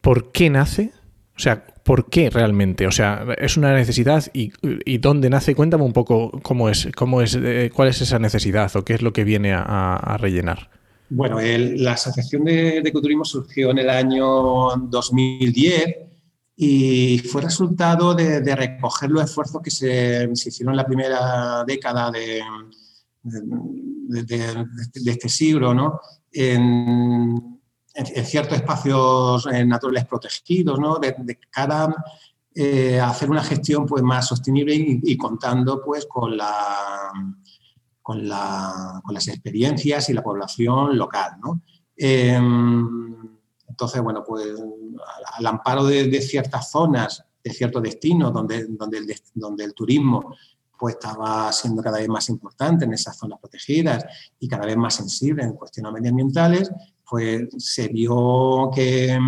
¿por 0.00 0.30
qué 0.30 0.48
nace? 0.48 0.92
O 1.36 1.40
sea, 1.40 1.64
¿por 1.82 2.08
qué 2.08 2.30
realmente? 2.30 2.86
O 2.86 2.92
sea, 2.92 3.26
¿es 3.36 3.56
una 3.56 3.74
necesidad 3.74 4.24
y, 4.32 4.52
dónde 4.98 5.28
nace? 5.28 5.56
Cuéntame 5.56 5.82
un 5.82 5.92
poco 5.92 6.30
cómo 6.40 6.68
es, 6.68 6.88
cómo 6.94 7.20
es, 7.20 7.34
eh, 7.34 7.72
cuál 7.74 7.88
es 7.88 8.00
esa 8.00 8.20
necesidad 8.20 8.70
o 8.76 8.84
qué 8.84 8.94
es 8.94 9.02
lo 9.02 9.12
que 9.12 9.24
viene 9.24 9.54
a, 9.56 10.16
rellenar. 10.20 10.70
Bueno, 11.10 11.40
la 11.40 11.94
Asociación 11.94 12.44
de, 12.44 12.80
de, 12.80 12.88
Ecoturismo 12.88 13.24
surgió 13.24 13.72
en 13.72 13.78
el 13.78 13.90
año 13.90 14.24
2010 14.88 16.13
y 16.56 17.18
fue 17.18 17.42
resultado 17.42 18.14
de, 18.14 18.54
recoger 18.54 19.10
los 19.10 19.24
esfuerzos 19.24 19.60
que 19.60 19.70
se, 19.70 20.28
hicieron 20.32 20.74
en 20.74 20.76
la 20.76 20.86
primera 20.86 21.64
década 21.66 22.10
de, 22.12 22.42
este 25.06 25.28
siglo, 25.28 25.74
¿no? 25.74 26.00
En, 26.30 27.60
ciertos 28.24 28.58
espacios 28.58 29.46
eh, 29.46 29.64
naturales 29.64 30.04
protegidos, 30.04 30.80
¿no? 30.80 30.98
de, 30.98 31.38
cara 31.48 31.94
eh, 32.52 32.98
a 32.98 33.10
hacer 33.10 33.30
una 33.30 33.44
gestión 33.44 33.86
pues, 33.86 34.02
más 34.02 34.26
sostenible 34.26 34.74
y, 34.74 35.16
contando 35.16 35.80
pues, 35.80 36.06
con, 36.06 36.36
las 36.36 37.14
experiencias 39.28 40.10
y 40.10 40.12
la 40.12 40.24
población 40.24 40.98
local. 40.98 41.36
¿no? 41.40 41.62
Em, 41.96 43.33
entonces, 43.74 44.00
bueno, 44.00 44.22
pues 44.24 44.54
al 45.36 45.46
amparo 45.46 45.84
de, 45.84 46.22
ciertas 46.22 46.70
zonas, 46.70 47.24
de 47.42 47.50
ciertos 47.50 47.82
destinos 47.82 48.32
donde, 48.32 48.66
donde, 48.68 49.64
el, 49.64 49.74
turismo 49.74 50.32
pues 50.78 50.94
estaba 50.94 51.50
siendo 51.50 51.82
cada 51.82 51.98
vez 51.98 52.08
más 52.08 52.28
importante 52.28 52.84
en 52.84 52.92
esas 52.92 53.16
zonas 53.16 53.40
protegidas 53.40 54.04
y 54.38 54.46
cada 54.46 54.64
vez 54.64 54.76
más 54.76 54.94
sensible 54.94 55.42
en 55.42 55.54
cuestiones 55.54 55.92
medioambientales, 55.92 56.70
pues 57.04 57.48
se 57.58 57.88
vio 57.88 58.70
que, 58.72 59.18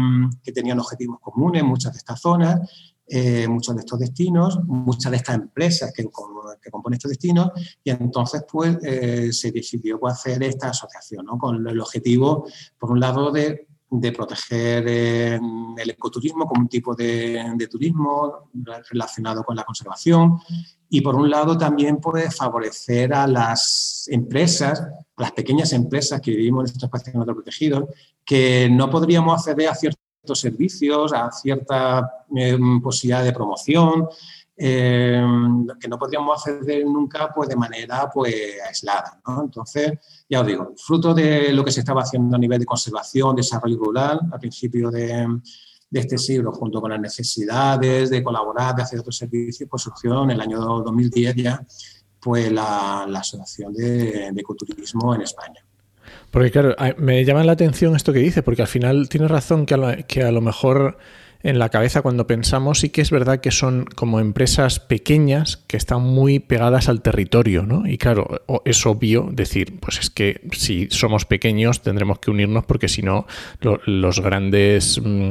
que 0.44 0.52
tenían 0.52 0.78
objetivos 0.78 1.18
comunes 1.20 1.64
muchas 1.64 1.92
de 1.92 1.98
estas 1.98 2.20
zonas 2.20 2.60
eh, 3.08 3.46
muchos 3.46 3.76
de 3.76 3.82
estos 3.82 4.00
destinos, 4.00 4.58
muchas 4.64 5.12
de 5.12 5.18
estas 5.18 5.36
empresas 5.36 5.92
que, 5.92 6.02
que 6.02 6.70
componen 6.72 6.96
estos 6.96 7.10
destinos, 7.10 7.50
y 7.84 7.90
entonces 7.90 8.44
pues 8.50 8.78
eh, 8.82 9.32
se 9.32 9.52
decidió 9.52 10.00
pues, 10.00 10.14
hacer 10.14 10.42
esta 10.42 10.70
asociación, 10.70 11.24
¿no? 11.24 11.38
con 11.38 11.68
el 11.68 11.80
objetivo, 11.80 12.48
por 12.76 12.90
un 12.90 12.98
lado, 12.98 13.30
de, 13.30 13.65
de 13.88 14.12
proteger 14.12 14.88
el 14.88 15.90
ecoturismo 15.90 16.46
como 16.46 16.62
un 16.62 16.68
tipo 16.68 16.94
de, 16.94 17.52
de, 17.54 17.68
turismo 17.68 18.50
relacionado 18.90 19.44
con 19.44 19.54
la 19.54 19.64
conservación, 19.64 20.38
y 20.88 21.00
por 21.00 21.14
un 21.14 21.30
lado 21.30 21.56
también 21.56 21.98
puede 21.98 22.30
favorecer 22.30 23.14
a 23.14 23.26
las 23.26 24.08
empresas, 24.10 24.80
a 24.80 25.22
las 25.22 25.32
pequeñas 25.32 25.72
empresas 25.72 26.20
que 26.20 26.32
vivimos 26.32 26.62
en 26.62 26.66
estos 26.66 26.82
espacios 26.84 27.14
naturales 27.14 27.42
protegidos, 27.42 27.84
que 28.24 28.68
no 28.70 28.90
podríamos 28.90 29.38
acceder 29.38 29.68
a 29.68 29.74
ciertos 29.74 29.98
servicios, 30.34 31.12
a 31.12 31.30
cierta 31.30 32.10
eh, 32.36 32.58
posibilidad 32.82 33.24
de 33.24 33.32
promoción, 33.32 34.08
eh, 34.56 35.22
que 35.78 35.88
no 35.88 35.98
podríamos 35.98 36.46
acceder 36.46 36.84
nunca 36.84 37.32
pues, 37.34 37.48
de 37.48 37.56
manera 37.56 38.08
pues, 38.12 38.34
aislada. 38.66 39.20
¿no? 39.26 39.42
Entonces, 39.42 39.98
ya 40.28 40.40
os 40.40 40.46
digo, 40.46 40.72
fruto 40.76 41.12
de 41.12 41.52
lo 41.52 41.64
que 41.64 41.72
se 41.72 41.80
estaba 41.80 42.02
haciendo 42.02 42.36
a 42.36 42.38
nivel 42.38 42.60
de 42.60 42.66
conservación, 42.66 43.36
desarrollo 43.36 43.76
rural, 43.78 44.20
a 44.32 44.38
principio 44.38 44.90
de, 44.90 45.26
de 45.90 46.00
este 46.00 46.16
siglo, 46.16 46.52
junto 46.52 46.80
con 46.80 46.90
las 46.90 47.00
necesidades 47.00 48.10
de 48.10 48.22
colaborar, 48.22 48.74
de 48.74 48.82
hacer 48.82 49.00
otros 49.00 49.16
servicios, 49.16 49.68
pues 49.68 49.82
surgió 49.82 50.24
en 50.24 50.30
el 50.30 50.40
año 50.40 50.58
2010 50.58 51.34
ya 51.36 51.66
pues, 52.20 52.50
la, 52.50 53.06
la 53.08 53.20
Asociación 53.20 53.74
de, 53.74 54.32
de 54.32 54.40
Ecoturismo 54.40 55.14
en 55.14 55.22
España. 55.22 55.60
Porque 56.30 56.50
claro, 56.50 56.74
me 56.98 57.24
llama 57.24 57.44
la 57.44 57.52
atención 57.52 57.94
esto 57.94 58.12
que 58.12 58.18
dice, 58.20 58.42
porque 58.42 58.62
al 58.62 58.68
final 58.68 59.08
tiene 59.08 59.28
razón 59.28 59.66
que 59.66 59.74
a 59.74 60.02
que 60.02 60.22
a 60.22 60.32
lo 60.32 60.40
mejor 60.40 60.98
en 61.46 61.60
la 61.60 61.68
cabeza 61.68 62.02
cuando 62.02 62.26
pensamos 62.26 62.80
sí 62.80 62.90
que 62.90 63.00
es 63.00 63.12
verdad 63.12 63.40
que 63.40 63.52
son 63.52 63.84
como 63.84 64.18
empresas 64.18 64.80
pequeñas 64.80 65.58
que 65.68 65.76
están 65.76 66.02
muy 66.02 66.40
pegadas 66.40 66.88
al 66.88 67.02
territorio, 67.02 67.62
¿no? 67.62 67.86
Y 67.86 67.98
claro, 67.98 68.42
es 68.64 68.84
obvio 68.84 69.28
decir, 69.30 69.78
pues 69.78 70.00
es 70.00 70.10
que 70.10 70.40
si 70.50 70.88
somos 70.90 71.24
pequeños 71.24 71.82
tendremos 71.82 72.18
que 72.18 72.32
unirnos 72.32 72.64
porque 72.64 72.88
si 72.88 73.02
no 73.02 73.26
lo, 73.60 73.80
los 73.86 74.20
grandes, 74.20 75.00
mm, 75.00 75.28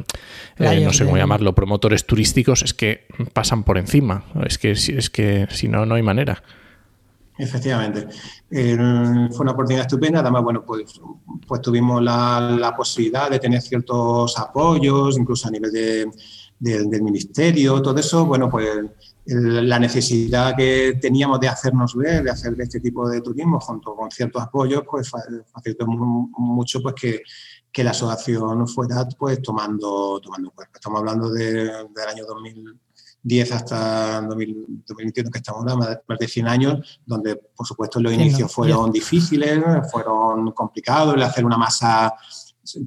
eh, 0.60 0.82
no 0.82 0.94
sé 0.94 1.04
cómo 1.04 1.18
llamarlo, 1.18 1.54
promotores 1.54 2.06
turísticos 2.06 2.64
es 2.64 2.74
que 2.74 3.08
pasan 3.34 3.66
por 3.66 3.78
encima. 3.78 4.24
Es 4.46 4.58
que, 4.58 4.72
es 4.72 5.10
que 5.10 5.48
si 5.50 5.68
no, 5.68 5.86
no 5.86 5.96
hay 5.96 6.02
manera. 6.02 6.44
Efectivamente. 7.38 8.08
Eh, 8.50 8.78
fue 9.32 9.42
una 9.42 9.52
oportunidad 9.52 9.86
estupenda. 9.86 10.20
Además, 10.22 10.44
bueno, 10.44 10.64
pues, 10.66 11.02
pues 11.46 11.62
tuvimos 11.62 12.02
la, 12.02 12.56
la, 12.58 12.76
posibilidad 12.76 13.30
de 13.30 13.40
tener 13.40 13.62
ciertos 13.62 14.38
apoyos, 14.40 15.18
incluso 15.18 15.48
a 15.48 15.52
nivel 15.52 15.72
de, 15.72 16.10
de, 16.60 16.84
del 16.86 17.02
ministerio, 17.02 17.82
todo 17.82 18.00
eso, 18.00 18.26
bueno, 18.26 18.50
pues 18.50 18.70
la 19.26 19.80
necesidad 19.80 20.56
que 20.56 20.98
teníamos 21.02 21.40
de 21.40 21.48
hacernos 21.48 21.96
ver, 21.96 22.24
de 22.24 22.32
hacer 22.32 22.56
este 22.60 22.80
tipo 22.80 23.10
de 23.10 23.22
turismo 23.22 23.60
junto 23.60 23.96
con 23.96 24.12
ciertos 24.12 24.42
apoyos, 24.42 24.84
pues 24.90 25.10
facilitó 25.52 25.88
mucho 25.88 26.82
pues 26.82 26.96
que, 26.96 27.22
que 27.72 27.84
la 27.84 27.92
asociación 27.92 28.68
fuera 28.68 29.08
pues 29.18 29.42
tomando, 29.42 30.20
tomando 30.22 30.52
cuerpo. 30.52 30.74
Estamos 30.76 31.00
hablando 31.00 31.30
de, 31.32 31.54
del 31.54 32.08
año 32.08 32.26
2000 32.26 32.80
10 33.26 33.52
hasta 33.54 34.22
2021, 34.22 35.32
que 35.32 35.40
estamos 35.40 35.66
ahora, 35.68 36.00
más 36.08 36.20
de 36.20 36.28
100 36.28 36.48
años, 36.48 37.00
donde 37.04 37.36
por 37.36 37.66
supuesto 37.66 38.00
los 38.00 38.14
inicios 38.14 38.54
fueron 38.54 38.92
difíciles, 38.92 39.64
fueron 39.92 40.52
complicados, 40.52 41.16
el 41.16 41.24
hacer 41.24 41.44
una 41.44 41.58
masa 41.58 42.14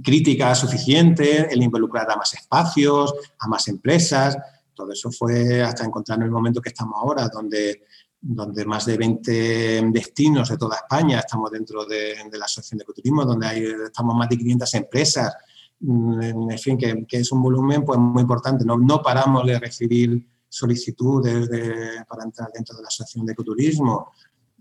crítica 0.02 0.54
suficiente, 0.54 1.52
el 1.52 1.60
involucrar 1.60 2.08
a 2.08 2.16
más 2.16 2.34
espacios, 2.34 3.12
a 3.40 3.48
más 3.48 3.66
empresas, 3.66 4.38
todo 4.74 4.92
eso 4.92 5.10
fue 5.10 5.60
hasta 5.60 5.84
encontrar 5.84 6.18
en 6.18 6.26
el 6.26 6.30
momento 6.30 6.60
que 6.60 6.68
estamos 6.68 6.94
ahora, 7.02 7.28
donde, 7.28 7.82
donde 8.20 8.64
más 8.64 8.86
de 8.86 8.96
20 8.96 9.90
destinos 9.90 10.50
de 10.50 10.56
toda 10.56 10.76
España 10.76 11.18
estamos 11.18 11.50
dentro 11.50 11.84
de, 11.84 12.14
de 12.30 12.38
la 12.38 12.44
Asociación 12.44 12.78
de 12.78 12.84
Ecoturismo, 12.84 13.24
donde 13.24 13.46
hay, 13.48 13.64
estamos 13.86 14.14
más 14.14 14.28
de 14.28 14.38
500 14.38 14.74
empresas, 14.74 15.34
en 15.80 16.58
fin, 16.58 16.76
que, 16.76 17.04
que, 17.06 17.18
es 17.18 17.32
un 17.32 17.42
volumen 17.42 17.84
pues, 17.84 17.98
muy 17.98 18.22
importante. 18.22 18.64
No, 18.64 18.76
no 18.76 19.00
paramos 19.02 19.46
de 19.46 19.58
recibir 19.58 20.26
solicitudes 20.48 21.48
de, 21.48 22.04
para 22.08 22.24
entrar 22.24 22.48
dentro 22.52 22.76
de 22.76 22.82
la 22.82 22.88
asociación 22.88 23.26
de 23.26 23.32
ecoturismo. 23.32 24.12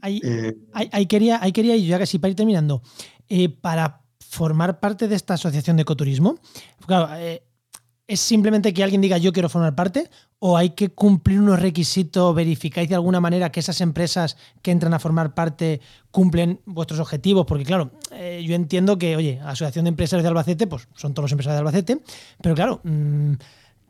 Ahí, 0.02 0.22
eh, 0.24 0.56
ahí, 0.74 0.90
ahí 0.92 1.06
quería, 1.08 1.42
ahí 1.42 1.52
quería 1.52 1.76
yo, 1.76 1.86
ya 1.86 2.00
casi 2.00 2.20
para 2.20 2.30
ir 2.30 2.36
terminando, 2.36 2.84
eh, 3.30 3.50
para 3.50 4.04
formar 4.20 4.80
parte 4.80 5.08
de 5.08 5.16
esta 5.16 5.36
asociación 5.36 5.78
de 5.78 5.84
ecoturismo, 5.84 6.38
claro, 6.86 7.16
eh, 7.16 7.47
¿Es 8.08 8.22
simplemente 8.22 8.74
que 8.74 8.84
alguien 8.84 9.02
diga 9.02 9.18
yo 9.18 9.34
quiero 9.34 9.50
formar 9.50 9.76
parte? 9.76 10.10
¿O 10.40 10.56
hay 10.56 10.70
que 10.70 10.90
cumplir 10.90 11.42
unos 11.42 11.60
requisitos? 11.60 12.34
¿Verificáis 12.34 12.88
de 12.88 12.96
alguna 12.96 13.20
manera 13.20 13.52
que 13.52 13.60
esas 13.60 13.82
empresas 13.82 14.38
que 14.62 14.72
entran 14.72 14.94
a 14.94 15.00
formar 15.00 15.34
parte 15.34 15.82
cumplen 16.10 16.62
vuestros 16.66 17.02
objetivos? 17.02 17.46
Porque 17.46 17.66
claro, 17.66 17.92
eh, 18.14 18.42
yo 18.48 18.56
entiendo 18.56 18.98
que, 18.98 19.18
oye, 19.18 19.42
Asociación 19.44 19.86
de 19.86 19.90
Empresarios 19.90 20.24
de 20.24 20.30
Albacete, 20.30 20.68
pues 20.68 20.88
son 20.96 21.14
todos 21.14 21.26
los 21.26 21.32
empresarios 21.34 21.58
de 21.58 21.68
Albacete, 21.68 22.02
pero 22.42 22.56
claro, 22.56 22.80
mmm, 22.84 23.34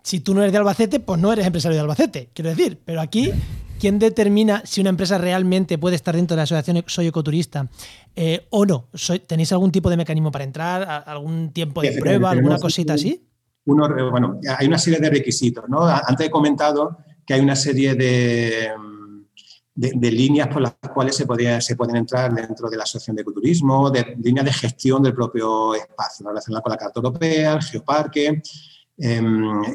si 0.01 0.21
tú 0.21 0.33
no 0.33 0.41
eres 0.41 0.51
de 0.51 0.57
Albacete, 0.57 0.99
pues 0.99 1.21
no 1.21 1.31
eres 1.31 1.45
empresario 1.45 1.75
de 1.75 1.81
Albacete, 1.81 2.29
quiero 2.33 2.49
decir. 2.49 2.81
Pero 2.85 3.01
aquí, 3.01 3.31
¿quién 3.79 3.99
determina 3.99 4.63
si 4.65 4.81
una 4.81 4.89
empresa 4.89 5.19
realmente 5.19 5.77
puede 5.77 5.95
estar 5.95 6.15
dentro 6.15 6.33
de 6.33 6.37
la 6.37 6.43
Asociación 6.43 6.83
Soy 6.87 7.05
Ecoturista 7.05 7.67
eh, 8.15 8.47
o 8.49 8.65
no? 8.65 8.87
¿Tenéis 9.27 9.51
algún 9.51 9.71
tipo 9.71 9.91
de 9.91 9.97
mecanismo 9.97 10.31
para 10.31 10.43
entrar? 10.43 11.03
¿Algún 11.05 11.51
tiempo 11.51 11.83
de 11.83 11.91
prueba? 11.91 12.31
¿Alguna 12.31 12.57
cosita 12.57 12.93
así? 12.93 13.27
Uno, 13.67 13.89
bueno, 14.09 14.39
hay 14.57 14.67
una 14.67 14.77
serie 14.77 14.99
de 14.99 15.09
requisitos, 15.09 15.65
¿no? 15.67 15.85
Antes 15.85 16.27
he 16.27 16.31
comentado 16.31 16.97
que 17.25 17.33
hay 17.33 17.41
una 17.41 17.55
serie 17.55 17.95
de, 17.95 18.69
de, 19.75 19.91
de 19.93 20.11
líneas 20.11 20.47
por 20.47 20.61
las 20.61 20.73
cuales 20.93 21.15
se, 21.15 21.25
pueden 21.25 21.95
entrar 21.97 22.33
dentro 22.33 22.69
de 22.69 22.77
la 22.77 22.83
asociación 22.83 23.17
de 23.17 23.23
ecoturismo, 23.23 23.91
de 23.91 24.15
líneas 24.23 24.45
de 24.45 24.53
gestión 24.53 25.03
del 25.03 25.13
propio 25.13 25.75
espacio, 25.75 26.27
relacionadas 26.27 26.63
con 26.63 26.71
la 26.71 26.77
Carta 26.77 26.99
Europea, 26.99 27.53
el 27.53 27.63
Geoparque, 27.63 28.41
eh, 28.97 29.21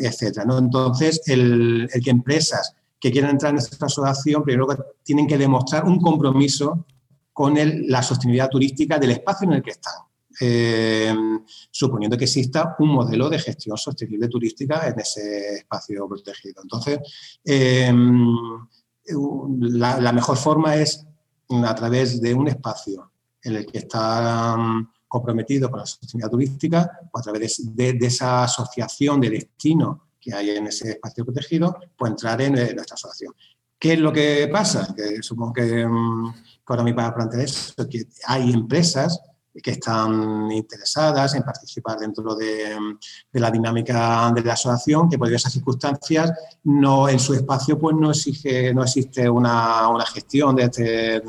etcétera. 0.01 0.47
Entonces, 0.59 1.21
el, 1.27 1.89
que 2.03 2.11
empresas 2.11 2.75
que 2.99 3.13
quieran 3.13 3.33
entrar 3.33 3.53
en 3.53 3.59
esta 3.59 3.87
asociación, 3.87 4.43
primero 4.43 4.67
tienen 5.03 5.27
que 5.27 5.37
demostrar 5.37 5.85
un 5.85 6.01
compromiso 6.01 6.87
con 7.33 7.55
la 7.89 8.03
sostenibilidad 8.03 8.49
turística 8.49 8.99
del 8.99 9.11
espacio 9.11 9.47
en 9.47 9.55
el 9.55 9.63
que 9.63 9.73
están 9.73 9.95
eh, 10.41 11.15
suponiendo 11.71 12.17
que 12.17 12.25
exista 12.25 12.77
un 12.79 12.91
modelo 12.91 13.29
de 13.29 13.39
gestión 13.39 13.77
sostenible 13.77 14.29
turística 14.29 14.89
en 14.89 15.01
ese 15.01 15.57
espacio 15.57 16.09
protegido. 16.09 16.63
Entonces, 16.63 16.99
eh, 17.45 17.93
la, 19.61 20.13
mejor 20.13 20.37
forma 20.37 20.77
es 20.77 21.07
a 21.49 21.75
través 21.75 22.21
de 22.21 22.35
un 22.35 22.49
espacio 22.49 23.13
en 23.43 23.57
el 23.57 23.67
que 23.67 23.79
está 23.79 24.55
um, 24.57 24.89
comprometido 25.09 25.71
con 25.71 25.81
la 25.81 25.87
sostenibilidad 25.87 26.31
turística 26.31 26.91
o 27.13 27.19
a 27.19 27.23
través 27.23 27.75
de, 27.75 27.99
esa 28.01 28.45
asociación 28.45 29.21
de 29.21 29.31
destino 29.31 30.09
que 30.21 30.33
hay 30.33 30.51
en 30.51 30.69
ese 30.69 30.91
espacio 30.91 31.25
protegido, 31.25 31.77
pues 31.99 32.13
entrar 32.13 32.41
en, 32.41 32.57
en 32.57 32.77
nuestra 32.77 32.95
asociación. 32.95 33.35
¿Qué 33.83 33.95
es 33.95 33.99
lo 33.99 34.13
que 34.13 34.49
pasa? 34.51 34.95
Que 34.97 35.21
supongo 35.25 35.55
que, 35.55 35.65
que 35.65 35.85
ahora 36.67 36.85
me 36.85 36.95
para 36.95 37.13
plantear 37.13 37.43
eso, 37.43 37.89
que 37.89 38.07
hay 38.27 38.53
empresas 38.53 39.21
que 39.61 39.73
están 39.73 40.51
interesadas 40.51 41.35
en 41.35 41.43
participar 41.43 41.99
dentro 41.99 42.35
de, 42.35 42.77
de, 43.31 43.41
la 43.41 43.51
dinámica 43.51 44.33
de 44.35 44.43
la 44.43 44.55
asociación, 44.55 45.09
que 45.11 45.19
por 45.19 45.29
diversas 45.29 45.53
circunstancias 45.53 46.33
no, 46.65 47.09
en 47.09 47.19
su 47.19 47.35
espacio 47.35 47.79
pues 47.79 47.95
no 47.97 48.11
exige, 48.11 48.73
no 48.73 48.83
existe 48.83 49.29
una, 49.29 49.89
una 49.89 50.07
gestión 50.07 50.57
de 50.57 50.63
este 50.65 51.23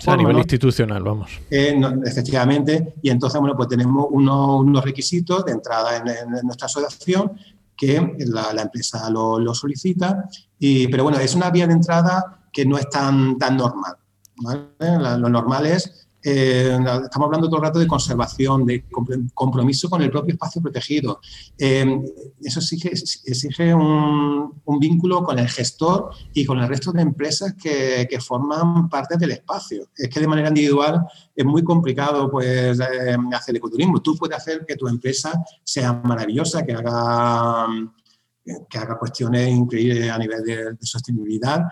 forma, 0.00 0.14
a 0.14 0.16
nivel 0.16 0.32
¿no? 0.34 0.38
institucional, 0.40 1.02
vamos. 1.02 1.30
Eh, 1.50 1.74
no, 1.76 2.02
efectivamente, 2.04 2.94
y 3.02 3.10
entonces, 3.10 3.40
bueno, 3.40 3.56
pues 3.56 3.68
tenemos 3.68 4.06
unos, 4.10 4.60
unos 4.60 4.84
requisitos 4.84 5.44
de 5.44 5.52
entrada 5.52 5.96
en, 5.96 6.08
en, 6.08 6.30
nuestra 6.44 6.66
asociación 6.66 7.32
que 7.76 8.16
la, 8.18 8.52
la 8.52 8.62
empresa 8.62 9.08
lo, 9.10 9.38
lo, 9.38 9.54
solicita, 9.54 10.28
y, 10.58 10.88
pero 10.88 11.04
bueno, 11.04 11.18
es 11.18 11.34
una 11.34 11.50
vía 11.50 11.66
de 11.66 11.72
entrada 11.72 12.42
que 12.52 12.64
no 12.64 12.78
es 12.78 12.88
tan, 12.88 13.36
tan 13.38 13.56
normal. 13.56 13.96
¿vale? 14.36 14.68
La, 14.78 15.16
lo 15.16 15.28
normal 15.28 15.66
es 15.66 16.03
eh, 16.26 16.78
estamos 17.04 17.26
hablando 17.26 17.48
todo 17.48 17.58
el 17.58 17.66
rato 17.66 17.78
de 17.78 17.86
conservación, 17.86 18.64
de 18.64 18.86
compromiso 19.34 19.90
con 19.90 20.00
el 20.00 20.10
propio 20.10 20.32
espacio 20.32 20.62
protegido. 20.62 21.20
Eh, 21.58 21.84
eso 22.40 22.60
exige, 22.60 22.92
exige 22.92 23.74
un, 23.74 24.62
un, 24.64 24.78
vínculo 24.78 25.22
con 25.22 25.38
el 25.38 25.48
gestor 25.50 26.12
y 26.32 26.46
con 26.46 26.60
el 26.60 26.68
resto 26.68 26.92
de 26.92 27.02
empresas 27.02 27.54
que, 27.62 28.06
que, 28.08 28.20
forman 28.20 28.88
parte 28.88 29.18
del 29.18 29.32
espacio. 29.32 29.88
Es 29.94 30.08
que 30.08 30.20
de 30.20 30.26
manera 30.26 30.48
individual 30.48 31.04
es 31.36 31.44
muy 31.44 31.62
complicado 31.62 32.30
pues, 32.30 32.80
eh, 32.80 33.16
hacer 33.34 33.56
ecoturismo. 33.56 34.00
Tú 34.00 34.16
puedes 34.16 34.38
hacer 34.38 34.64
que 34.66 34.76
tu 34.76 34.88
empresa 34.88 35.44
sea 35.62 35.92
maravillosa, 35.92 36.64
que 36.64 36.72
haga, 36.72 37.66
que 38.70 38.78
haga 38.78 38.98
cuestiones 38.98 39.50
increíbles 39.50 40.10
a 40.10 40.16
nivel 40.16 40.42
de, 40.42 40.56
de 40.72 40.86
sostenibilidad, 40.86 41.64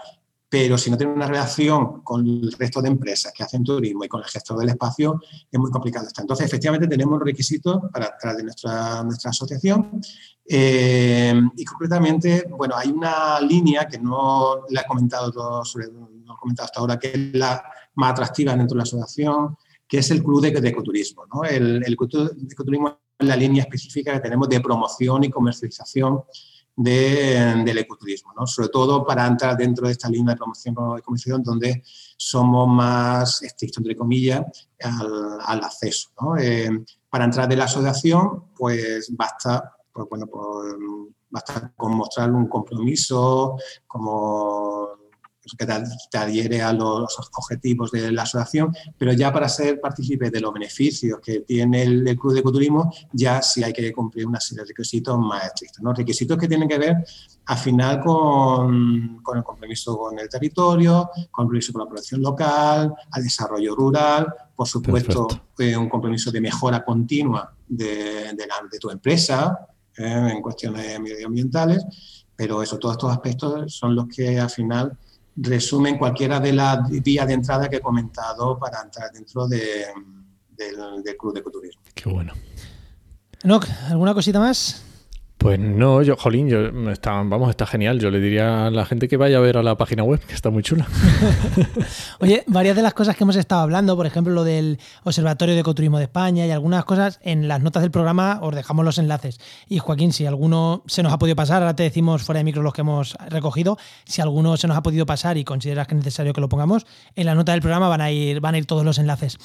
pero 0.53 0.77
si 0.77 0.91
no 0.91 0.99
tiene 0.99 1.15
una 1.15 1.27
relación 1.27 2.03
con 2.03 2.27
el 2.27 2.53
resto 2.53 2.83
de 2.83 2.89
empresas 2.89 3.33
que 3.33 3.43
hacen 3.43 3.65
turismo 3.65 4.05
y 4.05 4.09
con 4.09 4.21
el 4.21 4.27
gestor 4.27 4.59
del 4.59 4.69
espacio, 4.69 5.19
es 5.51 5.59
muy 5.59 5.71
complicado 5.71 6.07
estar. 6.07 6.23
Entonces, 6.23 6.45
efectivamente, 6.45 6.87
tenemos 6.87 7.19
requisitos 7.23 7.81
para 7.91 8.09
entrar 8.09 8.37
de 8.37 8.43
nuestra, 8.43 9.03
nuestra 9.03 9.31
asociación 9.31 9.99
eh, 10.47 11.41
y 11.57 11.65
concretamente, 11.65 12.47
bueno, 12.51 12.75
hay 12.77 12.91
una 12.91 13.41
línea 13.41 13.89
que 13.89 13.97
no 13.97 14.67
la 14.69 14.83
he 14.83 14.87
comentado 14.87 15.33
todo 15.33 15.65
sobre, 15.65 15.87
no 15.91 16.35
he 16.35 16.39
comentado 16.39 16.67
hasta 16.67 16.81
ahora, 16.81 16.99
que 16.99 17.13
es 17.13 17.33
la 17.33 17.65
más 17.95 18.13
atractiva 18.13 18.55
dentro 18.55 18.75
de 18.75 18.81
la 18.81 18.83
asociación, 18.83 19.57
que 19.89 20.01
es 20.01 20.11
el 20.11 20.23
club 20.23 20.43
de, 20.43 20.69
ecoturismo. 20.69 21.25
¿no? 21.33 21.45
El, 21.45 21.83
el 21.83 21.97
de 21.97 22.53
ecoturismo 22.53 22.99
es 23.19 23.27
la 23.27 23.37
línea 23.37 23.63
específica 23.63 24.13
que 24.13 24.21
tenemos 24.21 24.51
de 24.51 24.61
promoción 24.61 25.25
y 25.25 25.31
comercialización 25.31 26.25
del 26.75 27.79
ecoturismo, 27.79 28.33
¿no? 28.35 28.47
sobre 28.47 28.69
todo 28.69 29.05
para 29.05 29.27
entrar 29.27 29.57
dentro 29.57 29.87
de 29.87 29.93
esta 29.93 30.09
línea 30.09 30.35
de 30.35 30.39
promoción 30.39 30.75
y 30.75 31.03
comercialización 31.03 31.43
donde 31.43 31.83
somos 32.17 32.67
más 32.69 33.43
estrictos, 33.43 33.79
entre 33.79 33.97
comillas, 33.97 34.43
al, 34.81 35.63
acceso. 35.63 36.11
¿no? 36.21 36.37
Eh, 36.39 36.85
para 37.11 37.25
entrar 37.25 37.49
de 37.49 37.57
la 37.57 37.65
asociación, 37.65 38.47
pues 38.57 39.15
basta, 39.15 39.77
pues, 39.93 40.07
bueno, 40.09 40.27
pues, 40.27 40.75
basta 41.29 41.73
con 41.77 41.95
mostrar 41.95 42.31
un 42.31 42.47
compromiso, 42.47 43.59
como 43.87 45.02
que 45.59 45.67
te, 45.67 46.19
adhiere 46.19 46.63
a 46.63 46.73
los 46.73 47.19
objetivos 47.35 47.91
de 47.91 48.13
la 48.13 48.23
asociación, 48.23 48.75
pero 48.97 49.13
ya 49.13 49.33
para 49.33 49.49
ser 49.49 49.81
partícipe 49.81 50.31
de 50.31 50.41
los 50.41 50.53
beneficios 50.53 51.21
que 51.21 51.41
tiene 51.41 51.83
el, 51.83 52.17
Club 52.17 52.35
de 52.35 52.41
Ecoturismo, 52.41 52.93
ya 53.13 53.43
sí 53.43 53.65
hay 53.65 53.73
que 53.73 53.93
cumplir 53.93 54.27
una 54.27 54.41
serie 54.41 54.63
de 54.63 54.69
requisitos 54.69 55.19
más 55.19 55.47
estrictos. 55.47 55.83
¿no? 55.83 55.93
Requisitos 55.93 56.39
que 56.39 56.47
tienen 56.47 56.69
que 56.69 56.79
ver 56.79 56.97
al 57.47 57.59
final 57.59 58.01
con, 58.01 59.21
con, 59.23 59.39
el 59.39 59.45
compromiso 59.45 59.99
con 59.99 60.19
el 60.19 60.29
territorio, 60.29 61.11
compromiso 61.31 61.73
con 61.73 61.81
la 61.81 61.89
población 61.89 62.23
local, 62.23 62.95
al 63.11 63.23
desarrollo 63.23 63.75
rural, 63.75 64.33
por 64.55 64.69
supuesto, 64.69 65.27
eh, 65.59 65.77
un 65.77 65.89
compromiso 65.89 66.31
de 66.31 66.41
mejora 66.41 66.85
continua 66.85 67.53
de, 67.67 68.33
de, 68.33 68.79
tu 68.81 68.91
empresa 68.91 69.67
eh, 69.97 70.31
en 70.35 70.41
cuestiones 70.41 71.01
medioambientales, 71.01 71.85
pero 72.37 72.63
eso, 72.63 72.79
todos 72.79 72.95
estos 72.95 73.11
aspectos 73.11 73.75
son 73.75 73.97
los 73.97 74.07
que 74.07 74.39
al 74.39 74.51
final 74.51 74.97
resumen 75.37 75.99
cualquiera 75.99 76.41
de 76.41 76.53
las 76.53 76.89
vías 76.91 77.27
de 77.27 77.35
entrada 77.35 77.69
que 77.69 77.77
he 77.77 77.81
comentado 77.81 78.59
para 78.59 78.83
entrar 78.83 79.11
dentro 79.13 79.47
del, 79.49 79.63
Club 81.19 81.35
de 81.35 81.41
Ecoturismo. 81.41 81.83
Qué 81.95 82.09
bueno. 82.09 82.33
¿alguna 83.91 84.15
cosita 84.15 84.39
más? 84.39 84.85
Pues 85.43 85.59
no, 85.59 86.03
yo, 86.03 86.17
Jolín, 86.17 86.49
yo, 86.49 86.69
está, 86.93 87.15
vamos, 87.25 87.51
está 87.51 87.67
genial. 87.67 87.99
Yo 87.99 88.13
le 88.13 88.21
diría 88.21 88.67
a 88.67 88.71
la 88.71 88.87
gente 88.87 89.09
que 89.09 89.17
vaya 89.17 89.39
a 89.39 89.41
ver 89.41 89.57
a 89.57 89.63
la 89.65 89.77
página 89.77 90.05
web, 90.05 90.21
que 90.21 90.35
está 90.35 90.51
muy 90.51 90.63
chula. 90.63 90.87
Oye, 92.21 92.45
varias 92.47 92.77
de 92.77 92.83
las 92.83 92.95
cosas 92.95 93.17
que 93.17 93.25
hemos 93.25 93.35
estado 93.35 93.63
hablando, 93.63 93.97
por 93.97 94.07
ejemplo, 94.07 94.33
lo 94.33 94.45
del 94.45 94.79
Observatorio 95.03 95.57
de 95.57 95.63
Ecoturismo 95.63 95.99
de 95.99 96.05
España 96.05 96.47
y 96.47 96.53
algunas 96.53 96.85
cosas, 96.85 97.19
en 97.25 97.49
las 97.49 97.61
notas 97.61 97.83
del 97.83 97.91
programa 97.91 98.39
os 98.41 98.55
dejamos 98.55 98.85
los 98.85 98.99
enlaces. 98.99 99.41
Y 99.69 99.81
Joaquín, 99.81 100.13
si 100.13 100.27
alguno 100.27 100.85
se 100.87 101.03
nos 101.03 101.13
ha 101.13 101.19
podido 101.19 101.35
pasar, 101.35 101.63
ahora 101.63 101.75
te 101.75 101.83
decimos 101.83 102.23
fuera 102.23 102.39
de 102.39 102.45
micro 102.45 102.63
los 102.63 102.73
que 102.73 102.83
hemos 102.83 103.17
recogido, 103.29 103.79
si 104.05 104.23
alguno 104.23 104.57
se 104.57 104.69
nos 104.69 104.77
ha 104.77 104.83
podido 104.85 105.07
pasar 105.07 105.39
y 105.39 105.45
consideras 105.45 105.89
que 105.89 105.95
es 105.95 105.99
necesario 105.99 106.33
que 106.35 106.41
lo 106.41 106.49
pongamos, 106.49 106.87
en 107.17 107.27
la 107.27 107.35
nota 107.35 107.51
del 107.51 107.63
programa 107.63 107.89
van 107.89 108.01
a 108.01 108.13
ir, 108.13 108.39
van 108.39 108.55
a 108.55 108.59
ir 108.59 108.67
todos 108.67 108.85
los 108.85 108.99
enlaces. 108.99 109.39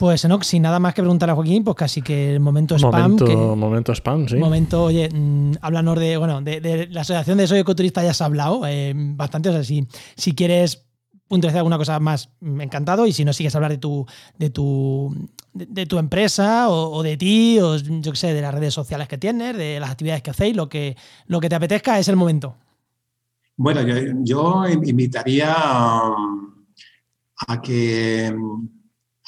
Pues 0.00 0.24
Enoch, 0.24 0.44
sin 0.44 0.62
nada 0.62 0.78
más 0.78 0.94
que 0.94 1.02
preguntar 1.02 1.28
a 1.28 1.34
Joaquín, 1.34 1.62
pues 1.62 1.76
casi 1.76 2.00
que 2.00 2.32
el 2.32 2.40
momento 2.40 2.74
spam. 2.74 3.18
Momento, 3.18 3.54
momento 3.54 3.92
spam, 3.94 4.26
sí. 4.26 4.36
Momento, 4.36 4.84
oye, 4.84 5.10
mm, 5.12 5.56
háblanos 5.60 6.00
de, 6.00 6.16
bueno, 6.16 6.40
de, 6.40 6.88
la 6.90 7.02
asociación 7.02 7.36
de 7.36 7.46
Soy 7.46 7.58
Ecoturista 7.58 8.02
ya 8.02 8.12
has 8.12 8.22
hablado 8.22 8.66
eh, 8.66 8.94
bastante, 8.96 9.50
o 9.50 9.52
sea, 9.52 9.62
si, 9.62 9.86
si 10.16 10.34
quieres 10.34 10.86
puntualizar 11.28 11.58
alguna 11.58 11.76
cosa 11.76 12.00
más, 12.00 12.30
mm, 12.40 12.62
encantado, 12.62 13.06
y 13.06 13.12
si 13.12 13.26
no 13.26 13.34
sigues 13.34 13.54
a 13.54 13.58
hablar 13.58 13.72
de 13.72 13.76
tu, 13.76 14.06
de 14.38 14.48
tu, 14.48 15.14
de, 15.52 15.84
tu 15.84 15.98
empresa 15.98 16.70
o, 16.70 17.02
de 17.02 17.18
ti, 17.18 17.58
o 17.60 17.76
yo 17.76 18.12
qué 18.12 18.16
sé, 18.16 18.32
de 18.32 18.40
las 18.40 18.54
redes 18.54 18.72
sociales 18.72 19.06
que 19.06 19.18
tienes, 19.18 19.54
de 19.54 19.80
las 19.80 19.90
actividades 19.90 20.22
que 20.22 20.30
hacéis, 20.30 20.56
lo 20.56 20.66
que, 20.70 20.96
lo 21.26 21.40
que 21.40 21.50
te 21.50 21.56
apetezca 21.56 21.98
es 21.98 22.08
el 22.08 22.16
momento. 22.16 22.56
Bueno, 23.54 23.82
yo, 23.82 23.96
yo 24.22 24.66
invitaría 24.66 25.54
a 27.48 27.60
que 27.62 28.34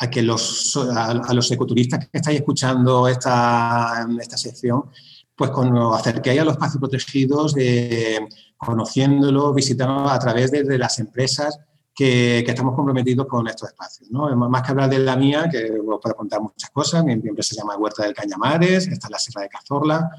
a 0.03 0.11
que 0.11 0.21
los, 0.21 0.77
a, 0.77 1.33
los 1.33 1.49
ecoturistas 1.53 2.01
que 2.01 2.19
estáis 2.19 2.41
escuchando 2.41 3.07
esta, 3.07 4.05
esta 4.21 4.37
sección, 4.37 4.91
pues 5.37 5.51
con, 5.51 5.77
acerquéis 5.95 6.41
a 6.41 6.45
los 6.45 6.55
espacios 6.55 6.81
protegidos, 6.81 7.55
de, 7.55 8.27
conociéndolo, 8.57 9.55
visitándolo 9.55 10.11
a 10.11 10.19
través 10.19 10.51
de, 10.51 10.77
las 10.77 10.99
empresas 10.99 11.57
que, 11.95 12.41
estamos 12.41 12.75
comprometidos 12.75 13.29
con 13.29 13.47
estos 13.47 13.69
espacios. 13.69 14.11
¿no? 14.11 14.35
Más 14.35 14.63
que 14.63 14.73
hablar 14.73 14.91
de 14.91 14.99
la 14.99 15.17
mía, 15.17 15.49
que 15.49 15.71
os 15.71 16.01
puedo 16.03 16.17
contar 16.17 16.41
muchas 16.41 16.71
cosas, 16.71 17.05
mi, 17.05 17.13
empresa 17.13 17.55
se 17.55 17.61
llama 17.61 17.77
Huerta 17.77 18.03
del 18.03 18.13
Cañamares, 18.13 18.89
está 18.89 19.07
en 19.07 19.13
la 19.13 19.19
Sierra 19.21 19.43
de 19.43 19.51
Cazorla, 19.51 20.11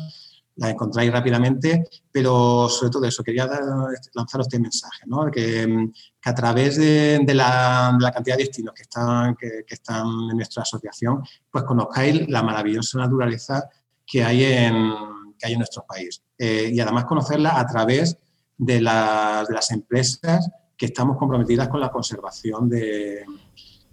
la 0.56 0.70
encontráis 0.70 1.12
rápidamente, 1.12 1.88
pero 2.12 2.70
sobre 2.70 2.92
todo 2.92 3.06
eso, 3.06 3.24
quería 3.24 3.50
lanzaros 4.14 4.48
este 4.48 4.60
mensaje, 4.60 5.04
¿no? 5.08 5.32
que, 5.32 5.90
a 6.24 6.36
través 6.36 6.78
de, 6.78 7.26
la, 7.34 7.98
cantidad 8.14 8.38
de 8.38 8.44
destinos 8.44 8.74
que 8.76 8.84
están, 8.84 9.36
que, 9.36 9.64
están 9.68 10.08
en 10.30 10.38
nuestra 10.38 10.64
asociación, 10.64 11.24
pues 11.50 11.64
conozcáis 11.64 12.30
la 12.30 12.44
maravillosa 12.44 13.00
naturaleza 13.00 13.68
que 14.06 14.24
hay 14.24 14.44
en, 14.44 14.94
que 15.40 15.48
hay 15.48 15.54
en 15.54 15.60
nuestro 15.60 15.86
país. 15.88 16.22
Eh, 16.38 16.70
y 16.72 16.80
además 16.80 17.06
conocerla 17.06 17.60
a 17.60 17.66
través 17.66 18.18
de, 18.58 18.82
las, 18.82 19.48
de 19.48 19.54
las 19.54 19.72
empresas 19.72 20.50
que 20.78 20.86
estamos 20.88 21.18
comprometidas 21.18 21.68
con 21.68 21.80
la 21.80 21.90
conservación 21.90 22.70
de, 22.70 23.26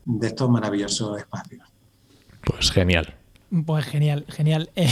de 0.05 0.27
estos 0.27 0.51
maravillosos 0.51 1.19
espacios. 1.19 1.67
Pues 2.43 2.71
genial. 2.71 3.20
Pues 3.67 3.85
genial, 3.85 4.25
genial. 4.29 4.71
Eh, 4.77 4.89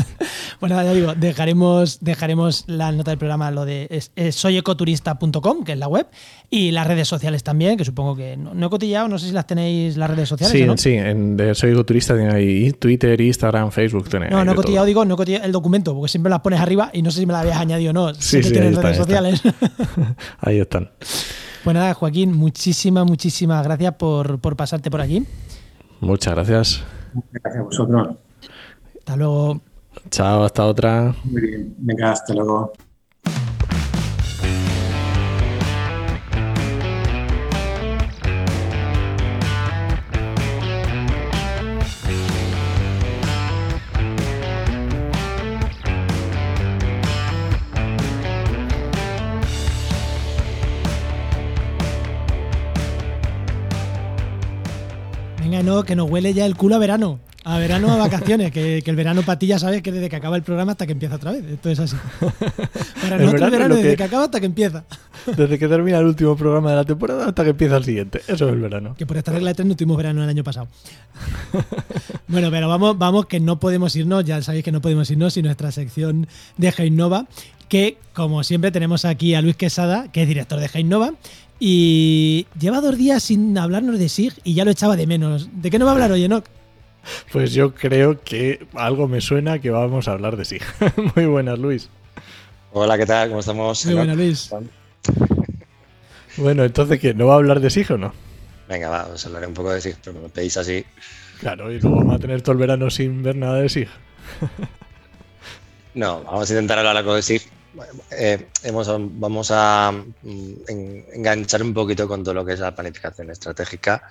bueno, 0.60 0.82
ya 0.82 0.92
digo, 0.92 1.14
dejaremos, 1.14 1.98
dejaremos 2.00 2.64
la 2.66 2.90
nota 2.90 3.12
del 3.12 3.18
programa, 3.18 3.52
lo 3.52 3.64
de 3.64 4.02
soyecoturista.com, 4.32 5.62
que 5.62 5.72
es 5.72 5.78
la 5.78 5.86
web, 5.86 6.08
y 6.50 6.72
las 6.72 6.88
redes 6.88 7.06
sociales 7.06 7.44
también, 7.44 7.76
que 7.76 7.84
supongo 7.84 8.16
que 8.16 8.36
no, 8.36 8.66
he 8.66 8.68
cotillado, 8.68 9.06
no 9.06 9.16
sé 9.16 9.28
si 9.28 9.32
las 9.32 9.46
tenéis 9.46 9.96
las 9.96 10.10
redes 10.10 10.28
sociales. 10.28 10.80
Sí, 10.80 10.90
sí, 10.90 10.96
en 10.96 11.36
de 11.36 11.54
Soy 11.54 11.70
Ecoturista 11.70 12.16
tiene 12.16 12.34
ahí 12.34 12.72
Twitter, 12.72 13.20
Instagram, 13.20 13.70
Facebook. 13.70 14.08
no, 14.28 14.44
no 14.44 14.52
he 14.52 14.54
cotillado, 14.56 14.86
digo, 14.86 15.04
no 15.04 15.14
he 15.14 15.16
cotillado 15.16 15.44
el 15.44 15.52
documento, 15.52 15.94
porque 15.94 16.08
siempre 16.08 16.30
las 16.30 16.40
pones 16.40 16.60
arriba 16.60 16.90
y 16.92 17.00
no 17.00 17.12
sé 17.12 17.20
si 17.20 17.26
me 17.26 17.32
la 17.32 17.40
habías 17.40 17.58
añadido 17.58 17.90
o 17.90 17.92
no. 17.92 18.12
Sí, 18.14 18.42
sí, 18.42 18.50
tienes 18.50 18.74
redes 18.74 18.96
sociales. 18.96 19.40
ahí 20.40 20.58
están. 20.58 20.90
Pues 21.62 21.74
nada, 21.74 21.94
Joaquín, 21.94 22.32
muchísimas, 22.32 23.06
muchísimas 23.06 23.64
gracias 23.64 23.94
por, 23.94 24.40
por 24.40 24.56
pasarte 24.56 24.90
por 24.90 25.00
aquí. 25.00 25.22
Muchas 26.00 26.34
gracias. 26.34 26.82
Gracias 27.32 27.56
a 27.56 27.62
vosotros. 27.62 28.16
Hasta 28.98 29.16
luego. 29.16 29.60
Chao, 30.10 30.44
hasta 30.44 30.66
otra. 30.66 31.14
Muy 31.24 31.40
bien. 31.42 31.74
Venga, 31.78 32.12
hasta 32.12 32.34
luego. 32.34 32.72
Que 55.84 55.96
nos 55.96 56.10
huele 56.10 56.34
ya 56.34 56.46
el 56.46 56.56
culo 56.56 56.76
a 56.76 56.78
verano. 56.78 57.20
A 57.46 57.58
verano, 57.58 57.92
a 57.92 57.96
vacaciones, 57.98 58.50
que, 58.50 58.78
el 58.78 58.96
verano 58.96 59.20
para 59.22 59.38
ti 59.38 59.46
ya 59.46 59.58
sabes 59.58 59.82
que 59.82 59.92
desde 59.92 60.08
que 60.08 60.16
acaba 60.16 60.36
el 60.36 60.42
programa 60.42 60.72
hasta 60.72 60.86
que 60.86 60.92
empieza 60.92 61.16
otra 61.16 61.32
vez. 61.32 61.44
Esto 61.44 61.68
es 61.68 61.78
así. 61.78 61.96
Para 63.02 63.18
nosotros 63.18 63.42
el 63.42 63.50
verano, 63.50 63.74
desde 63.74 63.96
que, 63.96 64.02
acaba 64.02 64.24
hasta 64.24 64.40
que 64.40 64.46
empieza. 64.46 64.84
Desde 65.26 65.58
que 65.58 65.68
termina 65.68 65.98
el 65.98 66.06
último 66.06 66.36
programa 66.36 66.70
de 66.70 66.76
la 66.76 66.84
temporada 66.84 67.26
hasta 67.26 67.44
que 67.44 67.50
empieza 67.50 67.76
el 67.76 67.84
siguiente. 67.84 68.22
Eso 68.28 68.46
es 68.46 68.52
el 68.54 68.60
verano. 68.60 68.94
Que 68.96 69.04
por 69.04 69.18
esta 69.18 69.32
regla 69.32 69.50
de 69.50 69.54
tres 69.56 69.68
no 69.68 69.76
tuvimos 69.76 69.98
verano 69.98 70.24
el 70.24 70.28
año 70.28 70.42
pasado. 70.42 70.68
bueno, 72.28 72.50
pero 72.50 72.66
vamos, 72.66 72.96
vamos, 72.96 73.26
que 73.26 73.40
no 73.40 73.60
podemos 73.60 73.94
irnos, 73.94 74.24
ya 74.24 74.40
sabéis 74.40 74.64
que 74.64 74.72
no 74.72 74.80
podemos 74.80 75.10
irnos 75.10 75.34
sin 75.34 75.44
nuestra 75.44 75.70
sección 75.70 76.26
de 76.56 76.72
Heinova, 76.78 77.26
que 77.68 77.98
como 78.14 78.42
siempre 78.42 78.70
tenemos 78.70 79.04
aquí 79.04 79.34
a 79.34 79.42
Luis 79.42 79.56
Quesada, 79.56 80.10
que 80.12 80.22
es 80.22 80.28
director 80.28 80.60
de 80.60 80.70
Heinova, 80.72 81.12
y 81.58 82.46
lleva 82.58 82.80
dos 82.80 82.96
días 82.96 83.22
sin 83.22 83.56
hablarnos 83.56 83.98
de 83.98 84.08
SIG 84.08 84.34
y 84.44 84.54
ya 84.54 84.64
lo 84.64 84.70
echaba 84.70 84.96
de 84.96 85.06
menos. 85.06 85.48
¿De 85.52 85.70
qué 85.70 85.78
no 85.78 85.84
va 85.84 85.92
a 85.92 85.94
hablar 85.94 86.12
hoy, 86.12 86.24
Enoch? 86.24 86.44
Pues 87.32 87.52
yo 87.52 87.74
creo 87.74 88.22
que 88.22 88.66
algo 88.74 89.08
me 89.08 89.20
suena 89.20 89.58
que 89.58 89.70
vamos 89.70 90.08
a 90.08 90.12
hablar 90.12 90.36
de 90.36 90.44
SIG. 90.44 90.62
Muy 91.16 91.26
buenas, 91.26 91.58
Luis. 91.58 91.90
Hola, 92.72 92.98
¿qué 92.98 93.06
tal? 93.06 93.28
¿Cómo 93.28 93.40
estamos? 93.40 93.84
Muy 93.86 93.94
buenas, 93.94 94.16
Luis. 94.16 94.50
Bueno, 96.36 96.64
entonces, 96.64 96.98
¿qué? 96.98 97.14
¿No 97.14 97.26
va 97.26 97.34
a 97.34 97.36
hablar 97.36 97.60
de 97.60 97.70
SIG 97.70 97.92
o 97.92 97.98
no? 97.98 98.12
Venga, 98.68 98.88
va, 98.88 99.06
os 99.06 99.24
hablaré 99.26 99.46
un 99.46 99.54
poco 99.54 99.72
de 99.72 99.80
SIG, 99.80 99.96
pero 100.02 100.20
me 100.20 100.28
pedís 100.28 100.56
así. 100.56 100.84
Claro, 101.38 101.70
y 101.70 101.78
luego 101.80 101.98
vamos 101.98 102.16
a 102.16 102.18
tener 102.18 102.42
todo 102.42 102.52
el 102.52 102.58
verano 102.58 102.90
sin 102.90 103.22
ver 103.22 103.36
nada 103.36 103.60
de 103.60 103.68
SIG. 103.68 103.88
no, 105.94 106.24
vamos 106.24 106.50
a 106.50 106.52
intentar 106.52 106.78
hablar 106.78 106.96
algo 106.96 107.14
de 107.14 107.22
SIG 107.22 107.42
eh, 108.10 108.48
vamos 109.18 109.50
a 109.50 109.92
mm, 109.92 110.52
enganchar 111.14 111.62
un 111.62 111.74
poquito 111.74 112.06
con 112.08 112.22
todo 112.22 112.34
lo 112.34 112.44
que 112.44 112.52
es 112.52 112.60
la 112.60 112.74
planificación 112.74 113.30
estratégica, 113.30 114.02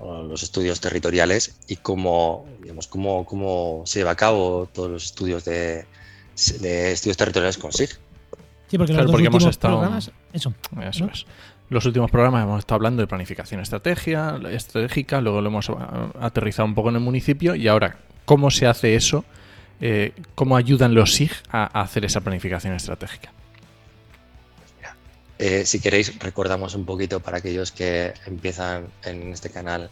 los 0.00 0.42
estudios 0.42 0.80
territoriales 0.80 1.56
y 1.68 1.76
cómo, 1.76 2.46
digamos, 2.62 2.86
cómo, 2.86 3.24
cómo 3.24 3.82
se 3.84 4.00
lleva 4.00 4.12
a 4.12 4.16
cabo 4.16 4.68
todos 4.72 4.90
los 4.90 5.04
estudios 5.04 5.44
de, 5.44 5.86
estudios 6.34 7.16
territoriales 7.16 7.58
con 7.58 7.72
SIG. 7.72 7.90
Sí, 8.68 8.78
porque, 8.78 8.92
los 8.92 9.10
porque 9.10 9.26
hemos 9.26 9.44
estado. 9.44 9.78
Programas, 9.78 10.10
eso. 10.32 10.54
eso 10.82 11.04
es. 11.12 11.26
Los 11.70 11.84
últimos 11.86 12.10
programas 12.10 12.42
hemos 12.42 12.58
estado 12.60 12.76
hablando 12.76 13.00
de 13.02 13.06
planificación 13.06 13.60
estrategia, 13.60 14.40
estratégica, 14.50 15.20
luego 15.20 15.40
lo 15.40 15.48
hemos 15.48 15.70
aterrizado 16.20 16.66
un 16.66 16.74
poco 16.74 16.88
en 16.88 16.96
el 16.96 17.00
municipio 17.00 17.54
y 17.54 17.68
ahora, 17.68 17.98
¿cómo 18.24 18.50
se 18.50 18.66
hace 18.66 18.96
eso? 18.96 19.24
Eh, 19.80 20.12
¿Cómo 20.34 20.56
ayudan 20.56 20.94
los 20.94 21.14
SIG 21.14 21.32
a, 21.50 21.80
hacer 21.80 22.04
esa 22.04 22.20
planificación 22.20 22.74
estratégica? 22.74 23.32
Eh, 25.38 25.64
si 25.64 25.80
queréis, 25.80 26.18
recordamos 26.18 26.74
un 26.74 26.84
poquito 26.84 27.20
para 27.20 27.38
aquellos 27.38 27.72
que 27.72 28.12
empiezan 28.26 28.88
en 29.04 29.32
este 29.32 29.48
canal 29.48 29.90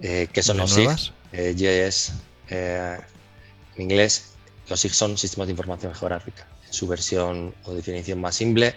eh, 0.00 0.28
qué 0.32 0.40
son 0.40 0.58
los 0.58 0.72
SIG. 0.72 1.12
GIS 1.32 2.12
en 2.48 3.02
inglés. 3.76 4.34
Los 4.68 4.80
SIG 4.80 4.94
son 4.94 5.18
sistemas 5.18 5.48
de 5.48 5.52
información 5.52 5.92
geográfica. 5.94 6.46
En 6.64 6.72
su 6.72 6.86
versión 6.86 7.54
o 7.64 7.74
definición 7.74 8.20
más 8.20 8.36
simple, 8.36 8.76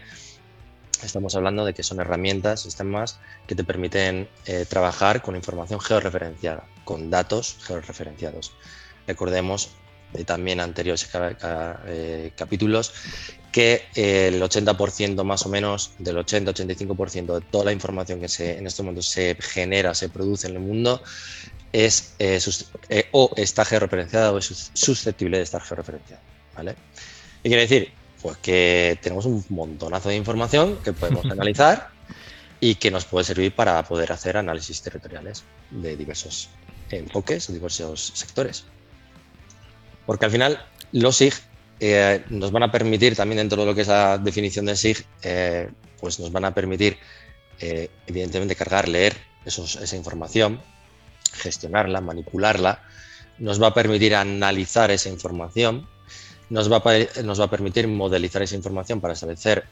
estamos 1.04 1.36
hablando 1.36 1.66
de 1.66 1.76
que 1.76 1.84
son 1.84 2.00
herramientas, 2.00 2.62
sistemas 2.62 3.20
que 3.46 3.54
te 3.54 3.64
permiten 3.64 4.28
trabajar 4.70 5.22
con 5.22 5.36
información 5.36 5.80
georreferenciada, 5.80 6.66
con 6.84 7.12
datos 7.12 7.58
georreferenciados. 7.62 8.54
Recordemos 9.06 9.72
de 10.14 10.24
también 10.26 10.60
anteriores 10.60 11.08
eh, 11.88 12.32
capítulos, 12.36 12.94
que 13.52 13.84
el 13.96 14.42
80% 14.42 15.24
más 15.24 15.46
o 15.46 15.50
menos, 15.50 15.92
del 15.98 16.18
80-85% 16.18 17.40
de 17.40 17.42
toda 17.42 17.66
la 17.66 17.72
información 17.72 18.20
que 18.20 18.28
se, 18.28 18.58
en 18.58 18.68
este 18.68 18.84
momento 18.84 19.02
se 19.02 19.36
genera, 19.40 19.94
se 19.94 20.10
produce 20.10 20.48
en 20.48 20.56
el 20.56 20.60
mundo, 20.60 21.02
es 21.74 22.14
eh, 22.20 22.40
eh, 22.90 23.08
o 23.12 23.32
está 23.36 23.66
georreferenciada 23.66 24.32
o 24.32 24.38
es 24.38 24.72
susceptible 24.74 25.38
de 25.38 25.44
estar 25.44 25.62
georreferenciada. 25.62 26.22
¿vale? 26.56 26.76
¿Y 27.44 27.50
quiere 27.50 27.64
decir? 27.64 27.92
Pues 28.22 28.38
que 28.38 29.00
tenemos 29.02 29.26
un 29.26 29.44
montonazo 29.50 30.10
de 30.10 30.16
información 30.16 30.78
que 30.84 30.94
podemos 30.94 31.26
analizar 31.32 31.90
y 32.60 32.76
que 32.76 32.92
nos 32.92 33.06
puede 33.06 33.24
servir 33.24 33.56
para 33.56 33.82
poder 33.84 34.12
hacer 34.12 34.38
análisis 34.38 34.82
territoriales 34.82 35.44
de 35.72 35.96
diversos 35.96 36.50
enfoques, 36.92 37.52
diversos 37.52 38.12
sectores. 38.14 38.66
Porque 40.10 40.26
al 40.26 40.32
final 40.32 40.60
los 40.92 41.18
SIG 41.18 41.36
eh, 41.80 42.24
nos 42.32 42.52
van 42.52 42.64
a 42.64 42.72
permitir, 42.72 43.16
también 43.16 43.38
dentro 43.38 43.62
de 43.62 43.68
lo 43.68 43.76
que 43.76 43.82
es 43.82 43.88
la 43.90 44.18
definición 44.18 44.66
de 44.66 44.76
SIG, 44.76 45.06
eh, 45.22 45.70
pues 46.00 46.20
nos 46.20 46.32
van 46.32 46.46
a 46.46 46.52
permitir, 46.56 46.98
eh, 47.60 47.92
evidentemente, 48.08 48.56
cargar, 48.56 48.88
leer 48.88 49.16
esa 49.46 49.96
información, 49.96 50.60
gestionarla, 51.34 52.02
manipularla, 52.02 52.82
nos 53.38 53.62
va 53.62 53.68
a 53.68 53.74
permitir 53.76 54.16
analizar 54.16 54.90
esa 54.90 55.10
información, 55.10 55.88
nos 56.50 56.72
va 56.72 56.78
a, 56.78 57.22
nos 57.22 57.40
va 57.40 57.46
a 57.46 57.50
permitir 57.52 57.88
modelizar 57.88 58.42
esa 58.42 58.56
información 58.56 59.02
para 59.02 59.14
establecer 59.14 59.66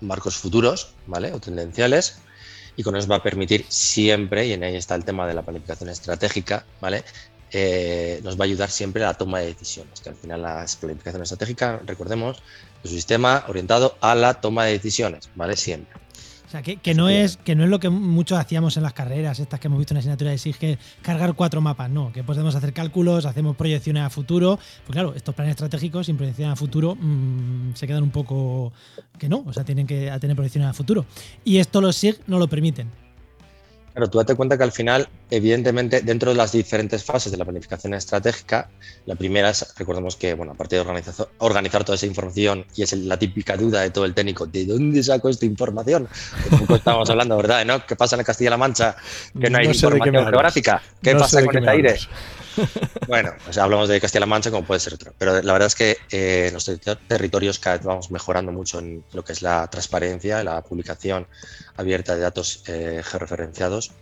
marcos 0.00 0.38
futuros 0.38 0.94
¿vale? 1.06 1.34
o 1.34 1.38
tendenciales 1.38 2.22
y 2.76 2.80
eso 2.80 2.92
nos 2.92 3.10
va 3.10 3.16
a 3.16 3.22
permitir 3.22 3.66
siempre, 3.68 4.46
y 4.46 4.52
en 4.52 4.62
ahí 4.62 4.76
está 4.76 4.94
el 4.94 5.04
tema 5.04 5.26
de 5.26 5.34
la 5.34 5.42
planificación 5.42 5.90
estratégica, 5.90 6.64
¿vale? 6.80 7.04
Eh, 7.52 8.20
nos 8.22 8.38
va 8.38 8.44
a 8.44 8.46
ayudar 8.46 8.70
siempre 8.70 9.02
a 9.04 9.08
la 9.08 9.14
toma 9.14 9.40
de 9.40 9.46
decisiones, 9.46 10.00
que 10.00 10.10
al 10.10 10.16
final 10.16 10.42
la 10.42 10.66
planificación 10.80 11.22
estratégica, 11.22 11.80
recordemos, 11.86 12.42
es 12.84 12.90
un 12.90 12.96
sistema 12.96 13.44
orientado 13.48 13.96
a 14.00 14.14
la 14.14 14.34
toma 14.34 14.66
de 14.66 14.72
decisiones, 14.72 15.30
¿vale? 15.34 15.56
Siempre. 15.56 15.98
O 16.48 16.50
sea, 16.50 16.62
que, 16.62 16.94
no 16.94 17.10
es, 17.10 17.36
que 17.36 17.54
no 17.54 17.64
es 17.64 17.68
lo 17.68 17.78
que 17.78 17.90
muchos 17.90 18.38
hacíamos 18.38 18.78
en 18.78 18.82
las 18.82 18.94
carreras, 18.94 19.38
estas 19.38 19.60
que 19.60 19.66
hemos 19.66 19.78
visto 19.78 19.92
en 19.92 19.96
la 19.96 19.98
asignatura 19.98 20.30
de 20.30 20.38
SIG, 20.38 20.56
que 20.56 20.78
cargar 21.02 21.34
cuatro 21.34 21.60
mapas, 21.60 21.90
no, 21.90 22.10
que 22.10 22.24
podemos 22.24 22.54
hacer 22.54 22.72
cálculos, 22.72 23.26
hacemos 23.26 23.54
proyecciones 23.54 24.02
a 24.02 24.08
futuro. 24.08 24.58
Pues 24.86 24.94
claro, 24.94 25.12
estos 25.14 25.34
planes 25.34 25.50
estratégicos 25.50 26.06
sin 26.06 26.16
proyecciones 26.16 26.54
a 26.54 26.56
futuro 26.56 26.96
mm, 26.98 27.74
se 27.74 27.86
quedan 27.86 28.02
un 28.02 28.10
poco 28.10 28.72
que 29.18 29.28
no, 29.28 29.44
o 29.46 29.52
sea, 29.52 29.62
tienen 29.62 29.86
que 29.86 30.10
tener 30.22 30.34
proyecciones 30.34 30.70
a 30.70 30.72
futuro. 30.72 31.04
Y 31.44 31.58
esto 31.58 31.82
los 31.82 31.96
SIG 31.96 32.18
no 32.26 32.38
lo 32.38 32.48
permiten. 32.48 32.90
Pero 33.92 34.08
tú 34.08 34.16
date 34.16 34.34
cuenta 34.34 34.56
que 34.56 34.64
al 34.64 34.72
final, 34.72 35.06
evidentemente, 35.30 36.00
dentro 36.00 36.30
de 36.30 36.36
las 36.36 36.52
diferentes 36.52 37.04
fases 37.04 37.32
de 37.32 37.38
la 37.38 37.44
planificación 37.44 37.94
estratégica, 37.94 38.70
la 39.06 39.14
primera 39.14 39.50
es, 39.50 39.66
recordemos 39.76 40.16
que, 40.16 40.34
bueno, 40.34 40.52
aparte 40.52 40.76
de 40.76 40.80
organizar, 40.80 41.28
organizar 41.38 41.84
toda 41.84 41.96
esa 41.96 42.06
información, 42.06 42.66
y 42.74 42.82
es 42.82 42.92
la 42.92 43.18
típica 43.18 43.56
duda 43.56 43.82
de 43.82 43.90
todo 43.90 44.04
el 44.04 44.14
técnico, 44.14 44.46
¿de 44.46 44.66
dónde 44.66 45.02
saco 45.02 45.28
esta 45.28 45.46
información? 45.46 46.08
Un 46.50 46.58
poco 46.60 46.76
estamos 46.76 47.08
hablando, 47.10 47.36
¿verdad? 47.36 47.64
¿No? 47.64 47.84
¿Qué 47.86 47.96
pasa 47.96 48.16
en 48.16 48.24
Castilla-La 48.24 48.56
Mancha? 48.56 48.96
Que 49.38 49.50
no 49.50 49.58
hay 49.58 49.66
información 49.66 50.24
geográfica. 50.24 50.82
¿Qué 51.02 51.14
pasa 51.14 51.44
con 51.44 51.56
el 51.56 51.68
aire? 51.68 51.96
Bueno, 53.06 53.32
hablamos 53.60 53.88
de 53.88 54.00
Castilla-La 54.00 54.26
Mancha 54.26 54.50
como 54.50 54.66
puede 54.66 54.80
ser 54.80 54.94
otro, 54.94 55.12
pero 55.16 55.40
la 55.42 55.52
verdad 55.52 55.66
es 55.66 55.74
que 55.74 55.96
eh, 56.10 56.46
en 56.48 56.54
los 56.54 56.70
territorios 57.06 57.58
cada 57.58 57.76
vez 57.76 57.86
vamos 57.86 58.10
mejorando 58.10 58.52
mucho 58.52 58.78
en 58.78 59.04
lo 59.12 59.24
que 59.24 59.32
es 59.32 59.42
la 59.42 59.68
transparencia, 59.68 60.42
la 60.44 60.62
publicación 60.62 61.26
abierta 61.76 62.14
de 62.14 62.20
datos 62.20 62.62
eh, 62.66 63.02
georreferenciados 63.04 63.92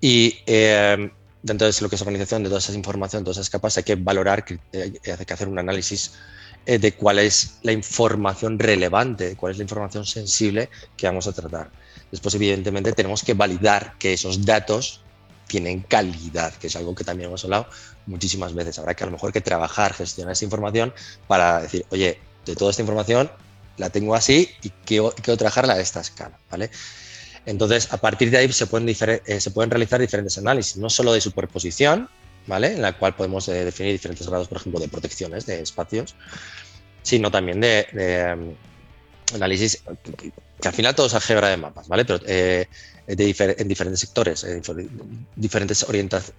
y 0.00 0.38
eh, 0.46 1.10
dentro 1.42 1.66
de 1.66 1.74
lo 1.80 1.88
que 1.88 1.96
es 1.96 2.02
organización 2.02 2.42
de 2.42 2.48
toda 2.48 2.58
esa 2.58 2.72
información, 2.72 3.24
todas 3.24 3.38
esas 3.38 3.50
capas, 3.50 3.76
hay 3.76 3.84
que 3.84 3.96
valorar, 3.96 4.44
hay 4.72 4.92
que 5.00 5.32
hacer 5.32 5.48
un 5.48 5.58
análisis 5.58 6.12
de 6.64 6.92
cuál 6.92 7.18
es 7.18 7.58
la 7.62 7.72
información 7.72 8.58
relevante, 8.58 9.34
cuál 9.36 9.52
es 9.52 9.58
la 9.58 9.64
información 9.64 10.06
sensible 10.06 10.70
que 10.96 11.06
vamos 11.06 11.26
a 11.26 11.32
tratar. 11.32 11.70
Después, 12.12 12.34
evidentemente, 12.34 12.92
tenemos 12.92 13.24
que 13.24 13.34
validar 13.34 13.94
que 13.98 14.12
esos 14.12 14.44
datos 14.44 15.00
tienen 15.46 15.80
calidad, 15.80 16.54
que 16.54 16.68
es 16.68 16.76
algo 16.76 16.94
que 16.94 17.04
también 17.04 17.28
hemos 17.28 17.44
hablado 17.44 17.66
muchísimas 18.06 18.54
veces. 18.54 18.78
Habrá 18.78 18.94
que 18.94 19.04
a 19.04 19.06
lo 19.06 19.12
mejor 19.12 19.32
que 19.32 19.40
trabajar, 19.40 19.92
gestionar 19.94 20.32
esa 20.32 20.44
información 20.44 20.94
para 21.26 21.62
decir, 21.62 21.84
oye, 21.90 22.18
de 22.46 22.56
toda 22.56 22.70
esta 22.70 22.82
información 22.82 23.30
la 23.76 23.90
tengo 23.90 24.14
así 24.14 24.48
y 24.62 24.70
quiero, 24.84 25.12
trabajarla 25.12 25.74
a 25.74 25.80
esta 25.80 26.00
escala, 26.00 26.38
¿vale? 26.50 26.70
Entonces, 27.46 27.92
a 27.92 27.96
partir 27.96 28.30
de 28.30 28.38
ahí 28.38 28.52
se 28.52 28.66
pueden, 28.66 28.88
eh, 28.88 29.40
se 29.40 29.50
pueden 29.50 29.70
realizar 29.70 30.00
diferentes 30.00 30.38
análisis, 30.38 30.76
no 30.76 30.88
solo 30.88 31.12
de 31.12 31.20
superposición, 31.20 32.08
¿vale? 32.46 32.74
En 32.74 32.82
la 32.82 32.92
cual 32.96 33.14
podemos 33.14 33.48
eh, 33.48 33.64
definir 33.64 33.92
diferentes 33.92 34.28
grados, 34.28 34.48
por 34.48 34.58
ejemplo, 34.58 34.80
de 34.80 34.88
protecciones 34.88 35.46
de 35.46 35.60
espacios, 35.60 36.14
sino 37.02 37.30
también 37.30 37.60
de, 37.60 38.36
mm, 38.36 39.34
análisis, 39.34 39.82
que, 40.62 40.68
al 40.68 40.74
final 40.74 40.94
todo 40.94 41.06
es 41.06 41.14
álgebra 41.14 41.48
de 41.48 41.56
mapas, 41.56 41.88
¿vale? 41.88 42.04
Pero 42.04 42.20
eh, 42.26 42.66
en 43.06 43.68
diferentes 43.68 44.00
sectores, 44.00 44.44
en 44.44 44.62
diferentes 45.36 45.86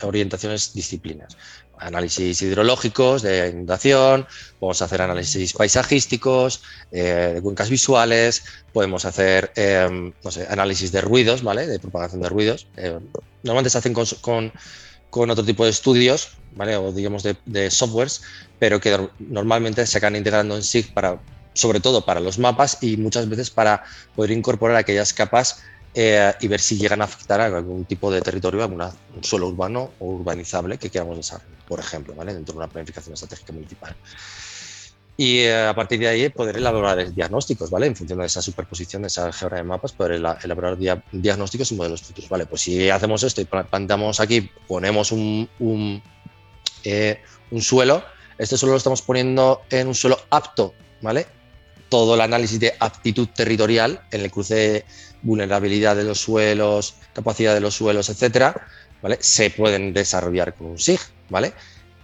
orientaciones, 0.01 0.73
disciplinas. 0.73 1.37
Análisis 1.77 2.41
hidrológicos 2.41 3.21
de 3.21 3.49
inundación, 3.49 4.25
podemos 4.59 4.81
hacer 4.81 5.01
análisis 5.01 5.53
paisajísticos, 5.53 6.61
eh, 6.91 7.31
de 7.35 7.41
cuencas 7.41 7.69
visuales, 7.69 8.43
podemos 8.71 9.03
hacer 9.05 9.51
em, 9.55 10.13
análisis 10.49 10.91
de 10.91 11.01
ruidos, 11.01 11.43
¿vale? 11.43 11.67
de 11.67 11.79
propagación 11.79 12.21
de 12.21 12.29
ruidos. 12.29 12.67
Eh, 12.77 12.97
normalmente 13.43 13.69
se 13.69 13.77
hacen 13.79 13.93
con, 13.93 14.51
otro 15.11 15.43
tipo 15.43 15.65
de 15.65 15.71
estudios, 15.71 16.37
¿vale? 16.55 16.77
o 16.77 16.93
digamos 16.93 17.23
de, 17.23 17.71
softwares, 17.71 18.21
pero 18.57 18.79
que 18.79 19.09
normalmente 19.19 19.85
se 19.85 19.97
acaban 19.97 20.15
integrando 20.15 20.55
en 20.55 20.63
SIG 20.63 20.93
para, 20.93 21.19
sobre 21.53 21.79
todo 21.79 22.05
para 22.05 22.19
los 22.19 22.39
mapas 22.39 22.77
y 22.81 22.97
muchas 22.97 23.27
veces 23.29 23.49
para 23.49 23.83
poder 24.15 24.31
incorporar 24.31 24.77
aquellas 24.77 25.13
capas 25.13 25.63
eh, 25.95 26.33
y 26.41 26.47
ver 26.47 26.59
si 26.59 26.77
llegan 26.77 27.01
a 27.01 27.05
afectar 27.05 27.39
a 27.39 27.45
algún 27.45 27.85
tipo 27.85 28.11
de 28.11 28.21
territorio, 28.21 28.63
algún 28.63 28.91
suelo 29.21 29.47
urbano 29.47 29.91
o 29.99 30.07
urbanizable 30.07 30.77
que 30.77 30.89
queramos 30.89 31.17
desarrollar, 31.17 31.65
por 31.67 31.79
ejemplo, 31.79 32.15
¿vale? 32.15 32.33
dentro 32.33 32.53
de 32.53 32.57
una 32.59 32.67
planificación 32.67 33.13
estratégica 33.13 33.53
municipal. 33.53 33.95
Y 35.15 35.41
eh, 35.41 35.67
a 35.67 35.75
partir 35.75 35.99
de 35.99 36.07
ahí 36.07 36.29
poder 36.29 36.57
elaborar 36.57 37.13
diagnósticos, 37.13 37.69
¿vale? 37.69 37.85
En 37.85 37.95
función 37.95 38.17
de 38.17 38.25
esa 38.25 38.41
superposición, 38.41 39.03
de 39.03 39.09
esa 39.09 39.31
geografía 39.31 39.63
de 39.63 39.69
mapas, 39.69 39.91
poder 39.91 40.13
elaborar 40.13 40.75
diagnósticos 41.11 41.71
y 41.71 41.75
modelos 41.75 42.01
futuros, 42.01 42.29
¿vale? 42.29 42.47
Pues 42.47 42.61
si 42.63 42.89
hacemos 42.89 43.21
esto 43.21 43.41
y 43.41 43.45
plantamos 43.45 44.19
aquí, 44.19 44.49
ponemos 44.67 45.11
un, 45.11 46.01
eh, 46.83 47.21
un 47.51 47.61
suelo, 47.61 48.03
este 48.39 48.57
suelo 48.57 48.73
lo 48.73 48.77
estamos 48.77 49.03
poniendo 49.03 49.61
en 49.69 49.87
un 49.87 49.93
suelo 49.93 50.19
apto, 50.31 50.73
¿vale? 51.01 51.27
Todo 51.93 52.15
el 52.15 52.21
análisis 52.21 52.59
de 52.59 52.73
aptitud 52.79 53.27
territorial 53.27 54.01
en 54.09 54.21
el 54.21 54.31
cruce 54.31 54.55
de 54.55 54.85
vulnerabilidad 55.21 55.95
de 55.95 56.03
los 56.03 56.19
suelos, 56.19 56.95
capacidad 57.13 57.53
de 57.53 57.59
los 57.59 57.75
suelos, 57.75 58.09
etcétera, 58.09 58.65
¿vale? 59.03 59.19
Se 59.21 59.51
pueden 59.51 59.93
desarrollar 59.93 60.55
con 60.55 60.71
un 60.71 60.79
SIG, 60.79 60.99
¿vale? 61.29 61.53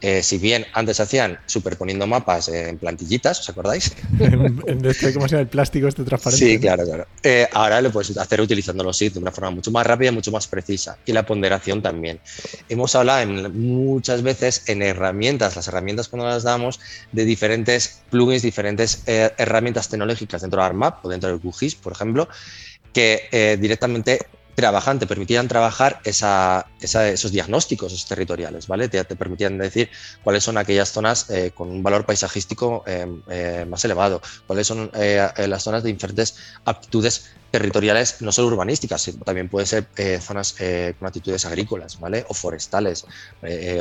Eh, 0.01 0.23
si 0.23 0.37
bien 0.37 0.65
antes 0.73 0.97
se 0.97 1.03
hacían 1.03 1.39
superponiendo 1.45 2.07
mapas 2.07 2.47
en 2.47 2.77
plantillitas, 2.77 3.41
¿os 3.41 3.49
acordáis? 3.49 3.93
en, 4.19 4.85
este, 4.85 5.13
¿Cómo 5.13 5.27
se 5.27 5.35
llama? 5.35 5.41
El 5.41 5.47
plástico 5.47 5.87
este 5.87 6.03
transparente. 6.03 6.45
Sí, 6.45 6.59
claro, 6.59 6.85
claro. 6.85 7.07
Eh, 7.21 7.47
ahora 7.51 7.81
lo 7.81 7.91
puedes 7.91 8.15
hacer 8.17 8.39
utilizando 8.39 8.83
los 8.83 8.97
SIG 8.97 9.13
de 9.13 9.19
una 9.19 9.31
forma 9.31 9.51
mucho 9.51 9.71
más 9.71 9.85
rápida 9.85 10.09
y 10.09 10.13
mucho 10.13 10.31
más 10.31 10.47
precisa. 10.47 10.97
Y 11.05 11.11
la 11.11 11.25
ponderación 11.25 11.81
también. 11.81 12.19
Hemos 12.69 12.95
hablado 12.95 13.27
muchas 13.49 14.21
veces 14.21 14.63
en 14.67 14.81
herramientas, 14.81 15.57
las 15.57 15.67
herramientas 15.67 16.07
cuando 16.07 16.27
las 16.27 16.43
damos, 16.43 16.79
de 17.11 17.25
diferentes 17.25 18.01
plugins, 18.09 18.41
diferentes 18.41 19.03
eh, 19.05 19.31
herramientas 19.37 19.89
tecnológicas 19.89 20.41
dentro 20.41 20.61
de 20.61 20.67
ARMAP 20.67 21.05
o 21.05 21.09
dentro 21.09 21.31
de 21.31 21.39
QGIS, 21.39 21.75
por 21.75 21.91
ejemplo, 21.91 22.29
que 22.93 23.57
directamente 23.61 24.19
trabajan, 24.59 24.99
te 24.99 25.07
permitían 25.07 25.47
trabajar 25.47 26.01
esos 26.03 27.31
diagnósticos 27.31 28.05
territoriales, 28.05 28.67
¿vale? 28.67 28.89
Te, 28.89 29.03
permitían 29.05 29.57
decir 29.57 29.89
cuáles 30.23 30.43
son 30.43 30.57
aquellas 30.57 30.91
zonas 30.91 31.29
eh, 31.29 31.51
con 31.53 31.69
un 31.69 31.81
valor 31.81 32.05
paisajístico 32.05 32.83
eh, 32.85 33.07
eh, 33.29 33.65
más 33.69 33.85
elevado, 33.85 34.21
cuáles 34.47 34.67
son 34.67 34.91
las 34.93 35.63
zonas 35.63 35.83
de 35.83 35.93
diferentes 35.93 36.35
aptitudes 36.65 37.29
territoriales, 37.51 38.21
no 38.21 38.31
solo 38.31 38.49
urbanísticas, 38.49 39.11
también 39.23 39.47
puede 39.47 39.65
ser 39.65 39.87
zonas 40.21 40.55
con 40.99 41.07
actitudes 41.07 41.45
agrícolas, 41.45 41.99
¿vale? 41.99 42.25
O 42.27 42.33
forestales, 42.33 43.05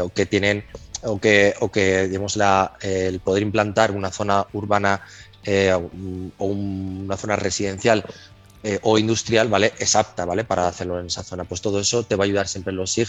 o 0.01 0.09
que 0.11 0.27
tienen, 0.27 0.65
o 1.03 1.19
que, 1.19 1.55
o 1.61 1.71
que 1.71 2.07
digamos, 2.09 2.37
la, 2.37 2.75
el 2.81 3.21
poder 3.21 3.43
implantar 3.43 3.91
una 3.91 4.11
zona 4.11 4.47
urbana 4.53 5.03
o 6.39 6.45
una 6.47 7.17
zona 7.17 7.37
residencial 7.37 8.05
eh, 8.65 8.81
o 8.83 8.99
industrial, 8.99 9.47
¿vale? 9.49 9.73
Es 9.79 9.95
apta, 9.95 10.25
¿vale? 10.25 10.43
Para 10.43 10.67
hacerlo 10.67 10.99
en 10.99 11.07
esa 11.07 11.23
zona. 11.23 11.45
Pues 11.45 11.61
todo 11.61 11.79
eso 11.79 12.03
te 12.03 12.17
va 12.17 12.25
a 12.25 12.27
ayudar 12.27 12.49
siempre 12.49 12.73
los 12.73 12.91
SIG 12.91 13.09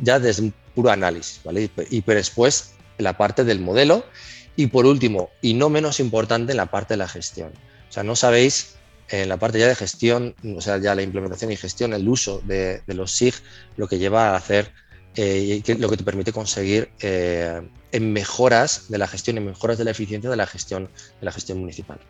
ya 0.00 0.18
desde 0.18 0.42
un 0.42 0.54
puro 0.74 0.90
análisis, 0.90 1.40
¿vale? 1.44 1.70
Y, 1.90 2.00
después 2.00 2.72
la 2.98 3.16
parte 3.16 3.44
del 3.44 3.60
modelo 3.60 4.04
y 4.56 4.66
por 4.66 4.86
último, 4.86 5.30
y 5.40 5.54
no 5.54 5.68
menos 5.68 6.00
importante, 6.00 6.52
la 6.52 6.66
parte 6.66 6.94
de 6.94 6.98
la 6.98 7.06
gestión. 7.06 7.52
O 7.88 7.92
sea, 7.92 8.02
no 8.02 8.16
sabéis 8.16 8.74
en 9.08 9.28
la 9.28 9.36
parte 9.36 9.60
ya 9.60 9.68
de 9.68 9.76
gestión, 9.76 10.34
o 10.56 10.60
sea, 10.60 10.78
ya 10.78 10.96
la 10.96 11.02
implementación 11.02 11.52
y 11.52 11.56
gestión, 11.56 11.92
el 11.94 12.08
uso 12.08 12.42
de, 12.44 12.82
los 12.88 13.12
SIG, 13.12 13.34
lo 13.76 13.86
que 13.86 13.98
lleva 13.98 14.30
a 14.30 14.36
hacer 14.36 14.72
eh, 15.14 15.62
y 15.64 15.74
lo 15.74 15.88
que 15.88 15.96
te 15.96 16.02
permite 16.02 16.32
conseguir 16.32 16.90
eh, 17.00 17.62
en 17.92 18.12
mejoras 18.12 18.86
de 18.88 18.98
la 18.98 19.06
gestión, 19.06 19.38
en 19.38 19.46
mejoras 19.46 19.78
de 19.78 19.84
la 19.84 19.92
eficiencia 19.92 20.28
de 20.28 20.36
la 20.36 20.46
gestión, 20.46 20.88
de 21.20 21.24
la 21.24 21.30
gestión 21.30 21.60
municipal. 21.60 22.00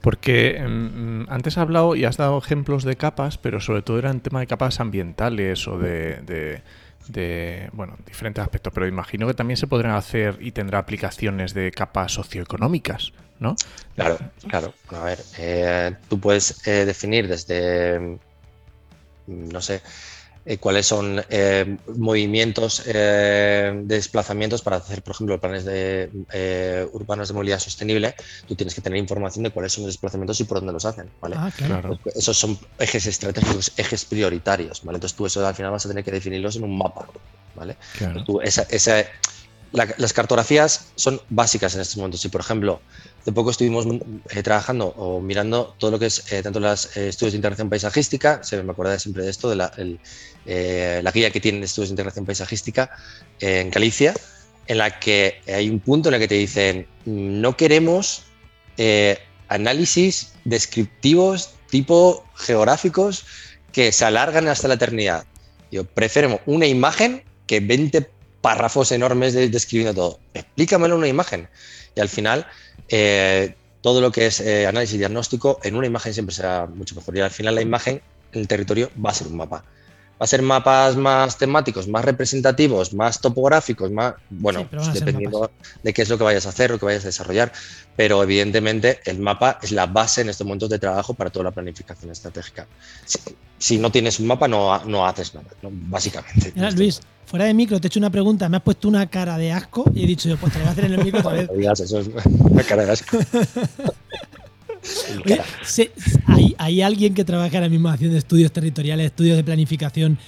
Porque 0.00 0.56
em, 0.56 1.26
antes 1.28 1.56
has 1.56 1.62
hablado 1.62 1.96
y 1.96 2.04
has 2.04 2.16
dado 2.16 2.38
ejemplos 2.38 2.84
de 2.84 2.96
capas, 2.96 3.38
pero 3.38 3.60
sobre 3.60 3.82
todo 3.82 3.98
eran 3.98 4.20
tema 4.20 4.40
de 4.40 4.46
capas 4.46 4.80
ambientales 4.80 5.66
o 5.68 5.78
de, 5.78 6.62
bueno, 7.72 7.96
diferentes 8.06 8.42
aspectos. 8.42 8.72
Pero 8.72 8.86
imagino 8.86 9.26
que 9.26 9.34
también 9.34 9.56
se 9.56 9.66
podrán 9.66 9.94
hacer 9.94 10.38
y 10.40 10.52
tendrá 10.52 10.78
aplicaciones 10.78 11.54
de 11.54 11.70
capas 11.70 12.12
socioeconómicas, 12.12 13.12
¿no? 13.40 13.56
Claro, 13.94 14.18
claro. 14.48 14.74
A 14.90 15.04
ver, 15.04 15.18
eh, 15.38 15.94
tú 16.08 16.18
puedes 16.20 16.66
eh, 16.66 16.84
definir 16.84 17.28
desde, 17.28 18.18
no 19.26 19.60
sé, 19.60 19.82
eh, 20.50 20.56
cuáles 20.56 20.86
son 20.86 21.22
eh, 21.28 21.76
movimientos 21.94 22.82
eh, 22.86 23.70
de 23.84 23.96
desplazamientos 23.96 24.62
para 24.62 24.76
hacer, 24.76 25.02
por 25.02 25.14
ejemplo, 25.14 25.38
planes 25.38 25.66
de, 25.66 26.88
urbanos 26.94 27.28
de 27.28 27.34
movilidad 27.34 27.58
sostenible, 27.58 28.14
tú 28.46 28.54
tienes 28.54 28.74
que 28.74 28.80
tener 28.80 28.98
información 28.98 29.42
de 29.42 29.50
cuáles 29.50 29.74
son 29.74 29.84
los 29.84 29.92
desplazamientos 29.92 30.40
y 30.40 30.44
por 30.44 30.56
dónde 30.56 30.72
los 30.72 30.86
hacen. 30.86 31.10
¿vale? 31.20 31.36
Ah, 31.38 31.52
claro. 31.54 31.98
Pues, 32.02 32.16
esos 32.16 32.38
son 32.38 32.58
ejes 32.78 33.04
estratégicos, 33.04 33.72
ejes 33.76 34.06
prioritarios. 34.06 34.82
¿vale? 34.84 34.96
Entonces 34.96 35.14
tú 35.14 35.26
eso 35.26 35.46
al 35.46 35.54
final 35.54 35.70
vas 35.70 35.84
a 35.84 35.90
tener 35.90 36.02
que 36.02 36.12
definirlos 36.12 36.56
en 36.56 36.64
un 36.64 36.78
mapa. 36.78 37.06
¿vale? 37.54 37.76
Claro. 37.98 38.24
esa, 38.40 39.04
las 39.72 40.12
cartografías 40.14 40.92
son 40.94 41.20
básicas 41.28 41.74
en 41.74 41.82
estos 41.82 41.98
momentos. 41.98 42.22
Si, 42.22 42.30
por 42.30 42.40
ejemplo, 42.40 42.80
de 43.28 43.32
poco 43.32 43.50
estuvimos 43.50 43.86
eh, 44.30 44.42
trabajando 44.42 44.86
o 44.96 45.20
mirando 45.20 45.74
todo 45.76 45.90
lo 45.90 45.98
que 45.98 46.06
es 46.06 46.32
eh, 46.32 46.42
tanto 46.42 46.60
los 46.60 46.96
eh, 46.96 47.08
estudios 47.08 47.34
de 47.34 47.36
integración 47.36 47.68
paisajística, 47.68 48.42
se 48.42 48.62
me 48.62 48.72
acuerda 48.72 48.98
siempre 48.98 49.22
de 49.22 49.28
esto, 49.28 49.50
de 49.50 49.56
la, 49.56 49.70
la 51.02 51.10
guía 51.10 51.30
que 51.30 51.38
tienen 51.38 51.62
estudios 51.62 51.90
de 51.90 51.92
integración 51.92 52.24
paisajística 52.24 52.90
en 53.40 53.68
Galicia, 53.70 54.14
en 54.66 54.78
la 54.78 54.98
que 54.98 55.42
hay 55.46 55.68
un 55.68 55.78
punto 55.78 56.08
en 56.08 56.14
el 56.14 56.20
que 56.20 56.28
te 56.28 56.36
dicen, 56.36 56.86
no 57.04 57.54
queremos 57.54 58.22
análisis 59.48 60.32
descriptivos 60.46 61.50
tipo 61.68 62.24
geográficos 62.34 63.26
que 63.72 63.92
se 63.92 64.06
alargan 64.06 64.48
hasta 64.48 64.68
la 64.68 64.74
eternidad. 64.74 65.26
Yo 65.70 65.84
prefiero 65.84 66.40
una 66.46 66.66
imagen 66.66 67.24
que 67.46 67.60
20 67.60 68.08
párrafos 68.40 68.92
enormes 68.92 69.34
describiendo 69.34 69.94
todo. 69.94 70.18
Explícamelo 70.34 70.94
en 70.94 70.98
una 70.98 71.08
imagen. 71.08 71.48
Y 71.94 72.00
al 72.00 72.08
final, 72.08 72.46
eh, 72.88 73.54
todo 73.80 74.00
lo 74.00 74.10
que 74.12 74.26
es 74.26 74.40
eh, 74.40 74.66
análisis 74.66 74.94
y 74.94 74.98
diagnóstico 74.98 75.58
en 75.62 75.76
una 75.76 75.86
imagen 75.86 76.14
siempre 76.14 76.34
será 76.34 76.66
mucho 76.66 76.94
mejor. 76.94 77.16
Y 77.16 77.20
al 77.20 77.30
final 77.30 77.54
la 77.54 77.62
imagen, 77.62 78.00
el 78.32 78.46
territorio 78.46 78.90
va 79.04 79.10
a 79.10 79.14
ser 79.14 79.26
un 79.26 79.36
mapa. 79.36 79.64
Va 80.20 80.24
a 80.24 80.26
ser 80.26 80.42
mapas 80.42 80.96
más 80.96 81.38
temáticos, 81.38 81.86
más 81.86 82.04
representativos, 82.04 82.92
más 82.92 83.20
topográficos, 83.20 83.90
más, 83.92 84.14
bueno, 84.30 84.66
pues 84.68 84.92
dependiendo 84.92 85.50
de 85.82 85.92
qué 85.92 86.02
es 86.02 86.08
lo 86.08 86.18
que 86.18 86.24
vayas 86.24 86.44
a 86.46 86.48
hacer, 86.48 86.70
lo 86.70 86.78
que 86.78 86.86
vayas 86.86 87.04
a 87.04 87.08
desarrollar. 87.08 87.52
Pero 87.94 88.22
evidentemente 88.22 88.98
el 89.04 89.20
mapa 89.20 89.60
es 89.62 89.70
la 89.70 89.86
base 89.86 90.22
en 90.22 90.28
estos 90.28 90.44
momentos 90.44 90.70
de 90.70 90.80
trabajo 90.80 91.14
para 91.14 91.30
toda 91.30 91.44
la 91.44 91.50
planificación 91.52 92.10
estratégica. 92.10 92.66
Si, 93.58 93.78
no 93.78 93.90
tienes 93.92 94.18
un 94.18 94.26
mapa, 94.26 94.48
no, 94.48 94.84
no 94.86 95.06
haces 95.06 95.34
nada, 95.34 95.48
básicamente. 95.62 96.52
Luis, 96.76 97.00
fuera 97.26 97.44
de 97.44 97.54
micro, 97.54 97.80
te 97.80 97.86
he 97.86 97.88
hecho 97.88 98.00
una 98.00 98.10
pregunta, 98.10 98.48
me 98.48 98.56
has 98.56 98.62
puesto 98.62 98.88
una 98.88 99.08
cara 99.08 99.38
de 99.38 99.52
asco 99.52 99.84
y 99.94 100.02
he 100.02 100.06
dicho 100.06 100.28
yo, 100.28 100.36
pues 100.36 100.52
te 100.52 100.58
lo 100.58 100.64
voy 100.64 100.68
a 100.70 100.72
hacer 100.72 100.84
en 100.86 100.94
el 100.94 101.04
micro 101.04 101.20
otra 101.20 101.32
vez. 101.32 101.48
eso 101.80 101.98
es 102.00 102.08
una 102.24 102.62
cara 102.64 102.84
de 102.84 102.92
asco. 102.92 103.18
¿hay, 106.56 106.82
alguien 106.82 107.14
que 107.14 107.24
trabaje 107.24 107.56
ahora 107.56 107.68
mismo 107.68 107.88
haciendo 107.88 108.16
estudios 108.16 108.52
territoriales, 108.52 109.06
estudios 109.06 109.36
de 109.36 109.44
planificación, 109.44 110.18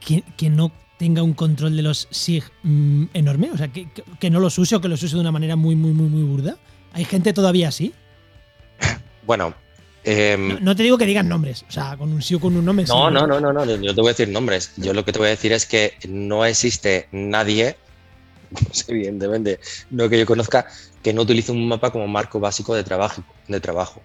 que, 0.00 0.50
no 0.50 0.72
tenga 0.98 1.22
un 1.22 1.34
control 1.34 1.76
de 1.76 1.82
los 1.82 2.08
SIG 2.10 2.44
mm, 2.62 3.04
enorme? 3.14 3.50
O 3.50 3.56
sea, 3.56 3.68
que, 3.68 4.30
no 4.30 4.40
los 4.40 4.58
use 4.58 4.76
o 4.76 4.80
que 4.80 4.88
los 4.88 5.02
use 5.02 5.14
de 5.14 5.20
una 5.20 5.32
manera 5.32 5.56
muy, 5.56 5.76
muy, 5.76 5.92
muy, 5.92 6.08
muy 6.08 6.22
burda. 6.22 6.56
¿Hay 6.92 7.04
gente 7.04 7.32
todavía 7.32 7.68
así? 7.68 7.92
Bueno, 9.26 9.54
em, 10.04 10.62
no, 10.62 10.76
te 10.76 10.82
digo 10.82 10.96
que 10.96 11.04
digan 11.04 11.28
nombres, 11.28 11.64
o 11.68 11.72
sea, 11.72 11.96
con 11.96 12.12
un 12.12 12.22
sí 12.22 12.34
o 12.34 12.40
con 12.40 12.56
un 12.56 12.64
nombre. 12.64 12.86
No, 12.86 13.10
no, 13.10 13.26
no, 13.26 13.40
no, 13.40 13.52
no, 13.52 13.64
yo 13.64 13.94
te 13.94 14.00
voy 14.00 14.10
a 14.10 14.12
decir 14.12 14.28
nombres. 14.28 14.72
Yo 14.76 14.92
lo 14.92 15.04
que 15.04 15.12
te 15.12 15.18
voy 15.18 15.26
a 15.26 15.30
decir 15.30 15.52
es 15.52 15.66
que 15.66 15.94
no 16.08 16.44
existe 16.44 17.08
nadie 17.10 17.76
evidentemente, 18.88 19.60
no 19.90 20.08
que 20.08 20.18
yo 20.18 20.26
conozca, 20.26 20.66
que 21.06 21.12
no 21.12 21.22
utilice 21.22 21.52
un 21.52 21.68
mapa 21.68 21.92
como 21.92 22.08
marco 22.08 22.40
básico 22.40 22.74
de 22.74 22.82
trabajo. 22.82 23.22
De 23.46 23.60
trabajo. 23.60 24.02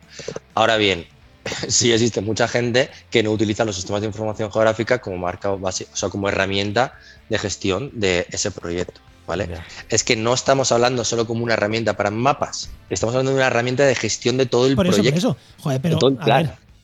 Ahora 0.53 0.77
bien, 0.77 1.07
sí 1.67 1.91
existe 1.91 2.21
mucha 2.21 2.47
gente 2.47 2.91
que 3.09 3.23
no 3.23 3.31
utiliza 3.31 3.65
los 3.65 3.75
sistemas 3.75 4.01
de 4.01 4.07
información 4.07 4.51
geográfica 4.51 5.01
como 5.01 5.17
marca 5.17 5.49
básico, 5.49 5.89
o 5.91 5.95
sea, 5.95 6.09
como 6.09 6.29
herramienta 6.29 6.93
de 7.27 7.39
gestión 7.39 7.89
de 7.95 8.27
ese 8.29 8.51
proyecto. 8.51 9.01
¿Vale? 9.25 9.49
Es 9.89 10.03
que 10.03 10.15
no 10.15 10.31
estamos 10.31 10.71
hablando 10.71 11.03
solo 11.03 11.25
como 11.25 11.43
una 11.43 11.53
herramienta 11.55 11.97
para 11.97 12.11
mapas, 12.11 12.69
estamos 12.91 13.15
hablando 13.15 13.31
de 13.31 13.37
una 13.37 13.47
herramienta 13.47 13.83
de 13.83 13.95
gestión 13.95 14.37
de 14.37 14.45
todo 14.45 14.67
el 14.67 14.75
por 14.75 14.85
eso, 14.85 15.01
Por 15.01 15.13
eso, 15.13 15.37
joder, 15.57 15.81
pero 15.81 15.97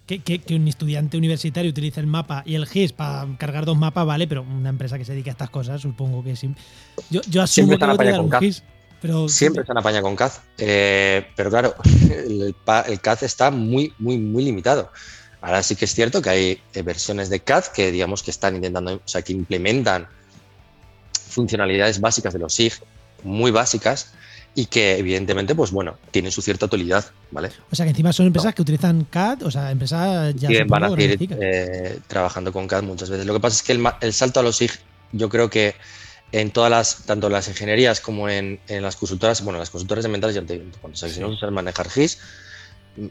que, 0.07 0.55
un 0.55 0.67
estudiante 0.67 1.17
universitario 1.17 1.69
utilice 1.69 1.99
el 1.99 2.07
mapa 2.07 2.41
y 2.43 2.55
el 2.55 2.65
GIS 2.65 2.93
para 2.93 3.27
cargar 3.37 3.65
dos 3.65 3.77
mapas, 3.77 4.05
vale, 4.05 4.27
pero 4.27 4.41
una 4.41 4.69
empresa 4.69 4.97
que 4.97 5.05
se 5.05 5.11
dedica 5.11 5.29
a 5.29 5.33
estas 5.33 5.49
cosas, 5.51 5.81
supongo 5.81 6.23
que 6.23 6.35
sí. 6.35 6.55
Yo, 7.11 7.21
yo 7.29 7.43
asumo 7.43 7.67
Siempre 7.67 8.11
que 8.11 8.19
un 8.19 8.31
GIS. 8.31 8.63
Pero, 9.01 9.29
Siempre 9.29 9.61
están 9.61 9.77
apaña 9.77 10.01
con 10.01 10.15
CAD. 10.15 10.31
Eh, 10.57 11.27
pero 11.35 11.49
claro, 11.49 11.75
el, 12.09 12.55
CAD 13.01 13.23
está 13.23 13.51
muy, 13.51 13.93
muy, 13.99 14.17
muy 14.17 14.43
limitado. 14.43 14.91
Ahora 15.41 15.61
sí 15.61 15.75
que 15.75 15.85
es 15.85 15.93
cierto 15.93 16.21
que 16.21 16.29
hay 16.29 16.61
eh, 16.73 16.81
versiones 16.81 17.29
de 17.29 17.39
CAD 17.39 17.65
que 17.65 17.91
digamos 17.91 18.23
que 18.23 18.31
están 18.31 18.55
intentando, 18.55 18.95
o 18.95 19.07
sea, 19.07 19.21
que 19.21 19.33
implementan 19.33 20.07
funcionalidades 21.29 22.01
básicas 22.01 22.33
de 22.33 22.39
los 22.39 22.53
SIG, 22.53 22.73
muy 23.23 23.51
básicas, 23.51 24.13
y 24.57 24.65
que 24.65 24.97
evidentemente, 24.97 25.53
pues 25.53 25.69
bueno, 25.69 25.97
tienen 26.09 26.31
su 26.31 26.41
cierta 26.41 26.65
utilidad, 26.65 27.05
¿vale? 27.29 27.51
O 27.71 27.75
sea 27.75 27.85
que 27.85 27.91
encima 27.91 28.11
son 28.11 28.25
empresas 28.25 28.55
que 28.55 28.63
utilizan 28.63 29.03
CAD, 29.03 29.43
o 29.43 29.51
sea, 29.51 29.69
empresas 29.69 30.33
ya 30.33 30.47
se 30.49 30.63
van 30.63 30.83
a 30.83 30.89
ir 30.99 31.29
eh, 31.39 31.99
trabajando 32.07 32.51
con 32.51 32.67
CAD 32.67 32.81
muchas 32.81 33.11
veces. 33.11 33.27
Lo 33.27 33.33
que 33.33 33.39
pasa 33.39 33.57
es 33.57 33.61
que 33.61 33.79
el, 34.01 34.13
salto 34.13 34.39
a 34.39 34.43
los 34.43 34.57
SIG, 34.57 34.71
yo 35.11 35.29
creo 35.29 35.51
que 35.51 35.75
en 36.31 36.51
todas 36.51 36.69
las, 36.69 37.03
tanto 37.05 37.29
las 37.29 37.47
ingenierías 37.47 38.01
como 38.01 38.29
en, 38.29 38.59
las 38.67 38.95
consultoras, 38.95 39.43
bueno, 39.43 39.59
las 39.59 39.69
consultoras 39.69 40.03
de 40.03 40.09
mentales, 40.09 40.35
ya 40.35 40.41
te, 40.41 40.61
cuando 40.81 40.97
sabes 40.97 41.19
manejar 41.51 41.89
GIS, 41.89 42.19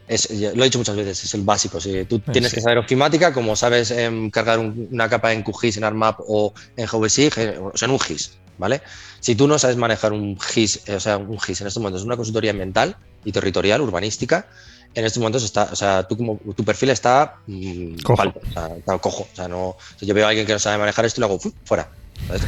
es, 0.07 0.29
lo 0.29 0.63
he 0.63 0.65
dicho 0.65 0.77
muchas 0.77 0.95
veces, 0.95 1.23
es 1.23 1.33
el 1.33 1.41
básico. 1.41 1.79
Si 1.79 2.05
tú 2.05 2.17
eh, 2.17 2.31
tienes 2.31 2.53
que 2.53 2.61
saber 2.61 2.77
ofimática, 2.77 3.33
como 3.33 3.55
sabes 3.55 3.91
em, 3.91 4.29
cargar 4.29 4.59
una 4.59 5.09
capa 5.09 5.33
en 5.33 5.43
QGIS, 5.43 5.77
en 5.77 5.83
ARMAP 5.85 6.19
o 6.27 6.53
en 6.75 6.85
GVSIG, 6.85 7.59
o 7.61 7.77
sea, 7.77 7.85
en 7.87 7.91
un 7.91 7.99
GIS, 7.99 8.37
¿vale? 8.57 8.81
Si 9.19 9.35
tú 9.35 9.47
no 9.47 9.57
sabes 9.57 9.77
manejar 9.77 10.13
un 10.13 10.39
GIS, 10.39 10.87
eh, 10.87 10.95
o 10.95 10.99
sea, 10.99 11.17
un 11.17 11.39
GIS 11.39 11.61
en 11.61 11.67
estos 11.67 11.81
momentos 11.81 12.01
es 12.01 12.05
una 12.05 12.17
consultoría 12.17 12.51
ambiental 12.51 12.97
y 13.23 13.31
territorial, 13.31 13.81
urbanística, 13.81 14.47
en 14.93 15.05
estos 15.05 15.19
momentos 15.19 15.43
está, 15.43 15.69
o 15.71 15.75
sea, 15.75 16.07
tú 16.07 16.17
como 16.17 16.39
tu 16.55 16.63
perfil 16.63 16.89
está 16.89 17.37
mm, 17.45 17.99
cojo. 18.03 18.23
o 18.23 18.53
sea, 18.53 18.67
está 18.77 18.97
cojo. 18.97 19.27
O 19.31 19.35
sea, 19.35 19.47
no, 19.47 19.77
si 19.99 20.05
yo 20.05 20.13
veo 20.13 20.25
a 20.25 20.29
alguien 20.29 20.45
que 20.45 20.53
no 20.53 20.59
sabe 20.59 20.77
manejar 20.77 21.05
esto 21.05 21.19
y 21.19 21.21
lo 21.21 21.27
hago 21.27 21.39
fuera. 21.65 21.89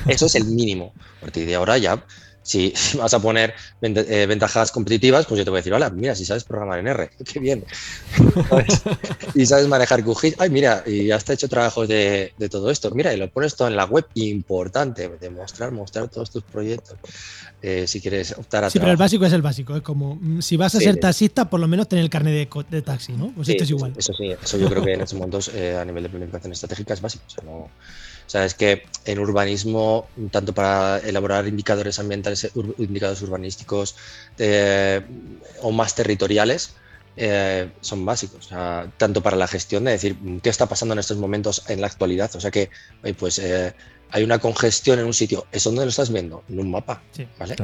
Eso 0.08 0.26
es 0.26 0.36
el 0.36 0.46
mínimo. 0.46 0.94
A 1.18 1.22
partir 1.22 1.48
de 1.48 1.56
ahora 1.56 1.78
ya 1.78 2.04
si, 2.50 2.74
vas 2.98 3.14
a 3.14 3.20
poner 3.20 3.54
eh, 3.82 4.26
ventajas 4.28 4.72
competitivas, 4.72 5.26
pues 5.26 5.38
yo 5.38 5.44
te 5.44 5.52
voy 5.52 5.58
a 5.58 5.62
decir, 5.62 5.74
hola, 5.74 5.90
mira, 5.90 6.16
si 6.16 6.26
sabes 6.26 6.44
programar 6.44 6.80
en 6.80 6.88
R, 6.88 7.10
qué 7.32 7.40
bien. 7.40 7.64
y 9.36 9.46
sabes 9.46 9.68
manejar 9.68 10.04
QGIS, 10.04 10.36
ay, 10.40 10.50
mira, 10.50 10.84
y 10.86 11.12
está 11.12 11.34
hecho 11.34 11.48
trabajos 11.48 11.88
de, 11.88 12.34
todo 12.50 12.72
esto. 12.72 12.92
Mira, 12.92 13.14
y 13.14 13.18
lo 13.18 13.30
pones 13.30 13.56
todo 13.56 13.68
en 13.68 13.76
la 13.76 13.86
web, 13.86 14.06
importante, 14.16 15.10
demostrar, 15.20 15.72
mostrar 15.72 16.08
todos 16.10 16.32
tus 16.32 16.44
proyectos. 16.44 16.98
Eh, 17.62 17.86
si 17.88 18.00
quieres 18.00 18.34
optar 18.38 18.64
a 18.64 18.70
Sí, 18.70 18.80
pero 18.80 18.92
el 18.92 18.98
básico 18.98 19.26
es 19.26 19.34
el 19.34 19.42
básico. 19.42 19.76
Es 19.76 19.82
como, 19.82 20.16
mm, 20.16 20.42
si 20.42 20.56
vas 20.56 20.74
a 20.76 20.80
ser 20.80 20.98
taxista, 20.98 21.50
por 21.50 21.60
lo 21.60 21.68
menos 21.68 21.90
tener 21.90 22.04
el 22.04 22.10
carnet 22.10 22.50
de, 22.70 22.82
taxi, 22.82 23.14
¿no? 23.14 23.34
Pues 23.36 23.50
esto 23.50 23.66
es 23.66 23.70
igual. 23.70 23.94
Eso 23.98 24.14
sí, 24.14 24.32
eso 24.42 24.58
yo 24.58 24.70
creo 24.70 24.82
que 24.82 24.94
en 24.94 25.02
estos 25.02 25.20
momentos 25.20 25.52
eh, 25.54 25.78
a 25.78 25.84
nivel 25.84 26.04
de 26.04 26.10
planificación 26.10 26.54
estratégica 26.54 26.94
es 26.94 27.02
básico. 27.02 27.26
O 27.28 27.30
sea, 27.30 27.44
no, 27.44 27.70
sea, 28.30 28.46
es 28.46 28.54
que 28.54 28.84
en 29.06 29.20
urbanismo, 29.20 30.08
tanto 30.32 30.54
para 30.54 31.00
elaborar 31.00 31.48
indicadores 31.48 32.00
ambientales, 32.00 32.52
indicadores 32.78 33.22
urbanísticos 33.24 33.96
eh, 34.38 35.02
o 35.62 35.72
más 35.72 35.96
territoriales, 35.96 36.76
eh, 37.18 37.72
son 37.82 38.06
básicos, 38.06 38.46
o 38.46 38.50
sea, 38.50 38.92
tanto 38.98 39.22
para 39.22 39.36
la 39.36 39.48
gestión 39.48 39.84
de 39.84 39.92
decir 39.92 40.16
qué 40.42 40.50
está 40.50 40.68
pasando 40.68 40.94
en 40.94 41.00
estos 41.00 41.18
momentos 41.18 41.64
en 41.68 41.82
la 41.82 41.88
actualidad. 41.88 42.34
O 42.36 42.40
sea 42.40 42.52
que, 42.52 42.70
pues 43.18 43.40
eh, 43.40 43.74
hay 44.12 44.24
una 44.24 44.40
congestión 44.40 45.00
en 45.00 45.06
un 45.06 45.14
sitio, 45.14 45.46
¿eso 45.52 45.70
dónde 45.70 45.86
lo 45.86 45.90
estás 45.90 46.12
viendo? 46.14 46.44
En 46.50 46.60
un 46.60 46.72
mapa, 46.72 47.02
¿vale? 47.38 47.56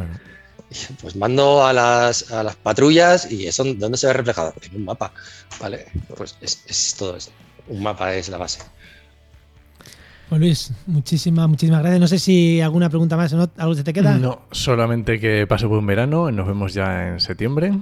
Pues 1.00 1.16
mando 1.16 1.64
a 1.64 1.74
las, 1.74 2.32
a 2.32 2.44
las, 2.44 2.56
patrullas 2.56 3.32
y 3.32 3.48
eso 3.48 3.64
dónde 3.64 3.98
se 3.98 4.08
ve 4.08 4.14
reflejado, 4.14 4.54
en 4.64 4.78
un 4.78 4.86
mapa, 4.86 5.14
¿vale? 5.60 5.86
Pues 6.18 6.36
es, 6.42 6.64
es 6.68 6.96
todo 6.96 7.16
eso. 7.16 7.32
Un 7.68 7.84
mapa 7.84 8.16
es 8.16 8.30
la 8.30 8.38
base. 8.38 8.60
Pues 10.30 10.42
Luis, 10.42 10.74
muchísimas, 10.88 11.48
muchísimas 11.48 11.82
gracias. 11.82 12.02
No 12.02 12.08
sé 12.08 12.18
si 12.20 12.60
alguna 12.62 12.90
pregunta 12.90 13.16
más, 13.16 13.32
¿no? 13.34 13.50
¿Algo 13.58 13.76
se 13.76 13.84
te 13.84 13.94
queda? 13.94 14.18
No, 14.18 14.42
solamente 14.52 15.20
que 15.20 15.46
pase 15.48 15.68
buen 15.68 15.86
verano. 15.86 16.32
Nos 16.32 16.48
vemos 16.48 16.74
ya 16.74 17.10
en 17.10 17.20
septiembre. 17.20 17.74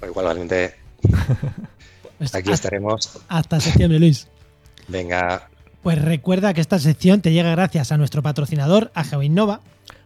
Pues 0.00 0.10
igualmente. 0.10 0.74
Pues 2.18 2.34
aquí 2.36 2.52
estaremos. 2.52 3.18
Hasta 3.28 3.58
septiembre, 3.58 3.98
Luis. 3.98 4.28
Venga. 4.86 5.48
Pues 5.82 6.00
recuerda 6.00 6.54
que 6.54 6.60
esta 6.60 6.78
sección 6.78 7.20
te 7.20 7.32
llega 7.32 7.50
gracias 7.50 7.90
a 7.90 7.96
nuestro 7.96 8.22
patrocinador, 8.22 8.92
a 8.94 9.02
GeoInnova. 9.02 9.60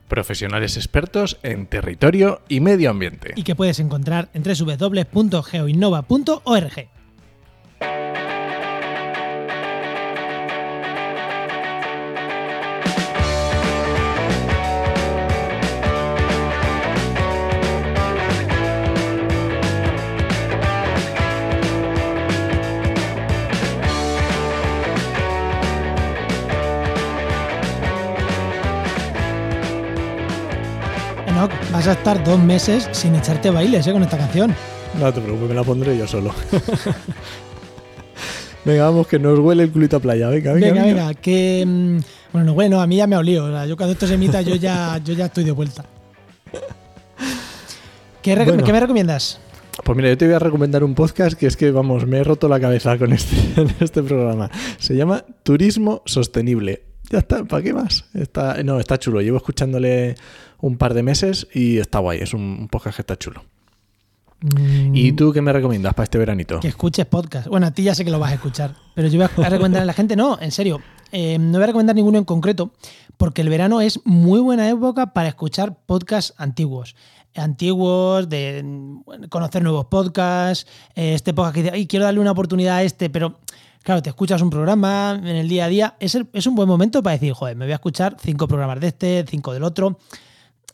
Profesionales 0.09 0.79
expertos 0.79 1.37
en 1.43 1.67
territorio 1.67 2.41
y 2.49 2.61
medio 2.61 2.89
ambiente. 2.89 3.35
Y 3.37 3.43
que 3.43 3.55
puedes 3.55 3.81
encontrar 3.81 4.31
en 4.33 4.45
www.geoinnova.org. 4.45 6.89
vas 31.77 31.89
a 31.89 31.93
estar 31.93 32.25
dos 32.25 32.39
meses 32.39 32.89
sin 32.93 33.15
echarte 33.17 33.51
bailes 33.51 33.87
¿eh? 33.87 33.93
con 33.93 34.03
esta 34.03 34.17
canción. 34.17 34.55
No 34.99 35.13
te 35.13 35.21
preocupes, 35.21 35.51
me 35.51 35.55
la 35.55 35.63
pondré 35.63 35.99
yo 35.99 36.09
solo. 36.09 36.33
venga, 38.65 38.85
vamos, 38.85 39.07
que 39.07 39.19
nos 39.19 39.39
huele 39.39 39.65
el 39.65 39.71
culito 39.71 39.99
a 39.99 40.01
playa. 40.01 40.31
Venga, 40.31 40.55
venga. 40.55 40.69
Venga, 40.69 40.85
venga, 40.85 41.15
que. 41.15 41.65
Mm, 41.67 41.99
bueno, 42.33 42.47
no, 42.47 42.55
bueno, 42.55 42.81
a 42.81 42.87
mí 42.87 42.97
ya 42.97 43.07
me 43.07 43.15
ha 43.15 43.19
olido. 43.19 43.67
yo 43.67 43.77
cuando 43.77 43.93
esto 43.93 44.07
se 44.07 44.15
emita, 44.15 44.41
yo 44.41 44.55
ya, 44.55 44.99
yo 45.05 45.13
ya 45.13 45.27
estoy 45.27 45.45
de 45.45 45.51
vuelta. 45.51 45.85
¿Qué, 48.23 48.35
¿Qué, 48.35 48.73
me 48.73 48.81
recomiendas? 48.81 49.39
Pues 49.85 49.97
mira, 49.97 50.09
yo 50.09 50.17
te 50.17 50.25
voy 50.25 50.35
a 50.35 50.39
recomendar 50.39 50.83
un 50.83 50.95
podcast 50.95 51.39
que 51.39 51.47
es 51.47 51.59
que, 51.59 51.73
vamos, 51.73 52.07
me 52.07 52.21
he 52.21 52.25
roto 52.25 52.49
la 52.49 52.59
cabeza 52.59 52.97
con 52.97 53.13
este, 53.13 53.37
este 53.85 54.03
programa. 54.03 54.51
Se 54.79 54.97
llama 54.97 55.27
Turismo 55.43 56.01
Sostenible. 56.07 56.85
Ya 57.11 57.19
está, 57.19 57.45
¿para 57.45 57.63
qué 57.63 57.73
más? 57.73 58.05
Está, 58.15 58.63
no, 58.63 58.81
está 58.81 58.99
chulo. 58.99 59.21
Llevo 59.21 59.37
escuchándole 59.37 60.17
un 60.61 60.77
par 60.77 60.95
de 60.95 61.03
meses 61.03 61.47
y 61.53 61.79
está 61.79 62.01
guay. 62.01 62.19
Es 62.21 62.35
un 62.35 62.69
podcast 62.71 62.97
que 62.97 63.03
está 63.03 63.17
chulo. 63.17 63.45
¿Y 64.93 65.13
mm. 65.13 65.17
tú 65.17 65.33
qué 65.33 65.41
me 65.41 65.53
recomiendas 65.53 65.95
para 65.95 66.05
este 66.05 66.19
veranito? 66.19 66.61
Que 66.61 66.69
escuches 66.69 67.07
podcast. 67.07 67.49
Bueno, 67.49 67.67
a 67.67 67.71
ti 67.71 67.83
ya 67.83 67.95
sé 67.95 68.05
que 68.05 68.11
lo 68.11 68.19
vas 68.19 68.33
a 68.33 68.35
escuchar, 68.35 68.75
pero 68.95 69.09
yo 69.09 69.19
voy 69.19 69.45
a 69.45 69.49
recomendar 69.49 69.83
a 69.83 69.87
la 69.87 69.95
gente, 69.95 70.15
no, 70.15 70.39
en 70.41 70.53
serio, 70.53 70.81
eh, 71.11 71.39
no 71.39 71.53
voy 71.53 71.63
a 71.63 71.67
recomendar 71.67 71.97
ninguno 71.97 72.19
en 72.19 72.25
concreto, 72.25 72.73
porque 73.17 73.41
el 73.41 73.49
verano 73.49 73.81
es 73.81 74.01
muy 74.05 74.41
buena 74.41 74.69
época 74.69 75.15
para 75.15 75.29
escuchar 75.29 75.79
podcasts 75.87 76.35
antiguos. 76.37 76.97
Antiguos, 77.35 78.29
de 78.29 78.65
conocer 79.29 79.63
nuevos 79.63 79.87
podcasts, 79.87 80.67
eh, 80.95 81.15
este 81.15 81.33
podcast 81.35 81.55
que 81.55 81.63
dice, 81.63 81.87
quiero 81.87 82.05
darle 82.05 82.21
una 82.21 82.33
oportunidad 82.33 82.77
a 82.77 82.83
este, 82.83 83.11
pero 83.11 83.39
Claro, 83.87 84.03
te 84.03 84.11
escuchas 84.11 84.43
un 84.43 84.51
programa 84.51 85.13
en 85.17 85.37
el 85.37 85.49
día 85.49 85.67
a 85.67 85.69
día, 85.69 85.95
es, 86.01 86.19
es, 86.33 86.47
un 86.49 86.57
buen 86.57 86.69
momento 86.69 87.05
para 87.05 87.13
decir, 87.13 87.33
joder, 87.33 87.55
me 87.55 87.67
voy 87.67 87.71
a 87.71 87.77
escuchar 87.77 88.17
cinco 88.21 88.49
programas 88.49 88.81
de 88.81 88.89
este, 88.89 89.25
cinco 89.29 89.53
del 89.53 89.63
otro. 89.63 90.01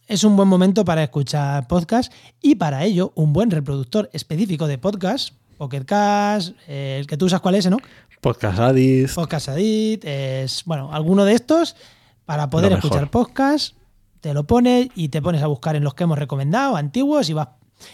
Es 0.06 0.24
un 0.24 0.34
buen 0.34 0.48
momento 0.48 0.82
para 0.82 1.02
escuchar 1.02 1.68
podcast 1.68 2.10
y 2.40 2.54
para 2.54 2.84
ello 2.84 3.12
un 3.14 3.34
buen 3.34 3.50
reproductor 3.50 4.08
específico 4.14 4.66
de 4.66 4.78
podcast, 4.78 5.34
Pocket 5.58 5.84
Cast, 5.84 6.54
eh, 6.66 6.96
el 7.00 7.06
que 7.06 7.18
tú 7.18 7.26
usas 7.26 7.42
cuál 7.42 7.56
es, 7.56 7.68
¿no? 7.68 7.76
Podcast 8.22 8.58
Addict. 8.58 9.14
Podcast 9.14 9.48
Addict, 9.50 10.06
es, 10.06 10.62
bueno, 10.64 10.90
alguno 10.90 11.26
de 11.26 11.34
estos 11.34 11.76
para 12.24 12.48
poder 12.48 12.72
escuchar 12.72 13.10
podcast, 13.10 13.76
te 14.22 14.32
lo 14.32 14.44
pones 14.44 14.88
y 14.94 15.10
te 15.10 15.20
pones 15.20 15.42
a 15.42 15.48
buscar 15.48 15.76
en 15.76 15.84
los 15.84 15.92
que 15.92 16.04
hemos 16.04 16.18
recomendado, 16.18 16.76
antiguos, 16.76 17.28
y 17.28 17.34
vas, 17.34 17.48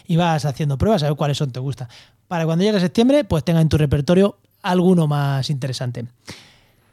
y 0.07 0.17
vas 0.17 0.45
haciendo 0.45 0.79
pruebas 0.79 1.03
a 1.03 1.07
ver 1.07 1.17
cuáles 1.17 1.39
son 1.39 1.51
te 1.51 1.59
gusta. 1.59 1.89
Para 2.29 2.45
cuando 2.45 2.65
llegue 2.65 2.79
septiembre, 2.79 3.25
pues 3.25 3.43
tenga 3.43 3.61
en 3.61 3.69
tu 3.69 3.79
repertorio 3.79 4.39
alguno 4.71 5.07
más 5.07 5.51
interesante. 5.51 6.07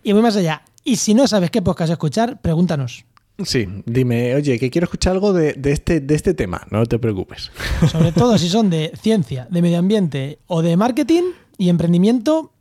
Y 0.04 0.14
muy 0.14 0.22
más 0.22 0.36
allá. 0.36 0.64
Y 0.84 0.98
si 0.98 1.14
no 1.14 1.28
sabes 1.28 1.52
qué 1.52 1.62
podcast 1.62 1.92
escuchar, 1.92 2.42
pregúntanos. 2.42 3.06
Sí, 3.44 3.68
dime, 3.86 4.34
oye, 4.36 4.58
que 4.58 4.70
quiero 4.70 4.86
escuchar 4.86 5.14
algo 5.14 5.34
de, 5.34 5.60
este, 5.66 6.00
de 6.00 6.16
este 6.16 6.34
tema, 6.34 6.66
no 6.72 6.86
te 6.86 7.00
preocupes. 7.00 7.52
Sobre 7.92 8.14
todo 8.14 8.38
si 8.38 8.48
son 8.48 8.70
de 8.70 8.94
ciencia, 9.02 9.48
de 9.50 9.62
medio 9.62 9.80
ambiente 9.80 10.40
o 10.48 10.62
de 10.62 10.78
marketing 10.78 11.24
y 11.58 11.70
emprendimiento. 11.70 12.54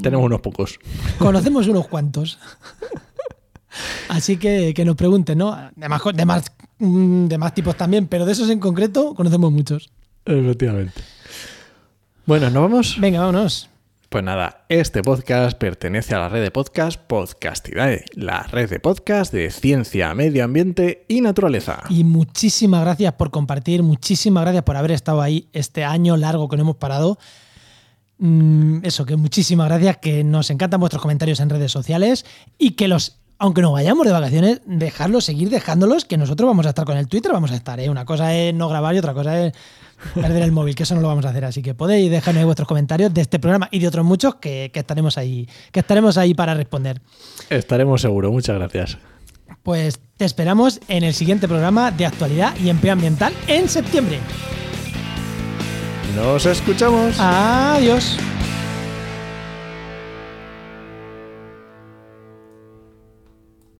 Tenemos 0.00 0.24
unos 0.24 0.40
pocos. 0.40 0.78
Conocemos 1.18 1.68
unos 1.68 1.88
cuantos. 1.88 2.38
Así 4.08 4.38
que, 4.38 4.72
que 4.74 4.84
nos 4.84 4.96
pregunten, 4.96 5.38
¿no? 5.38 5.56
De 5.76 5.88
más, 5.88 6.00
de, 6.14 6.24
más, 6.24 6.44
mm, 6.78 7.26
de 7.26 7.38
más 7.38 7.54
tipos 7.54 7.76
también, 7.76 8.06
pero 8.06 8.24
de 8.24 8.32
esos 8.32 8.48
en 8.48 8.60
concreto 8.60 9.14
conocemos 9.14 9.52
muchos. 9.52 9.90
Efectivamente. 10.24 11.02
Bueno, 12.24 12.48
¿nos 12.48 12.62
vamos? 12.62 12.96
Venga, 12.98 13.20
vámonos. 13.20 13.68
Pues 14.14 14.22
nada, 14.22 14.64
este 14.68 15.02
podcast 15.02 15.58
pertenece 15.58 16.14
a 16.14 16.20
la 16.20 16.28
red 16.28 16.40
de 16.40 16.52
podcast 16.52 17.00
Podcastidae, 17.00 18.04
la 18.14 18.44
red 18.44 18.70
de 18.70 18.78
podcast 18.78 19.32
de 19.32 19.50
ciencia, 19.50 20.14
medio 20.14 20.44
ambiente 20.44 21.04
y 21.08 21.20
naturaleza. 21.20 21.82
Y 21.90 22.04
muchísimas 22.04 22.82
gracias 22.82 23.14
por 23.14 23.32
compartir, 23.32 23.82
muchísimas 23.82 24.44
gracias 24.44 24.62
por 24.62 24.76
haber 24.76 24.92
estado 24.92 25.20
ahí 25.20 25.48
este 25.52 25.82
año 25.82 26.16
largo 26.16 26.48
que 26.48 26.56
no 26.56 26.62
hemos 26.62 26.76
parado. 26.76 27.18
Mm, 28.18 28.84
eso, 28.84 29.04
que 29.04 29.16
muchísimas 29.16 29.66
gracias, 29.66 29.96
que 29.96 30.22
nos 30.22 30.48
encantan 30.50 30.78
vuestros 30.78 31.02
comentarios 31.02 31.40
en 31.40 31.50
redes 31.50 31.72
sociales 31.72 32.24
y 32.56 32.76
que 32.76 32.86
los 32.86 33.18
aunque 33.38 33.62
no 33.62 33.72
vayamos 33.72 34.06
de 34.06 34.12
vacaciones, 34.12 34.60
dejarlos, 34.64 35.24
seguir 35.24 35.50
dejándolos, 35.50 36.04
que 36.04 36.16
nosotros 36.16 36.46
vamos 36.46 36.66
a 36.66 36.68
estar 36.68 36.84
con 36.84 36.96
el 36.96 37.08
Twitter, 37.08 37.32
vamos 37.32 37.50
a 37.50 37.56
estar, 37.56 37.80
¿eh? 37.80 37.90
Una 37.90 38.04
cosa 38.04 38.32
es 38.32 38.54
no 38.54 38.68
grabar 38.68 38.94
y 38.94 38.98
otra 38.98 39.12
cosa 39.12 39.44
es 39.44 39.52
perder 40.14 40.42
el 40.42 40.52
móvil, 40.52 40.74
que 40.74 40.82
eso 40.82 40.94
no 40.94 41.00
lo 41.00 41.08
vamos 41.08 41.24
a 41.24 41.30
hacer. 41.30 41.44
Así 41.44 41.62
que 41.62 41.74
podéis 41.74 42.10
dejarme 42.10 42.44
vuestros 42.44 42.68
comentarios 42.68 43.12
de 43.12 43.20
este 43.20 43.38
programa 43.38 43.68
y 43.70 43.78
de 43.78 43.88
otros 43.88 44.04
muchos 44.04 44.36
que, 44.36 44.70
estaremos 44.72 45.18
ahí, 45.18 45.48
que 45.72 45.80
estaremos 45.80 46.18
ahí 46.18 46.34
para 46.34 46.54
responder. 46.54 47.00
Estaremos 47.50 48.00
seguros, 48.00 48.32
muchas 48.32 48.56
gracias. 48.56 48.98
Pues 49.62 49.98
te 50.16 50.24
esperamos 50.24 50.80
en 50.88 51.04
el 51.04 51.14
siguiente 51.14 51.48
programa 51.48 51.90
de 51.90 52.06
actualidad 52.06 52.54
y 52.62 52.68
empleo 52.68 52.92
ambiental 52.92 53.32
en 53.46 53.68
septiembre. 53.68 54.18
Nos 56.16 56.46
escuchamos. 56.46 57.16
Adiós. 57.18 58.16